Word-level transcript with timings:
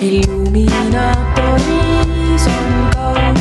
illumina 0.00 1.12
poi 1.34 2.38
son 2.38 2.90
cau 2.94 3.39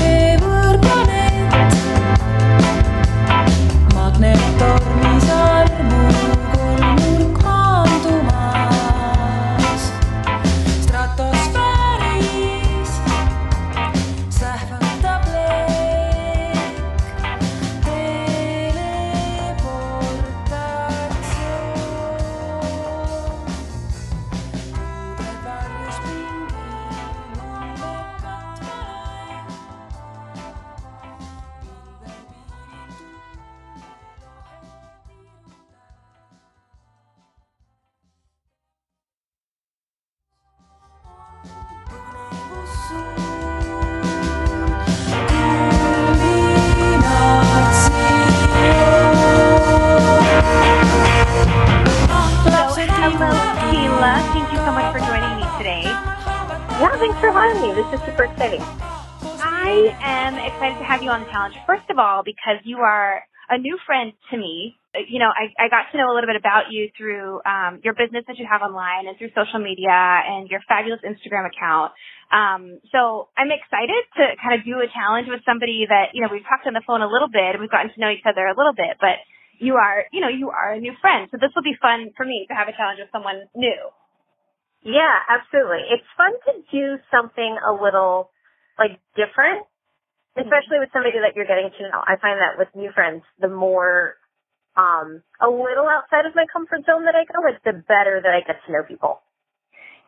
friend 63.99 64.13
to 64.31 64.37
me. 64.39 64.75
You 64.95 65.19
know, 65.19 65.29
I, 65.29 65.53
I 65.59 65.69
got 65.69 65.91
to 65.91 65.97
know 65.99 66.09
a 66.09 66.15
little 66.15 66.25
bit 66.25 66.39
about 66.39 66.71
you 66.71 66.89
through 66.97 67.43
um, 67.45 67.83
your 67.83 67.93
business 67.93 68.25
that 68.25 68.39
you 68.39 68.47
have 68.49 68.65
online 68.65 69.05
and 69.05 69.13
through 69.19 69.29
social 69.37 69.59
media 69.59 69.93
and 69.93 70.49
your 70.49 70.65
fabulous 70.65 70.99
Instagram 71.05 71.45
account. 71.45 71.93
Um, 72.33 72.81
so 72.89 73.29
I'm 73.37 73.53
excited 73.53 74.01
to 74.17 74.23
kind 74.41 74.57
of 74.57 74.65
do 74.65 74.81
a 74.81 74.89
challenge 74.89 75.27
with 75.29 75.45
somebody 75.45 75.85
that, 75.85 76.17
you 76.17 76.25
know, 76.25 76.29
we've 76.31 76.47
talked 76.47 76.65
on 76.65 76.73
the 76.73 76.81
phone 76.87 77.05
a 77.05 77.11
little 77.11 77.29
bit. 77.29 77.53
And 77.53 77.61
we've 77.61 77.69
gotten 77.69 77.93
to 77.93 77.99
know 78.01 78.09
each 78.09 78.25
other 78.25 78.49
a 78.49 78.57
little 78.57 78.73
bit, 78.73 78.97
but 78.97 79.21
you 79.61 79.77
are, 79.77 80.09
you 80.09 80.21
know, 80.25 80.31
you 80.31 80.49
are 80.49 80.73
a 80.73 80.81
new 80.81 80.95
friend. 81.03 81.29
So 81.29 81.37
this 81.37 81.53
will 81.53 81.67
be 81.67 81.77
fun 81.77 82.09
for 82.17 82.25
me 82.25 82.49
to 82.49 82.55
have 82.57 82.65
a 82.65 82.73
challenge 82.73 82.97
with 82.97 83.13
someone 83.13 83.45
new. 83.53 83.77
Yeah, 84.81 85.21
absolutely. 85.29 85.85
It's 85.91 86.07
fun 86.17 86.33
to 86.49 86.51
do 86.71 86.97
something 87.13 87.59
a 87.61 87.75
little 87.75 88.31
like 88.79 88.97
different, 89.13 89.67
especially 90.37 90.79
with 90.81 90.89
somebody 90.93 91.17
that 91.21 91.33
you're 91.35 91.49
getting 91.49 91.71
to 91.71 91.81
know. 91.89 92.01
I 92.03 92.17
find 92.21 92.37
that 92.41 92.57
with 92.57 92.69
new 92.75 92.91
friends, 92.93 93.23
the 93.39 93.49
more 93.49 94.17
um 94.77 95.23
a 95.41 95.49
little 95.49 95.89
outside 95.89 96.25
of 96.29 96.35
my 96.37 96.45
comfort 96.51 96.85
zone 96.85 97.05
that 97.05 97.15
I 97.17 97.25
go, 97.25 97.41
like 97.41 97.61
the 97.65 97.77
better 97.87 98.21
that 98.21 98.33
I 98.33 98.45
get 98.45 98.61
to 98.65 98.69
know 98.71 98.83
people. 98.85 99.21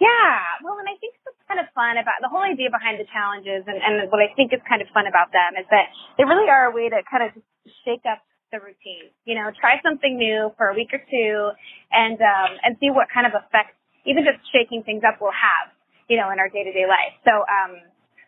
Yeah, 0.01 0.65
well, 0.65 0.81
and 0.81 0.89
I 0.89 0.97
think 0.97 1.13
what's 1.21 1.37
kind 1.45 1.61
of 1.61 1.69
fun 1.77 2.01
about 2.01 2.25
the 2.25 2.29
whole 2.29 2.41
idea 2.41 2.73
behind 2.73 2.97
the 2.97 3.05
challenges, 3.13 3.69
and, 3.69 3.77
and 3.77 4.09
what 4.09 4.17
I 4.17 4.33
think 4.33 4.49
is 4.49 4.57
kind 4.65 4.81
of 4.81 4.89
fun 4.97 5.05
about 5.05 5.29
them 5.29 5.53
is 5.61 5.69
that 5.69 5.93
they 6.17 6.25
really 6.25 6.49
are 6.49 6.69
a 6.69 6.73
way 6.73 6.89
to 6.89 7.05
kind 7.05 7.21
of 7.21 7.37
just 7.37 7.45
shake 7.85 8.01
up 8.09 8.17
the 8.49 8.57
routine. 8.57 9.13
You 9.29 9.37
know, 9.37 9.53
try 9.53 9.77
something 9.85 10.17
new 10.17 10.49
for 10.57 10.73
a 10.73 10.75
week 10.75 10.89
or 10.89 11.01
two, 11.05 11.53
and 11.93 12.17
um, 12.17 12.51
and 12.65 12.81
see 12.81 12.89
what 12.89 13.13
kind 13.13 13.29
of 13.29 13.37
effect 13.37 13.77
even 14.05 14.25
just 14.25 14.41
shaking 14.49 14.83
things 14.83 15.05
up 15.05 15.21
will 15.21 15.33
have, 15.33 15.69
you 16.09 16.17
know, 16.17 16.29
in 16.33 16.41
our 16.41 16.49
day 16.49 16.65
to 16.65 16.73
day 16.73 16.89
life. 16.89 17.13
So, 17.21 17.45
um, 17.45 17.77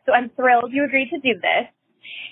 so 0.06 0.14
I'm 0.14 0.30
thrilled 0.38 0.70
you 0.72 0.86
agreed 0.86 1.10
to 1.10 1.20
do 1.20 1.34
this. 1.42 1.66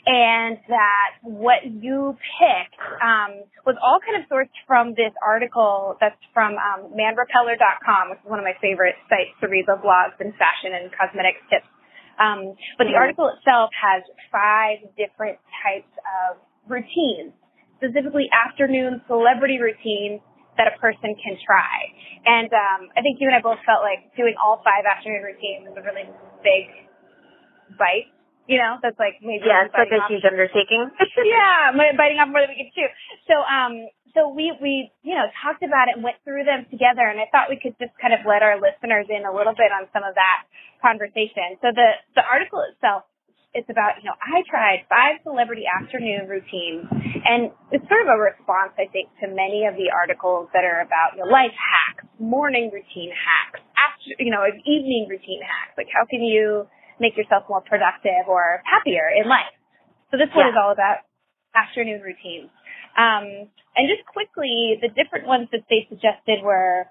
And 0.05 0.57
that 0.67 1.21
what 1.21 1.61
you 1.63 2.17
picked 2.41 2.79
um, 3.01 3.45
was 3.65 3.77
all 3.81 3.99
kind 4.01 4.17
of 4.17 4.25
sourced 4.29 4.51
from 4.65 4.97
this 4.97 5.13
article 5.21 5.97
that's 6.01 6.17
from 6.33 6.57
um, 6.57 6.89
manrepeller.com, 6.97 8.09
which 8.09 8.19
is 8.19 8.29
one 8.29 8.39
of 8.39 8.45
my 8.45 8.57
favorite 8.61 8.95
sites 9.09 9.37
to 9.41 9.47
read 9.47 9.65
the 9.67 9.77
blogs 9.77 10.17
and 10.19 10.33
fashion 10.41 10.73
and 10.73 10.89
cosmetics 10.89 11.41
tips. 11.49 11.69
Um, 12.17 12.53
but 12.77 12.85
the 12.85 12.97
article 12.97 13.29
itself 13.33 13.69
has 13.73 14.03
five 14.29 14.81
different 14.93 15.41
types 15.63 15.89
of 16.05 16.37
routines, 16.69 17.33
specifically 17.77 18.29
afternoon 18.29 19.01
celebrity 19.07 19.57
routines 19.57 20.21
that 20.57 20.67
a 20.69 20.75
person 20.77 21.15
can 21.17 21.39
try. 21.41 21.89
And 22.25 22.51
um, 22.53 22.81
I 22.93 23.01
think 23.01 23.17
you 23.17 23.25
and 23.25 23.35
I 23.35 23.41
both 23.41 23.57
felt 23.65 23.81
like 23.81 24.13
doing 24.13 24.35
all 24.37 24.61
five 24.61 24.85
afternoon 24.85 25.23
routines 25.23 25.65
is 25.65 25.75
a 25.77 25.81
really 25.81 26.05
big 26.45 26.69
bite. 27.79 28.11
You 28.51 28.59
know, 28.59 28.83
that's 28.83 28.99
like 28.99 29.23
maybe 29.23 29.47
Yeah, 29.47 29.63
it's 29.63 29.71
like 29.71 29.95
a 29.95 30.03
huge 30.11 30.27
undertaking. 30.27 30.91
yeah, 31.23 31.71
biting 31.95 32.19
off 32.19 32.27
more 32.27 32.43
than 32.43 32.51
we 32.51 32.67
can 32.67 32.71
chew. 32.75 32.91
So, 33.31 33.39
um, 33.39 33.87
so 34.11 34.27
we 34.27 34.51
we 34.59 34.91
you 35.07 35.15
know 35.15 35.31
talked 35.39 35.63
about 35.63 35.87
it 35.87 35.95
and 35.95 36.03
went 36.03 36.19
through 36.27 36.43
them 36.43 36.67
together, 36.67 37.07
and 37.07 37.15
I 37.15 37.31
thought 37.31 37.47
we 37.47 37.55
could 37.55 37.79
just 37.79 37.95
kind 37.95 38.11
of 38.11 38.27
let 38.27 38.43
our 38.43 38.59
listeners 38.59 39.07
in 39.07 39.23
a 39.23 39.31
little 39.31 39.55
bit 39.55 39.71
on 39.71 39.87
some 39.95 40.03
of 40.03 40.19
that 40.19 40.43
conversation. 40.83 41.55
So 41.63 41.71
the 41.71 41.95
the 42.19 42.27
article 42.27 42.59
itself, 42.67 43.07
it's 43.55 43.71
about 43.71 44.03
you 44.03 44.11
know 44.11 44.19
I 44.19 44.43
tried 44.43 44.83
five 44.91 45.23
celebrity 45.23 45.63
afternoon 45.63 46.27
routines, 46.27 46.91
and 46.91 47.55
it's 47.71 47.87
sort 47.87 48.03
of 48.03 48.11
a 48.11 48.19
response 48.19 48.75
I 48.75 48.91
think 48.91 49.07
to 49.23 49.31
many 49.31 49.63
of 49.63 49.79
the 49.79 49.95
articles 49.95 50.51
that 50.51 50.67
are 50.67 50.83
about 50.83 51.15
you 51.15 51.23
know, 51.23 51.31
life 51.31 51.55
hacks, 51.55 52.03
morning 52.19 52.67
routine 52.67 53.15
hacks, 53.15 53.63
after 53.79 54.11
you 54.19 54.27
know 54.27 54.43
evening 54.67 55.07
routine 55.07 55.39
hacks, 55.39 55.79
like 55.79 55.87
how 55.87 56.03
can 56.03 56.19
you 56.19 56.67
make 57.01 57.17
yourself 57.17 57.43
more 57.49 57.61
productive 57.61 58.29
or 58.29 58.61
happier 58.63 59.09
in 59.09 59.27
life. 59.27 59.49
So 60.11 60.17
this 60.17 60.29
one 60.33 60.45
Yeah. 60.45 60.51
is 60.53 60.57
all 60.61 60.71
about 60.71 60.99
afternoon 61.55 62.01
routines. 62.01 62.49
Um, 62.95 63.49
and 63.75 63.89
just 63.89 64.05
quickly, 64.05 64.77
the 64.79 64.89
different 64.89 65.25
ones 65.25 65.49
that 65.51 65.65
they 65.69 65.87
suggested 65.89 66.43
were 66.43 66.85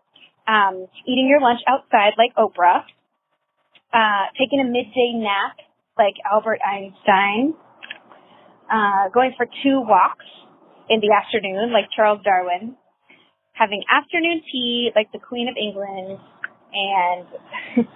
um, 0.48 0.88
eating 1.06 1.28
your 1.28 1.40
lunch 1.40 1.60
outside, 1.68 2.14
like 2.18 2.34
Oprah, 2.34 2.82
uh, 3.92 4.24
taking 4.38 4.60
a 4.60 4.64
midday 4.64 5.12
nap, 5.14 5.56
like 5.96 6.14
Albert 6.24 6.60
Einstein, 6.64 7.54
uh, 8.70 9.08
going 9.12 9.32
for 9.36 9.46
two 9.62 9.80
walks 9.80 10.26
in 10.88 11.00
the 11.00 11.12
afternoon, 11.12 11.72
like 11.72 11.86
Charles 11.94 12.20
Darwin, 12.24 12.76
having 13.52 13.82
afternoon 13.90 14.42
tea, 14.50 14.90
like 14.96 15.12
the 15.12 15.18
Queen 15.18 15.48
of 15.48 15.56
England, 15.56 16.18
and 16.72 17.26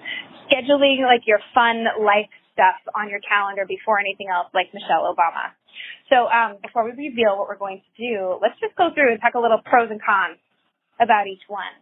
scheduling 0.54 1.02
like 1.02 1.26
your 1.26 1.42
fun 1.50 1.82
life 1.98 2.30
stuff 2.54 2.78
on 2.94 3.10
your 3.10 3.18
calendar 3.26 3.66
before 3.66 3.98
anything 3.98 4.30
else, 4.30 4.46
like 4.54 4.70
Michelle 4.70 5.10
Obama. 5.10 5.50
So 6.06 6.30
um, 6.30 6.62
before 6.62 6.86
we 6.86 6.94
reveal 6.94 7.34
what 7.34 7.50
we're 7.50 7.58
going 7.58 7.82
to 7.82 7.92
do, 7.98 8.38
let's 8.38 8.54
just 8.62 8.78
go 8.78 8.94
through 8.94 9.10
and 9.10 9.18
talk 9.18 9.34
a 9.34 9.42
little 9.42 9.58
pros 9.66 9.90
and 9.90 9.98
cons 9.98 10.38
about 11.02 11.26
each 11.26 11.42
one. 11.50 11.74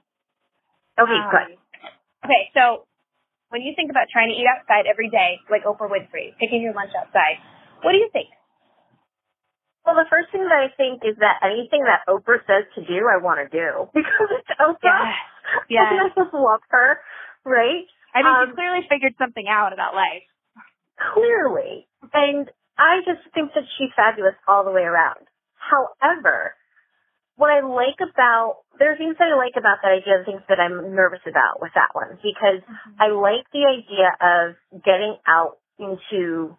Okay, 0.96 1.12
Um, 1.12 1.28
good. 1.28 1.50
Okay, 2.24 2.48
so 2.56 2.88
when 3.52 3.60
you 3.60 3.76
think 3.76 3.92
about 3.92 4.08
trying 4.08 4.32
to 4.32 4.36
eat 4.36 4.48
outside 4.48 4.88
every 4.88 5.12
day, 5.12 5.36
like 5.52 5.68
Oprah 5.68 5.92
Winfrey, 5.92 6.32
picking 6.40 6.64
your 6.64 6.72
lunch 6.72 6.96
outside, 6.96 7.36
what 7.84 7.92
do 7.92 8.00
you 8.00 8.08
think? 8.08 8.32
Well, 9.84 9.98
the 9.98 10.06
first 10.08 10.30
thing 10.30 10.46
that 10.46 10.54
I 10.56 10.70
think 10.78 11.02
is 11.04 11.18
that 11.18 11.42
anything 11.42 11.82
that 11.84 12.06
Oprah 12.08 12.40
says 12.46 12.64
to 12.78 12.80
do, 12.86 13.10
I 13.10 13.18
want 13.20 13.42
to 13.42 13.48
do 13.50 13.90
because 13.94 14.30
it's 14.32 14.52
Oprah. 14.56 15.12
Yes. 15.68 15.84
And 15.90 16.00
I 16.06 16.08
just 16.16 16.32
love 16.32 16.62
her, 16.70 17.02
right? 17.44 17.84
I 18.14 18.22
mean, 18.22 18.26
Um, 18.26 18.46
she's 18.46 18.54
clearly 18.54 18.86
figured 18.88 19.14
something 19.18 19.48
out 19.48 19.72
about 19.72 19.94
life. 19.94 20.24
Clearly. 21.14 21.86
And 22.12 22.50
I 22.78 23.00
just 23.04 23.22
think 23.34 23.52
that 23.54 23.64
she's 23.78 23.90
fabulous 23.96 24.34
all 24.46 24.64
the 24.64 24.70
way 24.70 24.82
around. 24.82 25.26
However, 25.56 26.54
what 27.36 27.50
I 27.50 27.60
like 27.60 28.00
about, 28.00 28.58
there 28.78 28.92
are 28.92 28.96
things 28.96 29.16
that 29.18 29.32
I 29.32 29.36
like 29.36 29.56
about 29.56 29.78
that 29.82 29.92
idea 29.92 30.16
and 30.18 30.26
things 30.26 30.42
that 30.48 30.60
I'm 30.60 30.94
nervous 30.94 31.24
about 31.26 31.60
with 31.60 31.72
that 31.74 31.94
one 31.94 32.18
because 32.22 32.60
I 33.00 33.08
like 33.08 33.48
the 33.52 33.64
idea 33.64 34.12
of 34.20 34.82
getting 34.84 35.16
out 35.26 35.58
into 35.78 36.56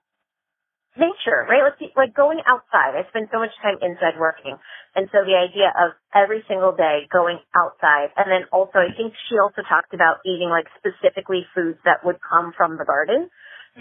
nature, 0.98 1.46
right? 1.50 1.66
Like, 1.66 1.92
like 1.98 2.14
going 2.14 2.42
outside. 2.46 2.94
I 2.94 3.08
spend 3.10 3.30
so 3.32 3.40
much 3.40 3.54
time 3.62 3.78
inside 3.82 4.20
working. 4.20 4.58
And 4.96 5.10
so 5.12 5.26
the 5.26 5.34
idea 5.34 5.74
of 5.74 5.98
every 6.14 6.44
single 6.48 6.72
day 6.72 7.10
going 7.12 7.40
outside. 7.58 8.14
And 8.18 8.30
then 8.30 8.46
also, 8.52 8.78
I 8.78 8.94
think 8.96 9.14
she 9.30 9.42
also 9.42 9.66
talked 9.66 9.94
about 9.94 10.22
eating 10.26 10.50
like 10.50 10.70
specifically 10.78 11.46
foods 11.56 11.80
that 11.86 12.06
would 12.06 12.18
come 12.22 12.54
from 12.56 12.78
the 12.78 12.86
garden. 12.86 13.30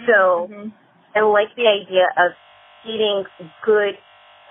So 0.09 0.49
Mhm. 0.49 0.73
I 1.15 1.21
like 1.21 1.53
the 1.55 1.67
idea 1.67 2.09
of 2.17 2.33
eating 2.83 3.25
good 3.61 3.97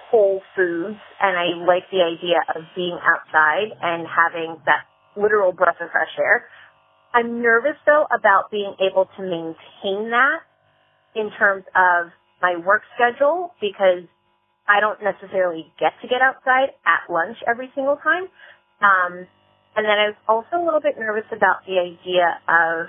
whole 0.09 0.43
foods 0.55 0.99
and 1.20 1.37
I 1.37 1.47
like 1.67 1.88
the 1.91 2.03
idea 2.03 2.44
of 2.55 2.62
being 2.75 2.99
outside 3.03 3.73
and 3.81 4.06
having 4.06 4.61
that 4.67 4.85
literal 5.17 5.53
breath 5.53 5.81
of 5.81 5.91
fresh 5.91 6.17
air. 6.19 6.49
I'm 7.12 7.43
nervous 7.43 7.76
though 7.85 8.06
about 8.12 8.50
being 8.50 8.76
able 8.79 9.06
to 9.17 9.23
maintain 9.23 10.11
that 10.11 10.41
in 11.14 11.31
terms 11.32 11.64
of 11.75 12.12
my 12.43 12.56
work 12.59 12.83
schedule 12.94 13.55
because 13.61 14.05
I 14.69 14.81
don't 14.81 14.99
necessarily 15.03 15.67
get 15.81 15.93
to 16.03 16.09
get 16.09 16.21
outside 16.23 16.75
at 16.87 17.06
lunch 17.12 17.39
every 17.49 17.71
single 17.75 17.97
time. 18.03 18.25
Um, 18.83 19.27
and 19.77 19.87
then 19.87 19.97
I 19.99 20.12
was 20.12 20.19
also 20.29 20.62
a 20.62 20.65
little 20.65 20.81
bit 20.81 20.99
nervous 20.99 21.27
about 21.33 21.65
the 21.67 21.79
idea 21.81 22.39
of 22.49 22.89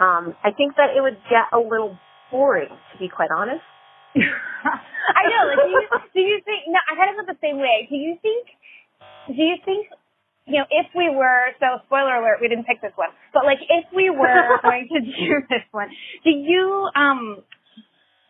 Um, 0.00 0.34
I 0.42 0.50
think 0.50 0.74
that 0.76 0.90
it 0.96 1.00
would 1.00 1.18
get 1.30 1.46
a 1.54 1.58
little 1.58 1.96
boring, 2.30 2.68
to 2.68 2.98
be 2.98 3.08
quite 3.08 3.30
honest. 3.30 3.62
I 4.16 5.22
know. 5.30 5.42
Like, 5.48 5.62
do 5.62 5.70
you, 5.70 5.88
do 6.14 6.20
you 6.20 6.38
think? 6.44 6.66
No, 6.68 6.78
I 6.90 6.96
kind 6.96 7.10
of 7.14 7.26
feel 7.26 7.34
the 7.34 7.40
same 7.40 7.58
way. 7.58 7.86
Do 7.88 7.96
you 7.96 8.18
think? 8.22 8.46
Do 9.28 9.42
you 9.42 9.56
think? 9.64 9.86
You 10.46 10.60
know, 10.60 10.66
if 10.70 10.86
we 10.94 11.08
were 11.08 11.54
so 11.60 11.80
spoiler 11.86 12.16
alert, 12.20 12.38
we 12.40 12.48
didn't 12.48 12.66
pick 12.66 12.82
this 12.82 12.92
one, 12.96 13.08
but 13.32 13.44
like 13.46 13.58
if 13.68 13.86
we 13.94 14.10
were 14.10 14.60
going 14.62 14.88
to 14.92 15.00
do 15.00 15.30
this 15.48 15.64
one, 15.72 15.88
do 16.24 16.30
you 16.30 16.88
um 16.94 17.38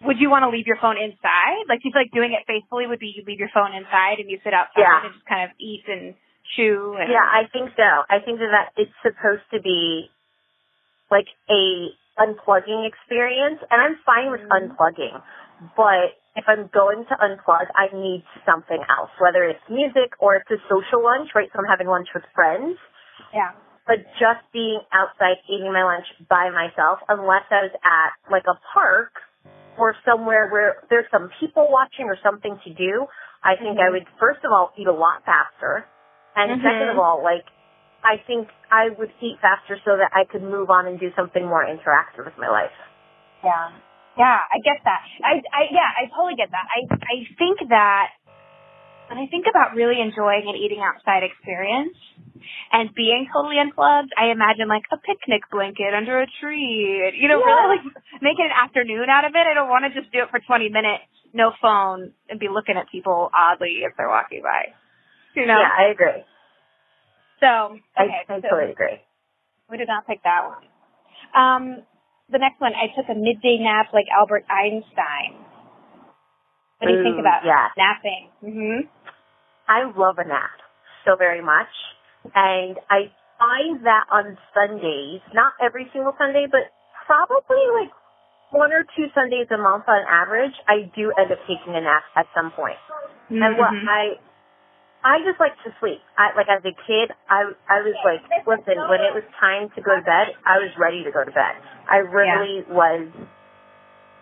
would 0.04 0.20
you 0.20 0.30
want 0.30 0.44
to 0.44 0.50
leave 0.50 0.66
your 0.66 0.76
phone 0.80 0.96
inside? 0.96 1.64
Like, 1.68 1.80
do 1.82 1.88
you 1.88 1.92
feel 1.92 2.02
like 2.02 2.12
doing 2.12 2.32
it 2.32 2.44
faithfully 2.46 2.86
would 2.86 2.98
be 3.00 3.12
you 3.16 3.24
leave 3.26 3.38
your 3.40 3.50
phone 3.52 3.72
inside 3.74 4.20
and 4.20 4.30
you 4.30 4.38
sit 4.44 4.52
outside 4.54 4.80
Yeah. 4.84 5.04
and 5.04 5.12
just 5.12 5.24
kind 5.26 5.44
of 5.48 5.56
eat 5.58 5.84
and 5.88 6.14
chew 6.56 6.96
and 7.00 7.10
Yeah, 7.10 7.24
I 7.24 7.46
think 7.52 7.72
so. 7.76 7.88
I 8.08 8.20
think 8.20 8.38
that, 8.38 8.52
that 8.52 8.66
it's 8.76 8.92
supposed 9.02 9.44
to 9.52 9.60
be 9.60 10.10
like 11.10 11.28
a 11.50 11.88
unplugging 12.18 12.86
experience, 12.86 13.58
and 13.70 13.80
I'm 13.82 13.96
fine 14.06 14.30
with 14.30 14.40
Mhm. 14.42 14.50
unplugging. 14.76 15.22
But 15.76 16.16
if 16.36 16.48
I'm 16.48 16.66
going 16.68 17.06
to 17.06 17.14
unplug, 17.16 17.70
I 17.74 17.88
need 17.92 18.24
something 18.44 18.82
else, 18.88 19.10
whether 19.18 19.44
it's 19.44 19.62
music 19.68 20.14
or 20.18 20.36
it's 20.36 20.50
a 20.50 20.58
social 20.68 21.02
lunch, 21.02 21.34
right? 21.34 21.50
So 21.52 21.58
I'm 21.58 21.66
having 21.66 21.86
lunch 21.88 22.12
with 22.14 22.24
friends. 22.34 22.78
yeah. 23.32 23.52
But 23.86 24.00
just 24.18 24.40
being 24.52 24.80
outside 24.92 25.36
eating 25.48 25.72
my 25.72 25.82
lunch 25.82 26.06
by 26.28 26.50
myself, 26.50 27.00
unless 27.08 27.44
I 27.50 27.62
was 27.62 27.72
at 27.84 28.12
like 28.30 28.46
a 28.46 28.54
park 28.72 29.12
or 29.78 29.94
somewhere 30.04 30.48
where 30.50 30.82
there's 30.90 31.06
some 31.10 31.30
people 31.40 31.68
watching 31.70 32.06
or 32.06 32.16
something 32.22 32.58
to 32.64 32.70
do, 32.74 33.06
I 33.42 33.56
think 33.56 33.78
I 33.78 33.88
Mhm. 33.88 33.92
would 33.92 34.06
first 34.18 34.44
of 34.44 34.52
all 34.52 34.72
eat 34.76 34.86
a 34.86 34.92
lot 34.92 35.24
faster. 35.24 35.86
And 36.36 36.60
second 36.62 36.88
Mhm. 36.88 36.92
of 36.92 36.98
all, 36.98 37.22
like 37.22 37.44
I 38.02 38.18
think 38.26 38.48
I 38.70 38.90
would 38.90 39.12
eat 39.20 39.38
faster 39.40 39.78
so 39.84 39.96
that 39.96 40.10
I 40.12 40.24
could 40.24 40.42
move 40.42 40.70
on 40.70 40.86
and 40.86 40.98
do 40.98 41.12
something 41.14 41.44
more 41.44 41.64
interactive 41.64 42.24
with 42.24 42.36
my 42.36 42.48
life. 42.48 42.72
Yeah. 43.42 43.70
Yeah, 44.16 44.40
I 44.52 44.58
get 44.62 44.78
that. 44.84 45.02
I, 45.24 45.42
I, 45.52 45.68
yeah, 45.72 45.90
I 45.98 46.06
totally 46.14 46.36
get 46.36 46.50
that. 46.52 46.66
I, 46.70 46.94
I 46.94 47.26
think 47.36 47.68
that 47.68 48.10
when 49.08 49.18
I 49.18 49.26
think 49.28 49.46
about 49.48 49.74
really 49.76 50.00
enjoying 50.00 50.48
an 50.48 50.56
eating 50.56 50.80
outside 50.80 51.22
experience 51.22 51.96
and 52.72 52.88
being 52.94 53.28
totally 53.32 53.58
unplugged, 53.60 54.12
I 54.16 54.32
imagine 54.32 54.68
like 54.68 54.84
a 54.92 54.96
picnic 54.96 55.42
blanket 55.52 55.92
under 55.94 56.20
a 56.20 56.26
tree. 56.40 57.12
You 57.20 57.28
know, 57.28 57.38
Yeah. 57.38 57.44
really 57.46 57.68
like 57.76 57.84
making 58.22 58.46
an 58.46 58.52
afternoon 58.52 59.08
out 59.10 59.24
of 59.24 59.34
it. 59.34 59.46
I 59.46 59.54
don't 59.54 59.68
want 59.68 59.84
to 59.84 59.92
just 59.92 60.10
do 60.12 60.22
it 60.22 60.30
for 60.30 60.40
20 60.40 60.68
minutes, 60.70 61.04
no 61.32 61.52
phone, 61.60 62.12
and 62.28 62.40
be 62.40 62.48
looking 62.48 62.76
at 62.76 62.88
people 62.90 63.30
oddly 63.34 63.84
if 63.84 63.92
they're 63.96 64.08
walking 64.08 64.42
by. 64.42 64.72
You 65.34 65.46
know? 65.46 65.58
Yeah, 65.60 65.68
I 65.68 65.84
agree. 65.90 66.24
So, 67.40 67.78
I. 67.96 68.24
I 68.28 68.40
so 68.40 68.40
totally 68.48 68.72
agree. 68.72 69.00
we 69.68 69.76
did 69.76 69.88
not 69.88 70.06
pick 70.06 70.22
that 70.22 70.46
one. 70.48 70.64
Um, 71.34 71.82
the 72.30 72.38
next 72.38 72.60
one, 72.60 72.72
I 72.74 72.86
took 72.96 73.08
a 73.10 73.14
midday 73.18 73.58
nap 73.60 73.92
like 73.92 74.06
Albert 74.08 74.44
Einstein. 74.48 75.34
What 76.84 76.92
do 76.92 76.96
you 77.00 77.04
think 77.04 77.20
about 77.20 77.40
yes. 77.44 77.72
napping? 77.76 78.28
hmm 78.44 78.80
I 79.64 79.88
love 79.96 80.20
a 80.20 80.28
nap 80.28 80.60
so 81.08 81.16
very 81.16 81.40
much. 81.40 81.72
And 82.34 82.76
I 82.92 83.08
find 83.40 83.84
that 83.88 84.04
on 84.12 84.36
Sundays, 84.52 85.24
not 85.32 85.52
every 85.60 85.88
single 85.92 86.12
Sunday, 86.20 86.44
but 86.50 86.68
probably 87.08 87.64
like 87.72 87.92
one 88.52 88.72
or 88.72 88.84
two 88.96 89.08
Sundays 89.16 89.48
a 89.50 89.56
month 89.56 89.84
on 89.88 90.04
average, 90.04 90.52
I 90.68 90.92
do 90.94 91.12
end 91.16 91.32
up 91.32 91.40
taking 91.48 91.74
a 91.74 91.80
nap 91.80 92.04
at 92.16 92.26
some 92.36 92.52
point. 92.52 92.76
Mhm. 93.30 93.40
And 93.40 93.58
what 93.58 93.72
Mhm. 93.72 93.88
I 93.88 94.18
I 95.04 95.20
just 95.20 95.38
like 95.38 95.52
to 95.64 95.72
sleep. 95.80 96.00
I 96.16 96.32
like 96.32 96.48
as 96.48 96.64
a 96.64 96.72
kid, 96.72 97.12
I 97.28 97.52
I 97.68 97.80
was 97.82 97.94
like, 98.04 98.24
listen, 98.46 98.88
when 98.88 99.00
it 99.00 99.12
was 99.12 99.24
time 99.40 99.68
to 99.70 99.80
go 99.82 99.96
to 99.96 100.02
bed, 100.02 100.34
I 100.46 100.58
was 100.58 100.76
ready 100.78 101.04
to 101.04 101.10
go 101.10 101.24
to 101.24 101.30
bed. 101.30 101.56
I 101.88 101.98
really 101.98 102.62
was 102.68 103.08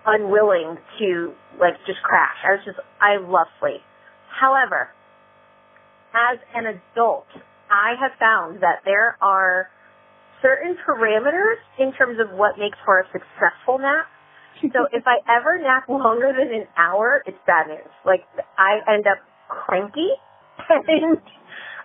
unwilling 0.07 0.77
to 0.99 1.33
like 1.61 1.75
just 1.87 2.03
crash. 2.03 2.37
I 2.45 2.53
was 2.53 2.63
just 2.65 2.79
I 3.01 3.17
love 3.19 3.47
sleep. 3.61 3.83
However, 4.29 4.89
as 6.15 6.39
an 6.55 6.67
adult, 6.67 7.27
I 7.71 7.95
have 8.01 8.13
found 8.19 8.63
that 8.63 8.85
there 8.85 9.17
are 9.21 9.69
certain 10.43 10.77
parameters 10.87 11.63
in 11.79 11.93
terms 11.95 12.19
of 12.21 12.37
what 12.37 12.59
makes 12.59 12.77
for 12.85 13.01
a 13.01 13.05
successful 13.13 13.79
nap. 13.79 14.07
So 14.61 14.87
if 14.93 15.05
I 15.07 15.23
ever 15.31 15.59
nap 15.59 15.89
longer 15.89 16.33
than 16.37 16.53
an 16.53 16.67
hour, 16.77 17.23
it's 17.27 17.39
bad 17.47 17.69
news. 17.69 17.93
Like 18.05 18.25
I 18.59 18.81
end 18.93 19.07
up 19.07 19.19
cranky 19.49 20.11
and 20.69 21.19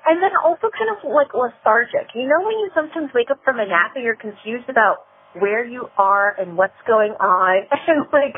and 0.07 0.23
then 0.23 0.31
also 0.43 0.71
kind 0.71 0.91
of 0.91 1.03
like 1.03 1.35
lethargic. 1.35 2.15
You 2.15 2.27
know 2.27 2.41
when 2.41 2.57
you 2.63 2.71
sometimes 2.73 3.11
wake 3.13 3.29
up 3.29 3.43
from 3.43 3.59
a 3.59 3.65
nap 3.65 3.93
and 3.95 4.03
you're 4.03 4.15
confused 4.15 4.69
about 4.69 5.03
where 5.33 5.65
you 5.65 5.89
are 5.97 6.35
and 6.39 6.57
what's 6.57 6.77
going 6.87 7.11
on 7.19 7.67
and 7.87 8.05
like 8.13 8.35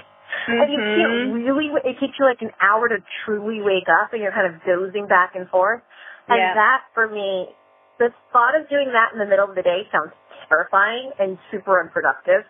and 0.47 0.71
you 0.71 0.80
can't 0.80 1.12
Mhm. 1.12 1.45
really 1.45 1.68
it 1.86 2.00
takes 2.00 2.18
you 2.19 2.25
like 2.25 2.41
an 2.41 2.51
hour 2.62 2.88
to 2.89 2.97
truly 3.25 3.62
wake 3.62 3.88
up 3.89 4.13
and 4.13 4.21
you're 4.21 4.31
kind 4.31 4.47
of 4.53 4.62
dozing 4.65 5.07
back 5.07 5.36
and 5.36 5.50
forth. 5.50 5.81
And 6.27 6.38
Yeah. 6.38 6.53
that 6.56 6.81
for 6.94 7.07
me 7.07 7.53
the 7.97 8.13
thought 8.31 8.56
of 8.56 8.69
doing 8.69 8.91
that 8.94 9.12
in 9.13 9.19
the 9.19 9.25
middle 9.25 9.47
of 9.50 9.56
the 9.56 9.62
day 9.63 9.88
sounds 9.91 10.13
terrifying 10.47 11.12
and 11.19 11.38
super 11.51 11.80
unproductive. 11.80 12.45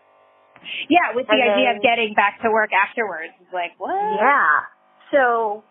Yeah, 0.89 1.13
with 1.15 1.25
the 1.27 1.33
And 1.33 1.41
idea 1.41 1.67
then- 1.67 1.75
of 1.77 1.81
getting 1.81 2.13
back 2.13 2.39
to 2.41 2.51
work 2.51 2.71
afterwards. 2.73 3.33
It's 3.41 3.53
like, 3.53 3.73
what? 3.79 3.95
Yeah. 4.19 4.59
So 5.11 5.63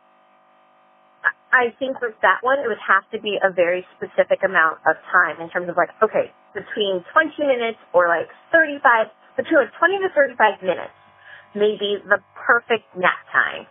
I 1.52 1.70
think 1.78 2.00
with 2.00 2.18
that 2.20 2.42
one, 2.42 2.58
it 2.58 2.68
would 2.68 2.78
have 2.86 3.08
to 3.10 3.18
be 3.20 3.38
a 3.42 3.50
very 3.50 3.86
specific 3.96 4.42
amount 4.42 4.78
of 4.86 4.96
time 5.12 5.40
in 5.40 5.48
terms 5.50 5.68
of 5.68 5.76
like, 5.76 5.90
okay, 6.02 6.32
between 6.58 7.04
20 7.14 7.38
minutes 7.46 7.78
or 7.94 8.08
like 8.10 8.28
35, 8.50 9.06
between 9.38 9.58
like 9.62 9.74
20 9.78 9.98
to 10.02 10.08
35 10.14 10.62
minutes, 10.62 10.96
may 11.54 11.78
be 11.78 11.96
the 12.02 12.18
perfect 12.34 12.84
nap 12.98 13.18
time. 13.32 13.66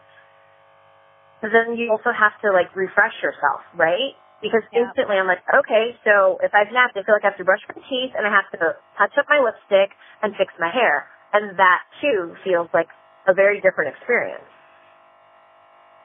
But 1.41 1.51
then 1.53 1.77
you 1.77 1.91
also 1.91 2.09
have 2.15 2.33
to 2.41 2.51
like 2.51 2.73
refresh 2.75 3.13
yourself, 3.21 3.61
right? 3.75 4.15
Because 4.41 4.63
Yeah. 4.71 4.85
instantly 4.85 5.17
I'm 5.17 5.27
like, 5.27 5.43
okay, 5.53 5.97
so 6.05 6.37
if 6.41 6.53
I've 6.53 6.71
napped, 6.71 6.97
I 6.97 7.03
feel 7.03 7.13
like 7.15 7.25
I 7.25 7.29
have 7.33 7.37
to 7.37 7.45
brush 7.45 7.61
my 7.69 7.81
teeth 7.89 8.13
and 8.17 8.25
I 8.25 8.31
have 8.31 8.49
to 8.57 8.77
touch 8.97 9.13
up 9.17 9.25
my 9.29 9.39
lipstick 9.39 9.91
and 10.23 10.35
fix 10.35 10.53
my 10.59 10.69
hair. 10.69 11.07
And 11.33 11.57
that 11.59 11.81
too 12.01 12.35
feels 12.43 12.69
like 12.73 12.87
a 13.27 13.33
very 13.33 13.61
different 13.61 13.93
experience. 13.95 14.45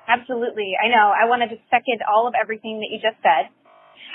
Absolutely. 0.08 0.74
I 0.82 0.88
know. 0.88 1.12
I 1.14 1.24
want 1.30 1.42
to 1.42 1.48
just 1.48 1.62
second 1.70 2.02
all 2.08 2.26
of 2.26 2.34
everything 2.34 2.80
that 2.80 2.90
you 2.90 2.98
just 2.98 3.20
said. 3.22 3.48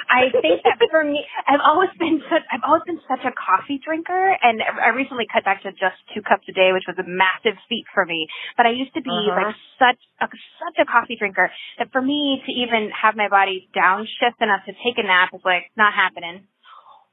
I 0.09 0.29
think 0.41 0.63
that 0.63 0.77
for 0.91 1.03
me, 1.03 1.25
I've 1.47 1.63
always 1.65 1.89
been 1.99 2.21
such, 2.29 2.43
I've 2.51 2.63
always 2.65 2.83
been 2.85 3.01
such 3.09 3.25
a 3.25 3.33
coffee 3.33 3.79
drinker, 3.83 4.37
and 4.41 4.61
I 4.61 4.89
recently 4.95 5.25
cut 5.31 5.43
back 5.43 5.63
to 5.63 5.71
just 5.71 5.97
two 6.13 6.21
cups 6.21 6.45
a 6.49 6.53
day, 6.53 6.71
which 6.71 6.85
was 6.87 6.97
a 6.99 7.07
massive 7.07 7.57
feat 7.67 7.85
for 7.93 8.05
me. 8.05 8.27
But 8.55 8.65
I 8.65 8.71
used 8.71 8.93
to 8.93 9.01
be 9.01 9.09
Uh-huh. 9.09 9.51
like 9.51 9.55
such 9.79 10.01
a 10.21 10.27
such 10.61 10.77
a 10.79 10.85
coffee 10.85 11.17
drinker 11.17 11.51
that 11.79 11.91
for 11.91 12.01
me 12.01 12.41
to 12.45 12.51
even 12.51 12.91
have 12.91 13.15
my 13.15 13.27
body 13.29 13.69
downshift 13.75 14.41
enough 14.41 14.65
to 14.65 14.73
take 14.83 14.97
a 14.97 15.03
nap 15.03 15.33
is 15.33 15.41
like 15.43 15.71
not 15.75 15.93
happening. 15.93 16.47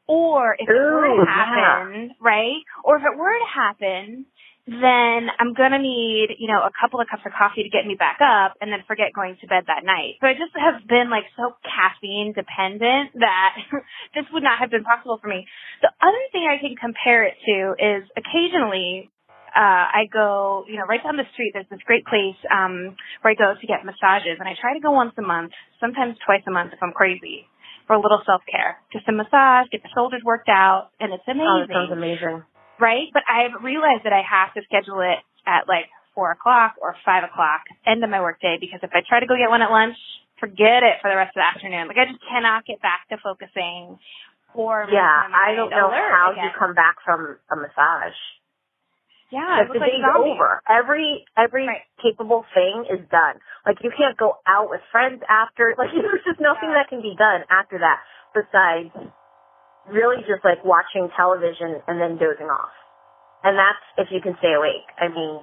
Or 0.06 0.54
if 0.58 0.68
it 0.68 0.72
were 0.72 0.76
Ooh, 0.76 1.24
to 1.24 1.30
happen, 1.30 2.14
right? 2.20 2.60
Or 2.84 2.96
if 2.98 3.02
it 3.04 3.16
were 3.16 3.32
to 3.32 3.50
happen, 3.54 4.26
then 4.66 5.28
I'm 5.36 5.52
gonna 5.52 5.78
need, 5.78 6.36
you 6.40 6.48
know, 6.48 6.64
a 6.64 6.72
couple 6.80 7.00
of 7.00 7.06
cups 7.08 7.22
of 7.26 7.32
coffee 7.36 7.62
to 7.64 7.68
get 7.68 7.84
me 7.84 7.94
back 8.00 8.18
up 8.24 8.56
and 8.60 8.72
then 8.72 8.80
forget 8.88 9.12
going 9.12 9.36
to 9.40 9.46
bed 9.46 9.64
that 9.68 9.84
night. 9.84 10.16
So 10.20 10.26
I 10.26 10.32
just 10.32 10.56
have 10.56 10.80
been 10.88 11.10
like 11.12 11.28
so 11.36 11.52
caffeine 11.60 12.32
dependent 12.32 13.12
that 13.20 13.60
this 14.16 14.24
would 14.32 14.42
not 14.42 14.58
have 14.58 14.70
been 14.72 14.84
possible 14.84 15.20
for 15.20 15.28
me. 15.28 15.44
The 15.84 15.92
other 16.00 16.24
thing 16.32 16.48
I 16.48 16.56
can 16.56 16.76
compare 16.80 17.28
it 17.28 17.36
to 17.44 17.56
is 17.76 18.02
occasionally 18.16 19.12
uh 19.52 19.84
I 20.00 20.08
go, 20.10 20.64
you 20.66 20.80
know, 20.80 20.88
right 20.88 21.02
down 21.04 21.20
the 21.20 21.28
street 21.36 21.52
there's 21.52 21.68
this 21.68 21.84
great 21.84 22.08
place 22.08 22.40
um 22.48 22.96
where 23.20 23.32
I 23.32 23.36
go 23.36 23.52
to 23.52 23.66
get 23.68 23.84
massages 23.84 24.40
and 24.40 24.48
I 24.48 24.56
try 24.56 24.72
to 24.72 24.80
go 24.80 24.92
once 24.96 25.12
a 25.20 25.22
month, 25.22 25.52
sometimes 25.78 26.16
twice 26.24 26.42
a 26.48 26.50
month 26.50 26.72
if 26.72 26.80
I'm 26.82 26.92
crazy. 26.92 27.44
For 27.86 27.92
a 27.92 28.00
little 28.00 28.22
self 28.24 28.40
care. 28.50 28.80
Just 28.96 29.04
a 29.08 29.12
massage, 29.12 29.68
get 29.68 29.82
the 29.84 29.92
shoulders 29.92 30.22
worked 30.24 30.48
out, 30.48 30.88
and 31.00 31.12
it's 31.12 31.22
Oh, 31.28 31.32
amazing 31.36 31.68
that 31.68 31.74
sounds 31.74 31.92
amazing. 31.92 32.42
Right? 32.80 33.08
But 33.12 33.22
I've 33.28 33.62
realized 33.62 34.04
that 34.04 34.12
I 34.12 34.22
have 34.22 34.54
to 34.54 34.62
schedule 34.64 35.00
it 35.00 35.18
at 35.46 35.68
like 35.68 35.86
four 36.14 36.30
o'clock 36.30 36.74
or 36.80 36.94
five 37.04 37.24
o'clock, 37.24 37.62
end 37.86 38.02
of 38.04 38.10
my 38.10 38.20
workday, 38.20 38.56
because 38.60 38.80
if 38.82 38.90
I 38.94 39.02
try 39.08 39.20
to 39.20 39.26
go 39.26 39.34
get 39.36 39.50
one 39.50 39.62
at 39.62 39.70
lunch, 39.70 39.96
forget 40.40 40.82
it 40.82 40.98
for 41.02 41.10
the 41.10 41.16
rest 41.16 41.36
of 41.36 41.42
the 41.42 41.46
afternoon. 41.46 41.88
Like 41.88 41.98
I 41.98 42.06
just 42.06 42.22
cannot 42.30 42.64
get 42.66 42.80
back 42.82 43.08
to 43.10 43.16
focusing 43.22 43.98
or 44.54 44.86
Yeah, 44.90 45.02
I 45.02 45.54
don't 45.56 45.70
know 45.70 45.90
how 45.90 46.32
again. 46.32 46.44
you 46.44 46.50
come 46.58 46.74
back 46.74 46.96
from 47.04 47.38
a 47.50 47.56
massage. 47.56 48.14
Yeah, 49.30 49.64
the 49.66 49.78
like 49.80 49.90
day's 49.90 50.04
over. 50.14 50.62
Every 50.68 51.24
every 51.36 51.66
Right. 51.66 51.82
capable 52.00 52.44
thing 52.54 52.86
is 52.90 53.00
done. 53.10 53.40
Like 53.66 53.78
you 53.82 53.90
can't 53.96 54.16
go 54.16 54.38
out 54.46 54.70
with 54.70 54.80
friends 54.92 55.22
after. 55.28 55.74
Like 55.76 55.90
there's 55.94 56.22
just 56.24 56.38
nothing 56.40 56.70
Yeah. 56.70 56.78
that 56.78 56.88
can 56.88 57.02
be 57.02 57.16
done 57.18 57.42
after 57.50 57.78
that 57.78 57.98
besides 58.34 58.94
really 59.90 60.22
just 60.24 60.44
like 60.44 60.64
watching 60.64 61.08
television 61.16 61.80
and 61.86 62.00
then 62.00 62.16
dozing 62.16 62.48
off. 62.48 62.72
And 63.42 63.58
that's 63.58 63.84
if 63.98 64.08
you 64.10 64.20
can 64.20 64.36
stay 64.38 64.54
awake. 64.54 64.88
I 64.98 65.08
mean, 65.08 65.40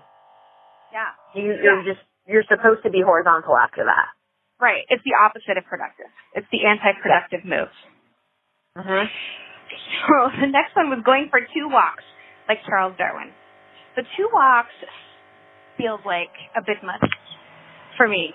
Yeah. 0.92 1.12
you 1.36 1.54
you're 1.62 1.84
just 1.84 2.02
you're 2.28 2.44
supposed 2.50 2.84
to 2.84 2.90
be 2.90 3.02
horizontal 3.02 3.58
after 3.58 3.86
that. 3.86 4.08
Right. 4.60 4.86
It's 4.90 5.04
the 5.04 5.18
opposite 5.18 5.58
of 5.58 5.66
productive. 5.66 6.06
It's 6.34 6.48
the 6.52 6.66
anti-productive 6.66 7.46
move. 7.46 7.70
hmm 8.78 9.06
So 9.98 10.14
the 10.42 10.48
next 10.48 10.76
one 10.76 10.90
was 10.90 11.02
going 11.06 11.28
for 11.30 11.40
two 11.42 11.68
walks, 11.70 12.04
like 12.48 12.60
Charles 12.66 12.94
Darwin. 12.98 13.32
The 13.96 14.04
two 14.18 14.30
walks 14.34 14.74
feels 15.78 16.00
like 16.06 16.32
a 16.56 16.62
bit 16.62 16.78
much 16.84 17.04
for 17.98 18.08
me. 18.08 18.34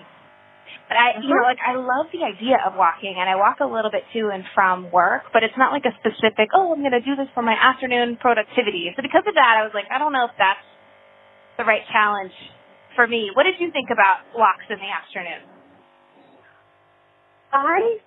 But 0.87 0.95
I, 0.95 1.19
you 1.19 1.27
know, 1.27 1.43
mm-hmm. 1.43 1.51
like 1.51 1.61
I 1.61 1.75
love 1.75 2.11
the 2.11 2.23
idea 2.23 2.59
of 2.63 2.75
walking, 2.75 3.15
and 3.19 3.27
I 3.27 3.35
walk 3.35 3.59
a 3.59 3.69
little 3.69 3.91
bit 3.91 4.03
to 4.13 4.31
and 4.31 4.43
from 4.55 4.91
work. 4.91 5.31
But 5.33 5.43
it's 5.43 5.57
not 5.57 5.71
like 5.71 5.85
a 5.85 5.93
specific. 5.99 6.51
Oh, 6.55 6.71
I'm 6.71 6.79
going 6.79 6.95
to 6.95 7.03
do 7.03 7.15
this 7.15 7.27
for 7.33 7.43
my 7.43 7.55
afternoon 7.55 8.17
productivity. 8.17 8.91
So 8.95 9.01
because 9.01 9.23
of 9.27 9.35
that, 9.35 9.53
I 9.59 9.63
was 9.63 9.75
like, 9.75 9.87
I 9.91 9.99
don't 9.99 10.13
know 10.13 10.25
if 10.25 10.35
that's 10.37 10.63
the 11.57 11.65
right 11.65 11.83
challenge 11.91 12.35
for 12.95 13.07
me. 13.07 13.31
What 13.33 13.43
did 13.43 13.59
you 13.59 13.71
think 13.71 13.89
about 13.91 14.25
walks 14.33 14.65
in 14.69 14.77
the 14.79 14.91
afternoon? 14.91 15.43
I 17.51 17.99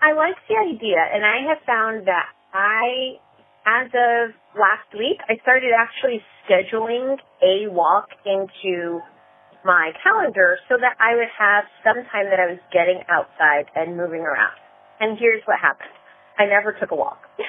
I 0.00 0.12
like 0.12 0.36
the 0.48 0.56
idea, 0.56 0.98
and 0.98 1.24
I 1.24 1.48
have 1.50 1.58
found 1.66 2.06
that 2.06 2.30
I, 2.54 3.18
as 3.66 3.86
of 3.90 4.34
last 4.54 4.88
week, 4.94 5.18
I 5.28 5.36
started 5.42 5.70
actually 5.74 6.22
scheduling 6.46 7.18
a 7.42 7.68
walk 7.70 8.08
into 8.24 9.00
my 9.68 9.92
calendar 10.00 10.56
so 10.64 10.80
that 10.80 10.96
I 10.96 11.12
would 11.12 11.28
have 11.36 11.68
some 11.84 12.00
time 12.08 12.32
that 12.32 12.40
I 12.40 12.48
was 12.48 12.60
getting 12.72 13.04
outside 13.12 13.68
and 13.76 14.00
moving 14.00 14.24
around. 14.24 14.56
And 14.98 15.20
here's 15.20 15.44
what 15.44 15.60
happened. 15.60 15.92
I 16.40 16.48
never 16.48 16.72
took 16.72 16.90
a 16.90 16.96
walk. 16.96 17.20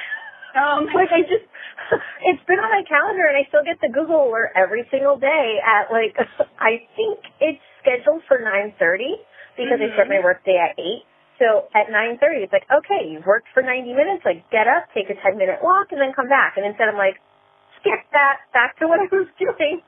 Um, 0.49 0.89
like 0.97 1.13
I 1.13 1.21
just, 1.29 1.45
it's 2.25 2.41
been 2.49 2.57
on 2.57 2.73
my 2.73 2.81
calendar 2.89 3.21
and 3.29 3.37
I 3.37 3.45
still 3.53 3.61
get 3.61 3.77
the 3.85 3.87
Google 3.93 4.33
alert 4.33 4.49
every 4.57 4.81
single 4.89 5.13
day 5.13 5.61
at 5.61 5.93
like, 5.93 6.17
I 6.57 6.89
think 6.97 7.21
it's 7.37 7.61
scheduled 7.85 8.25
for 8.25 8.41
9.30 8.41 8.73
because 9.53 9.77
I 9.77 9.93
start 9.93 10.09
my 10.09 10.17
work 10.25 10.41
day 10.41 10.57
at 10.57 10.73
8. 10.73 11.05
So 11.37 11.69
at 11.77 11.93
9.30, 11.93 12.49
it's 12.49 12.51
like, 12.51 12.65
okay, 12.65 13.13
you've 13.13 13.29
worked 13.29 13.45
for 13.53 13.61
90 13.61 13.93
minutes, 13.93 14.25
like 14.25 14.41
get 14.49 14.65
up, 14.65 14.89
take 14.97 15.13
a 15.13 15.17
10 15.21 15.37
minute 15.37 15.61
walk 15.61 15.93
and 15.93 16.01
then 16.01 16.17
come 16.17 16.27
back. 16.27 16.57
And 16.57 16.65
instead 16.65 16.89
I'm 16.89 16.97
like, 16.97 17.21
skip 17.77 18.01
that, 18.11 18.41
back 18.49 18.73
to 18.81 18.89
what 18.89 18.97
I 18.99 19.07
was 19.13 19.29
doing. 19.37 19.85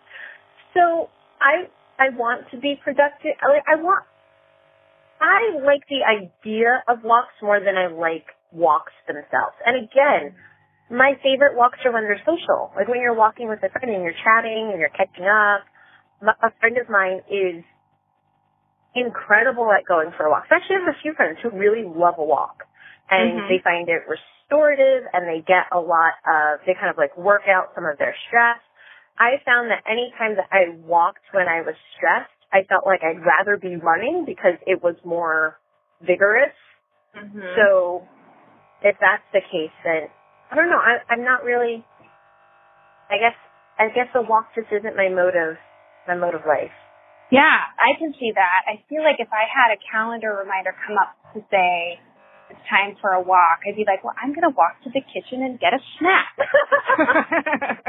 So 0.77 1.09
I, 1.41 1.73
I 2.01 2.10
want 2.17 2.50
to 2.50 2.58
be 2.58 2.79
productive. 2.84 3.38
I, 3.41 3.48
like- 3.53 3.67
I 3.70 3.75
want, 3.77 4.03
I 5.22 5.41
like 5.62 5.86
the 5.86 6.01
idea 6.01 6.81
of 6.89 7.03
walks 7.03 7.38
more 7.41 7.60
than 7.60 7.77
I 7.77 7.88
like 7.93 8.25
walks 8.51 8.93
themselves. 9.05 9.53
And 9.65 9.77
again, 9.86 10.34
my 10.89 11.13
favorite 11.22 11.55
walks 11.55 11.77
are 11.86 11.93
when 11.93 12.03
they're 12.03 12.25
social. 12.25 12.74
Like 12.75 12.88
when 12.89 13.00
you're 13.01 13.13
walking 13.13 13.48
with 13.48 13.62
a 13.62 13.70
friend 13.70 13.93
and 13.93 14.01
you're 14.01 14.17
chatting 14.25 14.74
and 14.74 14.79
you're 14.81 14.89
catching 14.98 15.29
up. 15.29 15.62
A 16.25 16.50
friend 16.60 16.77
of 16.77 16.89
mine 16.89 17.22
is 17.29 17.63
incredible 18.93 19.70
at 19.72 19.86
going 19.88 20.12
for 20.17 20.29
walks. 20.29 20.48
I 20.51 20.55
actually 20.58 20.77
have 20.84 20.93
a 20.93 21.00
few 21.01 21.13
friends 21.13 21.38
who 21.41 21.50
really 21.50 21.84
love 21.86 22.15
a 22.17 22.25
walk. 22.25 22.65
And 23.10 23.41
Mhm. 23.41 23.48
they 23.50 23.60
find 23.60 23.89
it 23.89 24.03
restorative 24.08 25.08
and 25.13 25.27
they 25.27 25.41
get 25.41 25.67
a 25.72 25.79
lot 25.79 26.13
of, 26.25 26.60
they 26.65 26.74
kind 26.74 26.89
of 26.89 26.98
like 26.98 27.15
work 27.17 27.48
out 27.48 27.74
some 27.75 27.86
of 27.86 27.98
their 27.98 28.15
stress. 28.27 28.60
I 29.21 29.37
found 29.45 29.69
that 29.69 29.85
any 29.85 30.09
time 30.17 30.33
that 30.41 30.49
I 30.49 30.73
walked 30.81 31.21
when 31.31 31.45
I 31.47 31.61
was 31.61 31.75
stressed, 31.95 32.33
I 32.51 32.65
felt 32.65 32.87
like 32.89 33.01
I'd 33.05 33.21
rather 33.21 33.55
be 33.55 33.77
running 33.77 34.25
because 34.25 34.57
it 34.65 34.81
was 34.81 34.95
more 35.05 35.59
vigorous. 36.01 36.57
Mhm. 37.13 37.55
So 37.55 38.07
if 38.81 38.97
that's 38.99 39.23
the 39.31 39.41
case, 39.41 39.71
then 39.85 40.09
I 40.49 40.55
don't 40.55 40.69
know. 40.73 40.81
I, 40.81 40.97
I'm 41.09 41.23
not 41.23 41.43
really. 41.43 41.85
I 43.09 43.17
guess 43.21 43.35
I 43.77 43.89
guess 43.89 44.09
a 44.15 44.21
walk 44.23 44.55
just 44.55 44.71
isn't 44.71 44.95
my 44.97 45.09
mode 45.09 45.35
of 45.35 45.57
my 46.07 46.15
mode 46.15 46.33
of 46.33 46.41
life. 46.47 46.73
Yeah, 47.29 47.61
I 47.77 47.93
can 47.99 48.13
see 48.19 48.31
that. 48.35 48.61
I 48.67 48.83
feel 48.89 49.03
like 49.03 49.19
if 49.19 49.29
I 49.31 49.45
had 49.47 49.71
a 49.71 49.79
calendar 49.91 50.35
reminder 50.35 50.73
come 50.85 50.97
up 50.97 51.15
to 51.33 51.39
say 51.51 51.99
it's 52.51 52.60
time 52.70 53.00
for 53.00 53.12
a 53.15 53.22
walk, 53.22 53.63
I'd 53.65 53.75
be 53.75 53.86
like, 53.88 54.03
well, 54.03 54.13
I'm 54.20 54.36
going 54.36 54.46
to 54.46 54.53
walk 54.53 54.84
to 54.84 54.89
the 54.91 55.01
kitchen 55.01 55.41
and 55.41 55.60
get 55.60 55.74
a 55.74 55.81
snack. 55.98 56.36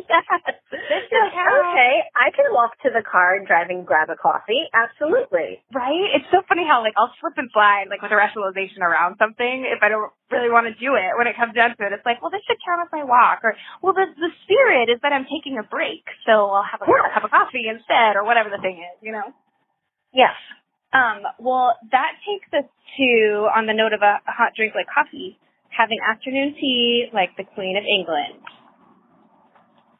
This 0.70 1.06
is 1.10 1.34
okay. 1.34 1.94
I 2.14 2.30
can 2.30 2.50
walk 2.54 2.78
to 2.86 2.90
the 2.94 3.02
car 3.02 3.34
and 3.34 3.46
drive 3.46 3.70
and 3.70 3.82
grab 3.82 4.08
a 4.10 4.16
coffee. 4.16 4.70
Absolutely. 4.70 5.58
right? 5.74 6.06
It's 6.14 6.26
so 6.30 6.46
funny 6.46 6.62
how 6.62 6.82
like 6.82 6.94
I'll 6.94 7.10
slip 7.18 7.34
and 7.36 7.50
slide 7.50 7.90
like 7.90 8.02
with 8.02 8.14
a 8.14 8.18
rationalization 8.18 8.82
around 8.82 9.18
something 9.18 9.66
if 9.66 9.82
I 9.82 9.90
don't 9.90 10.14
really 10.30 10.50
want 10.50 10.70
to 10.70 10.74
do 10.78 10.94
it. 10.94 11.18
When 11.18 11.26
it 11.26 11.34
comes 11.34 11.58
down 11.58 11.74
to 11.74 11.80
it, 11.86 11.90
it's 11.90 12.06
like, 12.06 12.22
well, 12.22 12.30
this 12.30 12.42
should 12.46 12.62
count 12.62 12.86
as 12.86 12.90
my 12.94 13.02
walk, 13.02 13.42
or 13.42 13.58
well, 13.82 13.94
the 13.94 14.06
the 14.14 14.30
spirit 14.46 14.90
is 14.90 15.02
that 15.02 15.10
I'm 15.10 15.26
taking 15.26 15.58
a 15.58 15.66
break, 15.66 16.06
so 16.22 16.50
I'll 16.50 16.66
have 16.66 16.82
a 16.82 16.86
cup 16.86 17.26
of 17.26 17.34
coffee 17.34 17.66
instead, 17.66 18.14
or 18.14 18.22
whatever 18.22 18.50
the 18.50 18.62
thing 18.62 18.78
is, 18.78 18.96
you 19.02 19.10
know. 19.10 19.34
Yes. 20.14 20.34
Um, 20.92 21.22
well, 21.38 21.78
that 21.92 22.18
takes 22.26 22.50
us 22.52 22.68
to, 22.98 23.46
on 23.54 23.66
the 23.66 23.74
note 23.74 23.92
of 23.92 24.02
a, 24.02 24.18
hot 24.26 24.52
drink 24.56 24.74
like 24.74 24.90
coffee, 24.90 25.38
having 25.70 25.98
afternoon 26.02 26.54
tea 26.58 27.06
like 27.14 27.30
the 27.36 27.44
Queen 27.44 27.76
of 27.76 27.84
England. 27.86 28.42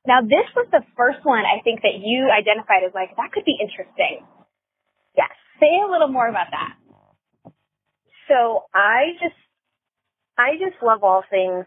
Now, 0.06 0.22
this 0.22 0.48
was 0.56 0.66
the 0.72 0.82
first 0.96 1.22
one 1.22 1.44
I 1.46 1.62
think 1.62 1.82
that 1.82 2.02
you 2.02 2.30
identified 2.32 2.82
as 2.82 2.92
like, 2.94 3.14
that 3.16 3.30
could 3.32 3.44
be 3.44 3.54
interesting. 3.60 4.26
Yes. 5.16 5.30
Say 5.60 5.78
a 5.78 5.90
little 5.90 6.08
more 6.08 6.26
about 6.26 6.50
that. 6.50 6.74
So 8.26 8.64
I 8.74 9.14
just, 9.22 9.36
I 10.38 10.56
just 10.58 10.82
love 10.82 11.04
all 11.04 11.22
things 11.30 11.66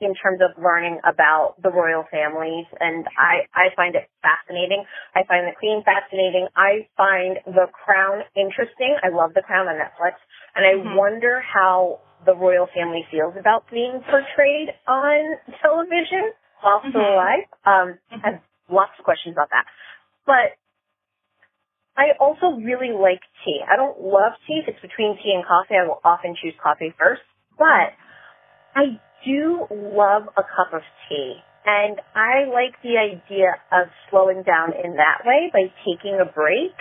in 0.00 0.14
terms 0.14 0.40
of 0.42 0.50
learning 0.62 0.98
about 1.06 1.54
the 1.62 1.70
royal 1.70 2.04
families 2.10 2.66
and 2.80 3.06
I, 3.16 3.46
I 3.54 3.74
find 3.76 3.94
it 3.94 4.10
fascinating. 4.22 4.84
I 5.14 5.22
find 5.24 5.46
the 5.46 5.54
queen 5.58 5.82
fascinating. 5.84 6.48
I 6.56 6.88
find 6.96 7.38
the 7.46 7.66
crown 7.70 8.22
interesting. 8.34 8.96
I 9.02 9.08
love 9.14 9.34
the 9.34 9.42
crown 9.42 9.68
on 9.68 9.76
Netflix 9.78 10.18
and 10.54 10.66
I 10.66 10.74
Mhm. 10.82 10.96
wonder 10.96 11.40
how 11.40 12.00
the 12.26 12.34
royal 12.34 12.66
family 12.74 13.06
feels 13.10 13.36
about 13.36 13.68
being 13.70 14.02
portrayed 14.10 14.74
on 14.86 15.38
television 15.62 16.32
while 16.60 16.80
still 16.80 17.00
Mhm. 17.00 17.12
alive. 17.14 17.44
Um, 17.64 17.98
I 18.10 18.18
have 18.30 18.40
lots 18.68 18.98
of 18.98 19.04
questions 19.04 19.34
about 19.36 19.50
that. 19.50 19.66
But 20.26 20.54
I 21.96 22.12
also 22.18 22.52
really 22.58 22.90
like 22.90 23.22
tea. 23.44 23.62
I 23.62 23.76
don't 23.76 24.00
love 24.00 24.32
tea. 24.46 24.58
If 24.58 24.68
it's 24.68 24.80
between 24.80 25.16
tea 25.18 25.34
and 25.34 25.44
coffee, 25.44 25.76
I 25.76 25.84
will 25.84 26.00
often 26.02 26.34
choose 26.34 26.56
coffee 26.56 26.90
first. 26.98 27.22
But 27.56 27.94
I 28.74 28.98
do 29.24 29.66
love 29.70 30.28
a 30.36 30.42
cup 30.42 30.72
of 30.72 30.82
tea. 31.08 31.36
And 31.66 31.96
I 32.14 32.44
like 32.44 32.76
the 32.82 33.00
idea 33.00 33.56
of 33.72 33.88
slowing 34.10 34.42
down 34.44 34.72
in 34.76 34.96
that 34.96 35.24
way 35.24 35.48
by 35.52 35.72
taking 35.80 36.20
a 36.20 36.28
break 36.28 36.76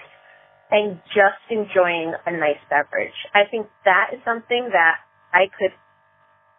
and 0.71 0.99
just 1.15 1.39
enjoying 1.49 2.11
a 2.25 2.31
nice 2.31 2.59
beverage. 2.69 3.15
I 3.33 3.47
think 3.49 3.67
that 3.85 4.11
is 4.13 4.19
something 4.25 4.69
that 4.73 4.95
I 5.31 5.47
could 5.57 5.71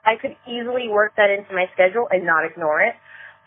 I 0.05 0.17
could 0.21 0.37
easily 0.49 0.89
work 0.89 1.17
that 1.17 1.31
into 1.33 1.53
my 1.53 1.65
schedule 1.73 2.09
and 2.11 2.25
not 2.25 2.45
ignore 2.45 2.81
it. 2.81 2.93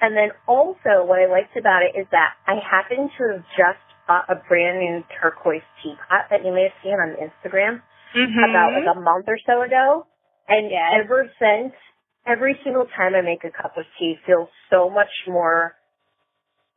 And 0.02 0.18
then 0.18 0.30
also 0.48 1.06
what 1.06 1.18
I 1.22 1.26
liked 1.30 1.58
about 1.58 1.82
it 1.86 1.98
is 1.98 2.06
that 2.12 2.34
I 2.46 2.58
happen 2.62 3.10
to 3.18 3.24
have 3.38 3.46
just 3.58 3.82
bought 4.08 4.26
a 4.30 4.42
brand 4.48 4.78
new 4.80 5.04
turquoise 5.22 5.66
teapot 5.82 6.30
that 6.30 6.46
you 6.46 6.54
may 6.54 6.70
have 6.70 6.78
seen 6.84 6.94
on 6.94 7.18
Instagram 7.18 7.82
Mm-hmm. 8.16 8.40
about 8.50 8.72
like 8.74 8.88
a 8.90 9.00
month 9.00 9.26
or 9.28 9.38
so 9.46 9.62
ago. 9.62 10.08
And 10.48 10.72
Yes. 10.72 11.04
ever 11.04 11.30
since, 11.38 11.74
every 12.28 12.60
single 12.64 12.86
time 12.96 13.16
I 13.16 13.22
make 13.22 13.44
a 13.44 13.52
cup 13.52 13.78
of 13.78 13.86
tea 13.98 14.16
feels 14.26 14.50
so 14.70 14.90
much 14.90 15.12
more, 15.28 15.74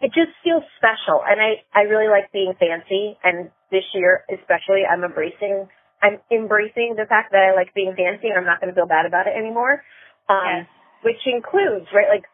it 0.01 0.09
just 0.15 0.33
feels 0.43 0.63
special. 0.79 1.21
And 1.27 1.41
I, 1.41 1.61
I 1.75 1.83
really 1.91 2.09
like 2.09 2.33
being 2.33 2.55
fancy. 2.59 3.19
And 3.23 3.51
this 3.71 3.85
year, 3.93 4.25
especially, 4.33 4.87
I'm 4.89 5.05
embracing, 5.05 5.69
I'm 6.01 6.19
embracing 6.33 6.95
the 6.97 7.05
fact 7.05 7.33
that 7.33 7.53
I 7.53 7.55
like 7.55 7.75
being 7.75 7.93
fancy 7.97 8.29
and 8.29 8.39
I'm 8.39 8.47
not 8.49 8.61
going 8.61 8.73
to 8.73 8.79
feel 8.79 8.89
bad 8.89 9.05
about 9.05 9.27
it 9.27 9.35
anymore. 9.37 9.83
Um, 10.31 10.47
Yes. 10.47 10.67
which 11.03 11.23
includes, 11.27 11.87
right, 11.93 12.09
like 12.09 12.25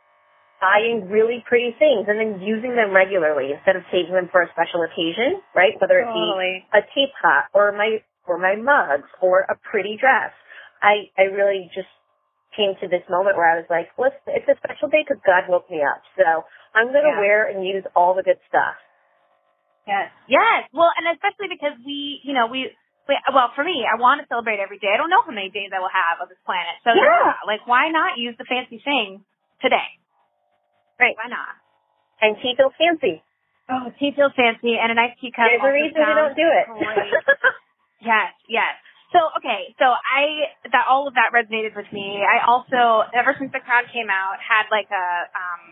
buying 0.61 1.09
really 1.11 1.45
pretty 1.49 1.75
things 1.79 2.07
and 2.09 2.19
then 2.19 2.41
using 2.41 2.75
them 2.77 2.93
regularly 2.93 3.53
instead 3.53 3.77
of 3.77 3.83
saving 3.93 4.13
them 4.13 4.29
for 4.33 4.43
a 4.43 4.49
special 4.53 4.83
occasion, 4.83 5.41
right? 5.55 5.77
Whether 5.81 6.01
it 6.01 6.09
be 6.13 6.27
a 6.73 6.83
teapot 6.95 7.53
or 7.53 7.73
my 7.73 8.01
or 8.27 8.39
my 8.39 8.57
mugs 8.57 9.09
or 9.21 9.41
a 9.49 9.57
pretty 9.71 9.97
dress. 10.01 10.33
I 10.83 11.09
I 11.17 11.29
really 11.33 11.71
just 11.75 11.89
came 12.57 12.75
to 12.81 12.89
this 12.89 13.05
moment 13.13 13.37
where 13.37 13.47
I 13.47 13.61
was 13.61 13.69
like, 13.69 13.93
let's 14.01 14.17
it's 14.27 14.49
a 14.49 14.57
special 14.59 14.89
day 14.89 15.05
because 15.07 15.21
God 15.23 15.47
woke 15.49 15.69
me 15.71 15.85
up, 15.85 16.01
so 16.17 16.43
I'm 16.75 16.89
gonna 16.89 17.15
Yeah. 17.15 17.21
wear 17.21 17.47
and 17.47 17.63
use 17.65 17.85
all 17.95 18.15
the 18.17 18.25
good 18.25 18.41
stuff. 18.49 18.75
Yes. 19.87 20.11
Yes. 20.27 20.67
Well, 20.73 20.91
and 20.99 21.07
especially 21.15 21.47
because 21.47 21.79
we, 21.87 22.19
you 22.27 22.35
know, 22.35 22.49
we, 22.51 22.75
we 23.07 23.15
well, 23.31 23.53
for 23.55 23.63
me, 23.63 23.87
I 23.87 23.95
want 24.01 24.21
to 24.21 24.27
celebrate 24.27 24.59
every 24.59 24.79
day. 24.83 24.91
I 24.91 24.97
don't 24.99 25.11
know 25.11 25.23
how 25.23 25.31
many 25.31 25.49
days 25.51 25.71
I 25.71 25.79
will 25.79 25.93
have 25.93 26.19
on 26.21 26.29
this 26.29 26.41
planet. 26.45 26.75
So 26.83 26.91
Yeah. 26.91 27.05
yeah, 27.07 27.39
like 27.47 27.63
why 27.69 27.89
not 27.95 28.19
use 28.19 28.35
the 28.37 28.49
fancy 28.49 28.83
thing 28.83 29.23
today? 29.63 29.87
Right. 30.99 31.15
Why 31.15 31.29
not? 31.29 31.55
And 32.21 32.37
tea 32.43 32.57
feels 32.57 32.73
fancy. 32.81 33.23
Oh, 33.69 33.91
tea 33.99 34.13
feels 34.15 34.33
fancy 34.35 34.79
and 34.79 34.91
a 34.91 34.95
nice 34.95 35.15
teacup. 35.21 35.47
There's 35.47 35.63
a 35.63 35.73
reason 35.75 35.99
we 36.01 36.15
don't 36.15 36.37
do 36.39 36.49
it. 36.49 36.67
yes, 38.01 38.33
yes. 38.49 38.75
So 39.15 39.19
okay, 39.39 39.71
so 39.79 39.87
I 39.87 40.51
that 40.75 40.85
all 40.91 41.07
of 41.07 41.15
that 41.15 41.31
resonated 41.31 41.77
with 41.79 41.87
me. 41.95 42.23
I 42.27 42.43
also 42.47 43.07
ever 43.15 43.35
since 43.39 43.53
the 43.55 43.63
crown 43.63 43.87
came 43.93 44.11
out 44.11 44.39
had 44.43 44.67
like 44.71 44.91
a 44.91 45.07
um 45.31 45.63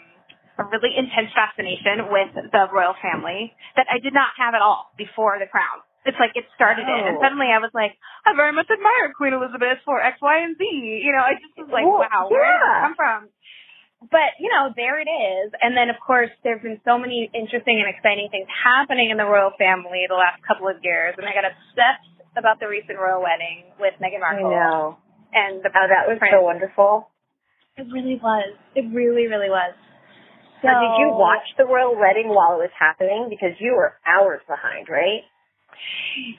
a 0.55 0.65
really 0.71 0.95
intense 0.95 1.35
fascination 1.35 2.15
with 2.15 2.31
the 2.55 2.63
royal 2.71 2.95
family 3.03 3.51
that 3.75 3.91
I 3.91 3.99
did 3.99 4.15
not 4.15 4.31
have 4.39 4.55
at 4.55 4.63
all 4.63 4.95
before 4.95 5.43
the 5.43 5.51
crown. 5.51 5.83
It's 6.07 6.21
like 6.23 6.37
it 6.39 6.47
started 6.55 6.87
it, 6.87 6.95
and 7.11 7.17
Oh. 7.19 7.23
suddenly 7.25 7.49
I 7.51 7.59
was 7.59 7.73
like, 7.75 7.97
I 8.29 8.37
very 8.37 8.53
much 8.53 8.69
admire 8.71 9.11
Queen 9.17 9.33
Elizabeth 9.35 9.81
for 9.89 9.99
X, 10.05 10.21
Y, 10.23 10.37
and 10.45 10.55
Z. 10.55 10.63
You 11.03 11.11
know, 11.17 11.25
I 11.27 11.35
just 11.41 11.57
was 11.59 11.73
like, 11.75 11.83
Well, 11.89 12.07
wow, 12.07 12.29
where 12.31 12.45
did 12.45 12.61
yeah. 12.61 12.71
it 12.71 12.85
come 12.87 12.95
from? 12.95 13.21
but 14.13 14.37
you 14.39 14.53
know, 14.53 14.69
there 14.77 15.01
it 15.01 15.09
is. 15.09 15.49
And 15.65 15.73
then 15.75 15.89
of 15.91 15.97
course 15.99 16.29
there've 16.45 16.61
been 16.63 16.79
so 16.85 16.99
many 17.01 17.31
interesting 17.35 17.81
and 17.81 17.89
exciting 17.89 18.29
things 18.31 18.47
happening 18.53 19.09
in 19.11 19.17
the 19.17 19.25
royal 19.25 19.51
family 19.57 20.05
the 20.07 20.15
last 20.15 20.45
couple 20.45 20.69
of 20.69 20.77
years 20.85 21.17
and 21.17 21.25
I 21.27 21.33
got 21.33 21.49
obsessed 21.49 22.05
about 22.37 22.61
the 22.61 22.69
recent 22.69 22.99
royal 22.99 23.23
wedding 23.23 23.71
with 23.79 23.95
Meghan 24.03 24.21
Markle. 24.21 24.47
I 24.47 24.51
Markle. 24.51 24.59
know. 24.59 24.99
And 25.35 25.63
the 25.63 25.71
Oh, 25.75 25.87
that 25.91 26.07
was 26.07 26.19
prince. 26.19 26.33
so 26.35 26.43
wonderful. 26.43 27.11
It 27.77 27.87
really 27.91 28.17
was. 28.23 28.55
It 28.75 28.87
really, 28.95 29.27
really 29.27 29.51
was. 29.51 29.75
So, 30.63 30.69
Now, 30.71 30.81
did 30.81 31.03
you 31.03 31.11
watch 31.13 31.45
the 31.59 31.67
royal 31.67 31.99
wedding 31.99 32.29
while 32.31 32.55
it 32.57 32.71
was 32.71 32.75
happening? 32.79 33.27
Because 33.29 33.59
you 33.59 33.75
were 33.75 33.99
hours 34.07 34.41
behind, 34.47 34.89
right? 34.89 35.23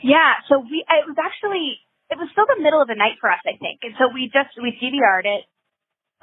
Yeah, 0.01 0.39
so 0.47 0.59
we 0.63 0.81
it 0.87 1.05
was 1.05 1.17
actually 1.19 1.77
it 2.09 2.17
was 2.17 2.29
still 2.31 2.45
the 2.47 2.61
middle 2.63 2.81
of 2.81 2.87
the 2.87 2.95
night 2.95 3.17
for 3.19 3.29
us, 3.29 3.41
I 3.45 3.57
think. 3.59 3.81
And 3.83 3.93
so 3.99 4.07
we 4.13 4.31
just 4.31 4.55
we 4.61 4.71
DVR'd 4.79 5.25
it 5.27 5.43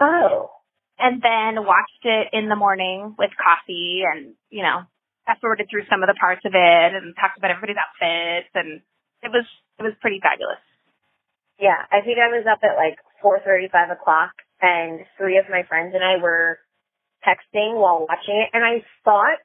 Oh. 0.00 0.50
and 0.98 1.20
then 1.22 1.64
watched 1.66 2.02
it 2.04 2.28
in 2.32 2.48
the 2.48 2.56
morning 2.56 3.14
with 3.18 3.30
coffee 3.36 4.02
and, 4.02 4.34
you 4.50 4.62
know, 4.62 4.82
fast 5.26 5.40
forwarded 5.40 5.68
through 5.70 5.84
some 5.90 6.02
of 6.02 6.08
the 6.08 6.16
parts 6.18 6.40
of 6.44 6.52
it 6.54 6.90
and 6.96 7.14
talked 7.20 7.36
about 7.38 7.50
everybody's 7.52 7.76
outfits 7.76 8.50
and 8.54 8.80
it 9.22 9.30
was 9.30 9.44
it 9.78 9.82
was 9.82 9.94
pretty 10.00 10.20
fabulous. 10.22 10.60
Yeah, 11.58 11.78
I 11.90 12.00
think 12.02 12.18
I 12.18 12.28
was 12.28 12.46
up 12.50 12.60
at 12.62 12.76
like 12.76 12.98
four 13.22 13.40
thirty, 13.44 13.68
five 13.68 13.90
o'clock, 13.90 14.32
and 14.60 15.00
three 15.18 15.38
of 15.38 15.46
my 15.50 15.62
friends 15.68 15.94
and 15.94 16.02
I 16.04 16.16
were 16.22 16.58
texting 17.26 17.74
while 17.80 18.06
watching 18.08 18.36
it, 18.42 18.50
and 18.52 18.64
I 18.64 18.84
thought 19.04 19.42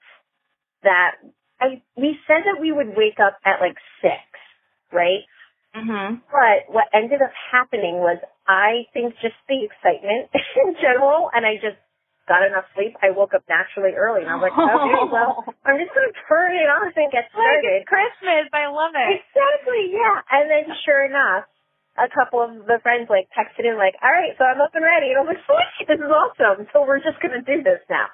that 0.83 1.15
I 1.59 1.81
we 1.95 2.17
said 2.27 2.43
that 2.45 2.61
we 2.61 2.71
would 2.71 2.95
wake 2.97 3.19
up 3.19 3.37
at 3.45 3.61
like 3.61 3.77
six, 4.01 4.21
right? 4.91 5.23
Mhm. 5.75 6.21
But 6.31 6.73
what 6.73 6.85
ended 6.93 7.21
up 7.21 7.31
happening 7.51 7.97
was 7.99 8.17
I 8.47 8.85
think 8.93 9.13
just 9.21 9.35
the 9.47 9.63
excitement 9.65 10.29
in 10.65 10.75
general, 10.81 11.29
and 11.33 11.45
I 11.45 11.55
just 11.55 11.77
got 12.27 12.43
enough 12.43 12.67
sleep. 12.75 12.93
I 13.01 13.15
woke 13.15 13.33
up 13.33 13.47
naturally 13.47 13.95
early, 13.95 14.21
and 14.21 14.29
I 14.29 14.35
was 14.35 14.51
like, 14.51 14.55
okay, 14.55 14.95
oh. 15.03 15.09
well, 15.09 15.33
I'm 15.65 15.79
just 15.79 15.95
gonna 15.95 16.13
turn 16.27 16.53
it 16.53 16.67
on 16.67 16.91
and 16.91 17.09
get 17.09 17.31
started. 17.31 17.87
Christmas, 17.87 18.51
I 18.51 18.67
love 18.67 18.93
it. 18.93 19.23
Exactly, 19.23 19.95
yeah. 19.95 20.21
And 20.29 20.51
then 20.51 20.67
sure 20.83 21.07
enough, 21.07 21.47
a 21.97 22.07
couple 22.13 22.39
of 22.45 22.69
the 22.69 22.77
friends 22.85 23.09
like 23.09 23.25
texted 23.33 23.65
in 23.65 23.75
like, 23.75 23.97
all 24.05 24.13
right, 24.13 24.37
so 24.37 24.45
I'm 24.45 24.61
up 24.61 24.73
and 24.77 24.85
ready. 24.85 25.11
And 25.11 25.17
I'm 25.17 25.27
like, 25.27 25.41
sweet, 25.49 25.89
this 25.89 25.97
is 25.97 26.11
awesome. 26.13 26.69
So 26.71 26.85
we're 26.85 27.01
just 27.01 27.17
going 27.19 27.33
to 27.33 27.43
do 27.43 27.65
this 27.65 27.81
now. 27.89 28.05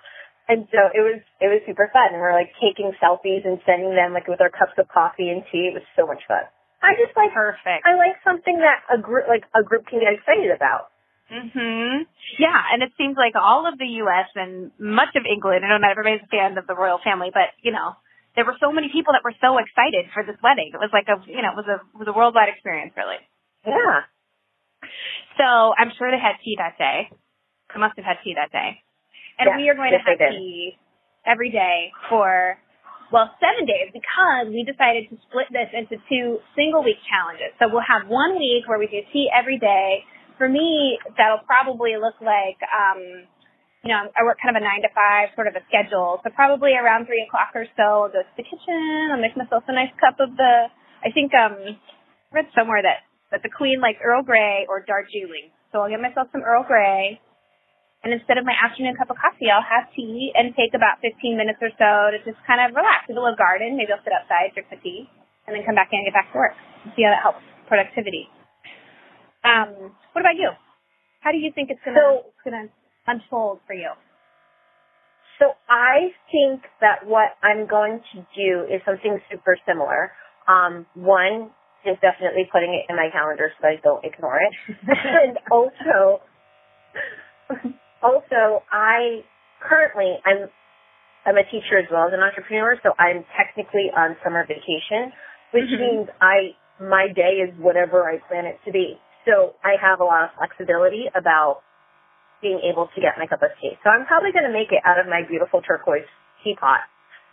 And 0.48 0.68
so 0.72 0.92
it 0.92 1.04
was, 1.04 1.20
it 1.40 1.48
was 1.52 1.60
super 1.68 1.92
fun. 1.92 2.16
And 2.16 2.20
we're 2.20 2.36
like 2.36 2.52
taking 2.64 2.96
selfies 3.00 3.44
and 3.44 3.60
sending 3.68 3.96
them 3.96 4.16
like 4.16 4.28
with 4.28 4.40
our 4.40 4.52
cups 4.52 4.76
of 4.80 4.88
coffee 4.88 5.28
and 5.32 5.44
tea. 5.52 5.72
It 5.72 5.76
was 5.76 5.88
so 6.00 6.08
much 6.08 6.24
fun. 6.28 6.48
I 6.84 6.96
just 7.00 7.16
like, 7.16 7.32
Perfect. 7.32 7.84
I 7.88 7.96
like 7.96 8.20
something 8.24 8.60
that 8.60 8.84
a 8.92 9.00
group, 9.00 9.28
like 9.28 9.48
a 9.56 9.64
group 9.64 9.88
can 9.88 10.00
get 10.04 10.16
excited 10.16 10.52
about. 10.52 10.92
Mhm. 11.32 12.06
Yeah, 12.38 12.62
and 12.74 12.84
it 12.84 12.92
seems 12.98 13.16
like 13.18 13.34
all 13.36 13.66
of 13.66 13.78
the 13.78 13.88
U.S. 14.06 14.30
and 14.36 14.72
much 14.78 15.16
of 15.16 15.24
England. 15.26 15.66
I 15.66 15.70
know 15.70 15.78
not 15.78 15.92
everybody's 15.92 16.24
a 16.24 16.28
fan 16.28 16.58
of 16.58 16.68
the 16.68 16.76
royal 16.76 17.00
family, 17.04 17.32
but 17.34 17.56
you 17.62 17.72
know, 17.72 17.96
there 18.36 18.46
were 18.46 18.58
so 18.60 18.72
many 18.72 18.90
people 18.90 19.14
that 19.14 19.24
were 19.24 19.34
so 19.42 19.58
excited 19.58 20.12
for 20.14 20.24
this 20.24 20.38
wedding. 20.44 20.72
It 20.74 20.78
was 20.82 20.92
like 20.94 21.08
a, 21.08 21.18
you 21.30 21.42
know, 21.42 21.52
it 21.56 21.60
was 21.60 21.68
a 21.70 21.78
it 21.82 21.98
was 22.00 22.08
a 22.08 22.14
worldwide 22.14 22.50
experience, 22.50 22.94
really. 22.98 23.22
Yeah. 23.66 24.04
So 25.38 25.74
I'm 25.78 25.92
sure 25.98 26.12
they 26.12 26.20
had 26.22 26.38
tea 26.44 26.56
that 26.60 26.78
day. 26.78 27.10
They 27.74 27.80
must 27.80 27.96
have 27.98 28.06
had 28.06 28.18
tea 28.24 28.36
that 28.36 28.52
day. 28.52 28.84
And 29.40 29.50
Yeah, 29.50 29.58
we 29.58 29.70
are 29.70 29.76
going 29.76 29.92
yes, 29.92 30.04
to 30.06 30.12
have 30.12 30.20
tea 30.38 30.78
every 31.26 31.50
day 31.50 31.90
for, 32.10 32.58
well, 33.12 33.34
seven 33.42 33.66
days 33.66 33.90
because 33.90 34.54
we 34.54 34.62
decided 34.62 35.10
to 35.10 35.18
split 35.26 35.50
this 35.50 35.70
into 35.74 35.98
two 36.06 36.38
single 36.56 36.84
week 36.84 37.02
challenges. 37.10 37.50
So 37.58 37.66
we'll 37.72 37.86
have 37.88 38.06
one 38.08 38.38
week 38.38 38.68
where 38.68 38.78
we 38.78 38.86
do 38.86 39.02
tea 39.12 39.30
every 39.34 39.58
day. 39.58 40.06
For 40.38 40.50
me, 40.50 40.98
that'll 41.18 41.46
probably 41.46 41.96
look 42.00 42.18
like, 42.22 42.58
um, 42.68 43.30
you 43.84 43.92
know, 43.92 44.10
I 44.16 44.24
work 44.24 44.40
kind 44.42 44.56
of 44.56 44.62
a 44.62 44.66
nine 44.66 44.82
to 44.82 44.92
five 44.96 45.30
sort 45.36 45.48
of 45.48 45.56
a 45.56 45.64
schedule. 45.70 46.20
So 46.24 46.32
probably 46.34 46.74
around 46.74 47.06
three 47.06 47.22
o'clock 47.28 47.54
or 47.54 47.68
so, 47.78 48.08
I'll 48.08 48.14
go 48.14 48.24
to 48.24 48.34
the 48.38 48.44
kitchen. 48.44 49.12
I'll 49.14 49.22
make 49.22 49.38
myself 49.38 49.64
a 49.68 49.74
nice 49.76 49.94
cup 50.00 50.18
of 50.20 50.34
the, 50.36 50.72
I 51.04 51.12
think, 51.14 51.32
um, 51.36 51.78
read 52.34 52.50
somewhere 52.58 52.82
that 52.82 53.06
that 53.34 53.42
the 53.42 53.50
queen 53.50 53.82
likes 53.82 53.98
Earl 53.98 54.22
Grey 54.22 54.70
or 54.70 54.86
Darjeeling. 54.86 55.50
So 55.74 55.82
I'll 55.82 55.90
get 55.90 55.98
myself 55.98 56.30
some 56.30 56.46
Earl 56.46 56.62
Grey, 56.70 57.18
and 58.06 58.14
instead 58.14 58.38
of 58.38 58.44
my 58.46 58.54
afternoon 58.54 59.00
cup 59.00 59.10
of 59.10 59.18
coffee, 59.18 59.48
I'll 59.48 59.64
have 59.64 59.88
tea 59.96 60.30
and 60.36 60.54
take 60.54 60.76
about 60.76 61.00
15 61.00 61.40
minutes 61.40 61.58
or 61.64 61.72
so 61.80 62.12
to 62.12 62.20
just 62.28 62.38
kind 62.44 62.60
of 62.60 62.76
relax. 62.76 63.08
Do 63.08 63.16
a 63.16 63.24
little 63.24 63.40
garden. 63.40 63.80
Maybe 63.80 63.96
I'll 63.96 64.04
sit 64.04 64.12
outside, 64.12 64.52
drink 64.54 64.68
my 64.70 64.78
tea, 64.84 65.08
and 65.48 65.56
then 65.56 65.64
come 65.64 65.74
back 65.74 65.90
in 65.96 66.04
and 66.04 66.06
get 66.06 66.14
back 66.14 66.30
to 66.30 66.38
work. 66.38 66.54
See 67.00 67.08
how 67.08 67.16
that 67.16 67.24
helps 67.24 67.42
productivity. 67.72 68.28
Um, 69.44 69.92
what 70.14 70.22
about 70.22 70.36
you? 70.36 70.52
How 71.22 71.32
do 71.32 71.38
you 71.38 71.52
think 71.54 71.70
it's 71.70 71.80
gonna 71.84 72.00
So- 72.00 72.26
it's 72.28 72.42
gonna 72.44 72.68
unfold 73.08 73.60
for 73.68 73.74
you? 73.74 73.92
So 75.40 75.56
I 75.68 76.14
think 76.32 76.62
that 76.80 77.06
what 77.06 77.36
I'm 77.42 77.66
going 77.66 78.00
to 78.14 78.26
do 78.36 78.64
is 78.70 78.82
something 78.86 79.20
super 79.30 79.58
similar. 79.66 80.14
Um, 80.48 80.86
one 80.94 81.52
is 81.84 81.98
definitely 82.00 82.46
putting 82.52 82.74
it 82.74 82.86
in 82.90 82.96
my 82.96 83.10
calendar 83.12 83.52
so 83.60 83.68
I 83.68 83.76
don't 83.84 84.04
ignore 84.06 84.40
it. 84.40 84.54
and 84.88 85.38
also, 85.52 86.22
also 88.02 88.64
I 88.72 89.24
currently 89.60 90.18
I'm 90.26 90.50
I'm 91.26 91.38
a 91.38 91.44
teacher 91.44 91.78
as 91.78 91.86
well 91.92 92.08
as 92.08 92.14
an 92.14 92.20
entrepreneur, 92.20 92.78
so 92.84 92.94
I'm 93.00 93.24
technically 93.36 93.90
on 93.96 94.16
summer 94.24 94.46
vacation, 94.46 95.12
which 95.52 95.70
Mhm. 95.70 95.80
means 95.80 96.10
I 96.22 96.56
my 96.80 97.08
day 97.08 97.40
is 97.42 97.54
whatever 97.60 98.10
I 98.10 98.18
plan 98.28 98.46
it 98.46 98.60
to 98.66 98.72
be. 98.72 99.00
So 99.26 99.56
I 99.64 99.76
have 99.82 100.00
a 100.00 100.04
lot 100.04 100.24
of 100.26 100.30
flexibility 100.38 101.06
about 101.16 101.62
being 102.42 102.60
able 102.68 102.90
to 102.94 103.00
get 103.02 103.16
my 103.18 103.26
cup 103.28 103.42
of 103.42 103.52
tea. 103.62 103.72
So 103.84 103.90
I'm 103.90 104.06
probably 104.06 104.32
going 104.36 104.44
to 104.46 104.52
make 104.52 104.72
it 104.72 104.84
out 104.84 105.00
of 105.00 105.08
my 105.08 105.24
beautiful 105.28 105.62
turquoise 105.62 106.08
teapot. 106.44 106.84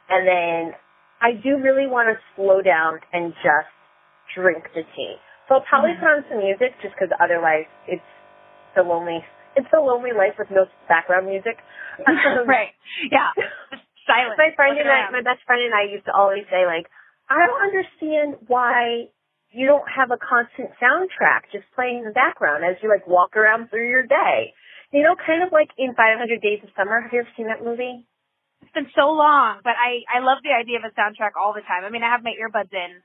And 0.08 0.26
then 0.26 0.72
I 1.20 1.32
do 1.34 1.58
really 1.58 1.86
want 1.90 2.08
to 2.14 2.16
slow 2.36 2.62
down 2.62 3.00
and 3.12 3.34
just 3.42 3.70
drink 4.34 4.64
the 4.74 4.82
tea. 4.94 5.16
So 5.48 5.56
I'll 5.58 5.66
probably 5.66 5.94
Mhm. 5.94 6.00
put 6.00 6.08
on 6.10 6.24
some 6.30 6.38
music 6.38 6.78
just 6.80 6.94
because 6.94 7.10
otherwise 7.18 7.66
it's 7.86 8.06
the 8.76 8.82
lonely, 8.84 9.24
it's 9.56 9.66
a 9.72 9.80
lonely 9.80 10.12
life 10.12 10.38
with 10.38 10.50
no 10.50 10.66
background 10.88 11.26
music. 11.26 11.58
Um, 12.06 12.46
right. 12.46 12.72
Yeah. 13.10 13.30
Silent. 14.06 14.38
my 14.38 14.50
friend 14.56 14.76
Looking 14.78 14.90
and 14.90 15.08
I, 15.08 15.10
my 15.10 15.22
best 15.22 15.42
friend 15.44 15.60
and 15.60 15.74
I 15.74 15.82
used 15.82 16.06
to 16.06 16.12
always 16.14 16.46
say 16.48 16.64
like, 16.66 16.88
I 17.28 17.46
don't 17.46 17.60
understand 17.62 18.36
why 18.46 19.08
you 19.50 19.66
don't 19.66 19.86
have 19.90 20.10
a 20.10 20.18
constant 20.18 20.70
soundtrack 20.78 21.50
just 21.52 21.66
playing 21.74 22.02
in 22.02 22.04
the 22.04 22.14
background 22.14 22.64
as 22.64 22.76
you 22.82 22.88
like 22.88 23.06
walk 23.06 23.36
around 23.36 23.68
through 23.70 23.88
your 23.88 24.06
day. 24.06 24.54
You 24.92 25.02
know, 25.02 25.14
kind 25.14 25.42
of 25.42 25.52
like 25.52 25.70
in 25.78 25.94
500 25.94 26.18
Days 26.42 26.62
of 26.62 26.70
Summer. 26.74 27.00
Have 27.00 27.12
you 27.12 27.22
ever 27.22 27.32
seen 27.36 27.46
that 27.46 27.62
movie? 27.62 28.06
It's 28.62 28.74
been 28.74 28.90
so 28.94 29.10
long, 29.14 29.62
but 29.64 29.74
I 29.74 30.02
I 30.06 30.20
love 30.22 30.42
the 30.42 30.54
idea 30.54 30.78
of 30.78 30.86
a 30.86 30.94
soundtrack 30.94 31.34
all 31.34 31.54
the 31.54 31.64
time. 31.64 31.82
I 31.82 31.90
mean, 31.90 32.02
I 32.02 32.10
have 32.10 32.22
my 32.22 32.34
earbuds 32.34 32.70
in 32.70 33.02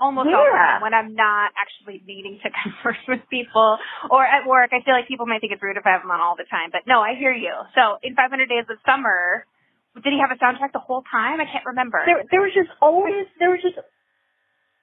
almost 0.00 0.32
all 0.32 0.48
the 0.48 0.56
time 0.56 0.82
when 0.82 0.96
I'm 0.96 1.12
not 1.14 1.52
actually 1.54 2.02
needing 2.08 2.40
to 2.42 2.48
converse 2.64 3.02
with 3.06 3.20
people 3.28 3.78
or 4.08 4.24
at 4.24 4.48
work. 4.48 4.72
I 4.72 4.80
feel 4.82 4.96
like 4.96 5.06
people 5.06 5.28
might 5.28 5.44
think 5.44 5.52
it's 5.52 5.62
rude 5.62 5.76
if 5.76 5.84
I 5.84 5.92
have 5.92 6.02
them 6.02 6.10
on 6.10 6.18
all 6.18 6.34
the 6.34 6.48
time, 6.48 6.72
but 6.72 6.88
no, 6.88 7.04
I 7.04 7.14
hear 7.14 7.30
you. 7.30 7.52
So 7.76 8.00
in 8.02 8.16
500 8.16 8.48
Days 8.48 8.66
of 8.66 8.80
Summer, 8.88 9.44
did 10.00 10.10
he 10.10 10.18
have 10.18 10.32
a 10.32 10.40
soundtrack 10.40 10.72
the 10.72 10.82
whole 10.82 11.04
time? 11.12 11.38
I 11.38 11.46
can't 11.46 11.66
remember. 11.68 12.00
There, 12.08 12.24
there 12.32 12.40
was 12.40 12.56
just 12.56 12.72
always, 12.80 13.28
there 13.38 13.52
was 13.52 13.60
just, 13.60 13.76